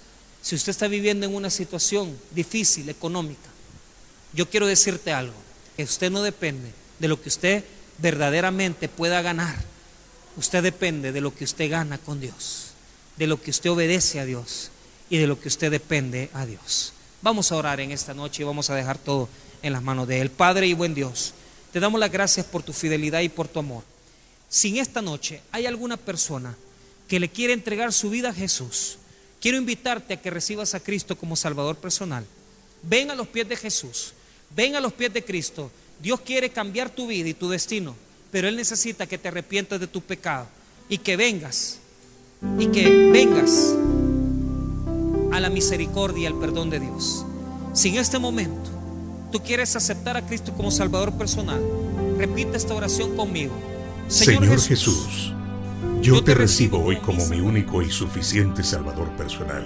si 0.42 0.54
usted 0.54 0.70
está 0.70 0.88
viviendo 0.88 1.26
en 1.26 1.34
una 1.34 1.50
situación 1.50 2.16
difícil 2.30 2.88
económica, 2.88 3.48
yo 4.32 4.48
quiero 4.48 4.66
decirte 4.66 5.12
algo, 5.12 5.34
que 5.76 5.82
usted 5.84 6.10
no 6.10 6.22
depende 6.22 6.70
de 6.98 7.08
lo 7.08 7.20
que 7.20 7.28
usted 7.28 7.64
verdaderamente 7.98 8.88
pueda 8.88 9.22
ganar, 9.22 9.56
usted 10.36 10.62
depende 10.62 11.12
de 11.12 11.20
lo 11.20 11.34
que 11.34 11.44
usted 11.44 11.70
gana 11.70 11.98
con 11.98 12.20
Dios, 12.20 12.72
de 13.16 13.26
lo 13.26 13.40
que 13.40 13.50
usted 13.50 13.70
obedece 13.70 14.20
a 14.20 14.24
Dios 14.24 14.70
y 15.08 15.18
de 15.18 15.26
lo 15.26 15.40
que 15.40 15.48
usted 15.48 15.70
depende 15.70 16.30
a 16.32 16.46
Dios. 16.46 16.92
Vamos 17.22 17.52
a 17.52 17.56
orar 17.56 17.80
en 17.80 17.90
esta 17.90 18.14
noche 18.14 18.42
y 18.42 18.46
vamos 18.46 18.70
a 18.70 18.74
dejar 18.74 18.98
todo 18.98 19.28
en 19.62 19.72
las 19.72 19.82
manos 19.82 20.08
de 20.08 20.20
Él. 20.20 20.30
Padre 20.30 20.66
y 20.66 20.72
buen 20.72 20.94
Dios, 20.94 21.34
te 21.72 21.80
damos 21.80 22.00
las 22.00 22.10
gracias 22.10 22.46
por 22.46 22.62
tu 22.62 22.72
fidelidad 22.72 23.20
y 23.20 23.28
por 23.28 23.48
tu 23.48 23.58
amor. 23.58 23.84
Si 24.48 24.68
en 24.68 24.78
esta 24.78 25.00
noche 25.00 25.40
hay 25.52 25.66
alguna 25.66 25.96
persona 25.96 26.56
que 27.08 27.20
le 27.20 27.28
quiere 27.28 27.52
entregar 27.52 27.92
su 27.92 28.10
vida 28.10 28.30
a 28.30 28.34
Jesús, 28.34 28.98
quiero 29.40 29.58
invitarte 29.58 30.14
a 30.14 30.20
que 30.20 30.30
recibas 30.30 30.74
a 30.74 30.80
Cristo 30.80 31.16
como 31.16 31.36
Salvador 31.36 31.76
personal. 31.76 32.24
Ven 32.82 33.10
a 33.10 33.14
los 33.14 33.28
pies 33.28 33.48
de 33.48 33.56
Jesús, 33.56 34.12
ven 34.54 34.74
a 34.74 34.80
los 34.80 34.92
pies 34.92 35.12
de 35.12 35.24
Cristo. 35.24 35.70
Dios 36.02 36.20
quiere 36.20 36.50
cambiar 36.50 36.90
tu 36.90 37.06
vida 37.06 37.28
y 37.28 37.34
tu 37.34 37.48
destino, 37.48 37.94
pero 38.32 38.48
Él 38.48 38.56
necesita 38.56 39.06
que 39.06 39.18
te 39.18 39.28
arrepientas 39.28 39.78
de 39.78 39.86
tu 39.86 40.00
pecado 40.00 40.48
y 40.88 40.98
que 40.98 41.16
vengas, 41.16 41.78
y 42.58 42.66
que 42.68 42.88
vengas 43.12 43.74
a 45.30 45.38
la 45.38 45.50
misericordia 45.50 46.24
y 46.24 46.26
al 46.26 46.38
perdón 46.38 46.70
de 46.70 46.80
Dios. 46.80 47.24
Si 47.72 47.90
en 47.90 47.98
este 47.98 48.18
momento 48.18 48.79
tú 49.30 49.40
quieres 49.40 49.76
aceptar 49.76 50.16
a 50.16 50.22
Cristo 50.22 50.52
como 50.56 50.70
Salvador 50.70 51.12
personal, 51.12 51.60
repite 52.18 52.56
esta 52.56 52.74
oración 52.74 53.16
conmigo. 53.16 53.54
Señor, 54.08 54.60
Jesús, 54.60 55.32
yo 56.02 56.22
te 56.24 56.34
recibo 56.34 56.82
hoy 56.82 56.96
como 56.96 57.24
mi 57.26 57.40
único 57.40 57.82
y 57.82 57.90
suficiente 57.90 58.62
Salvador 58.62 59.08
personal. 59.16 59.64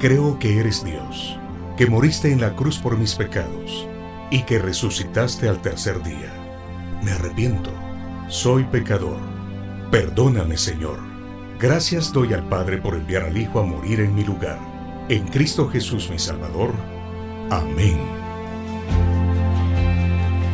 Creo 0.00 0.38
que 0.38 0.58
eres 0.58 0.84
Dios, 0.84 1.36
que 1.76 1.86
moriste 1.86 2.32
en 2.32 2.40
la 2.40 2.54
cruz 2.54 2.78
por 2.78 2.96
mis 2.96 3.14
pecados 3.14 3.86
y 4.30 4.42
que 4.42 4.58
resucitaste 4.58 5.48
al 5.48 5.60
tercer 5.60 6.02
día. 6.02 6.32
Me 7.02 7.12
arrepiento, 7.12 7.70
soy 8.28 8.64
pecador. 8.64 9.18
Perdóname, 9.90 10.56
Señor. 10.56 10.98
Gracias 11.58 12.12
doy 12.12 12.32
al 12.32 12.48
Padre 12.48 12.78
por 12.78 12.94
enviar 12.94 13.24
al 13.24 13.36
Hijo 13.36 13.60
a 13.60 13.64
morir 13.64 14.00
en 14.00 14.14
mi 14.14 14.24
lugar 14.24 14.72
en 15.08 15.26
Cristo 15.28 15.68
Jesús 15.68 16.08
mi 16.10 16.18
Salvador. 16.18 16.72
Amén. 17.50 18.21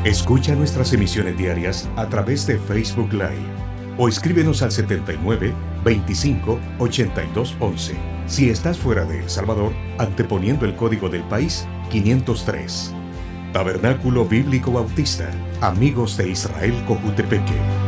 Escucha 0.05 0.55
nuestras 0.55 0.93
emisiones 0.93 1.37
diarias 1.37 1.89
a 1.97 2.09
través 2.09 2.47
de 2.47 2.57
Facebook 2.57 3.13
Live 3.13 3.69
o 3.99 4.09
escríbenos 4.09 4.63
al 4.63 4.71
79 4.71 5.53
25 5.85 6.61
82 6.79 7.57
11. 7.59 7.97
Si 8.29 8.49
estás 8.49 8.79
fuera 8.79 9.05
de 9.05 9.19
El 9.19 9.29
Salvador, 9.29 9.73
anteponiendo 9.99 10.67
el 10.67 10.77
código 10.77 11.09
del 11.09 11.25
país 11.25 11.67
503. 11.91 12.95
Tabernáculo 13.53 14.25
Bíblico 14.25 14.71
Bautista, 14.71 15.31
Amigos 15.61 16.17
de 16.17 16.29
Israel 16.29 16.75
Cojutepeque. 16.87 17.88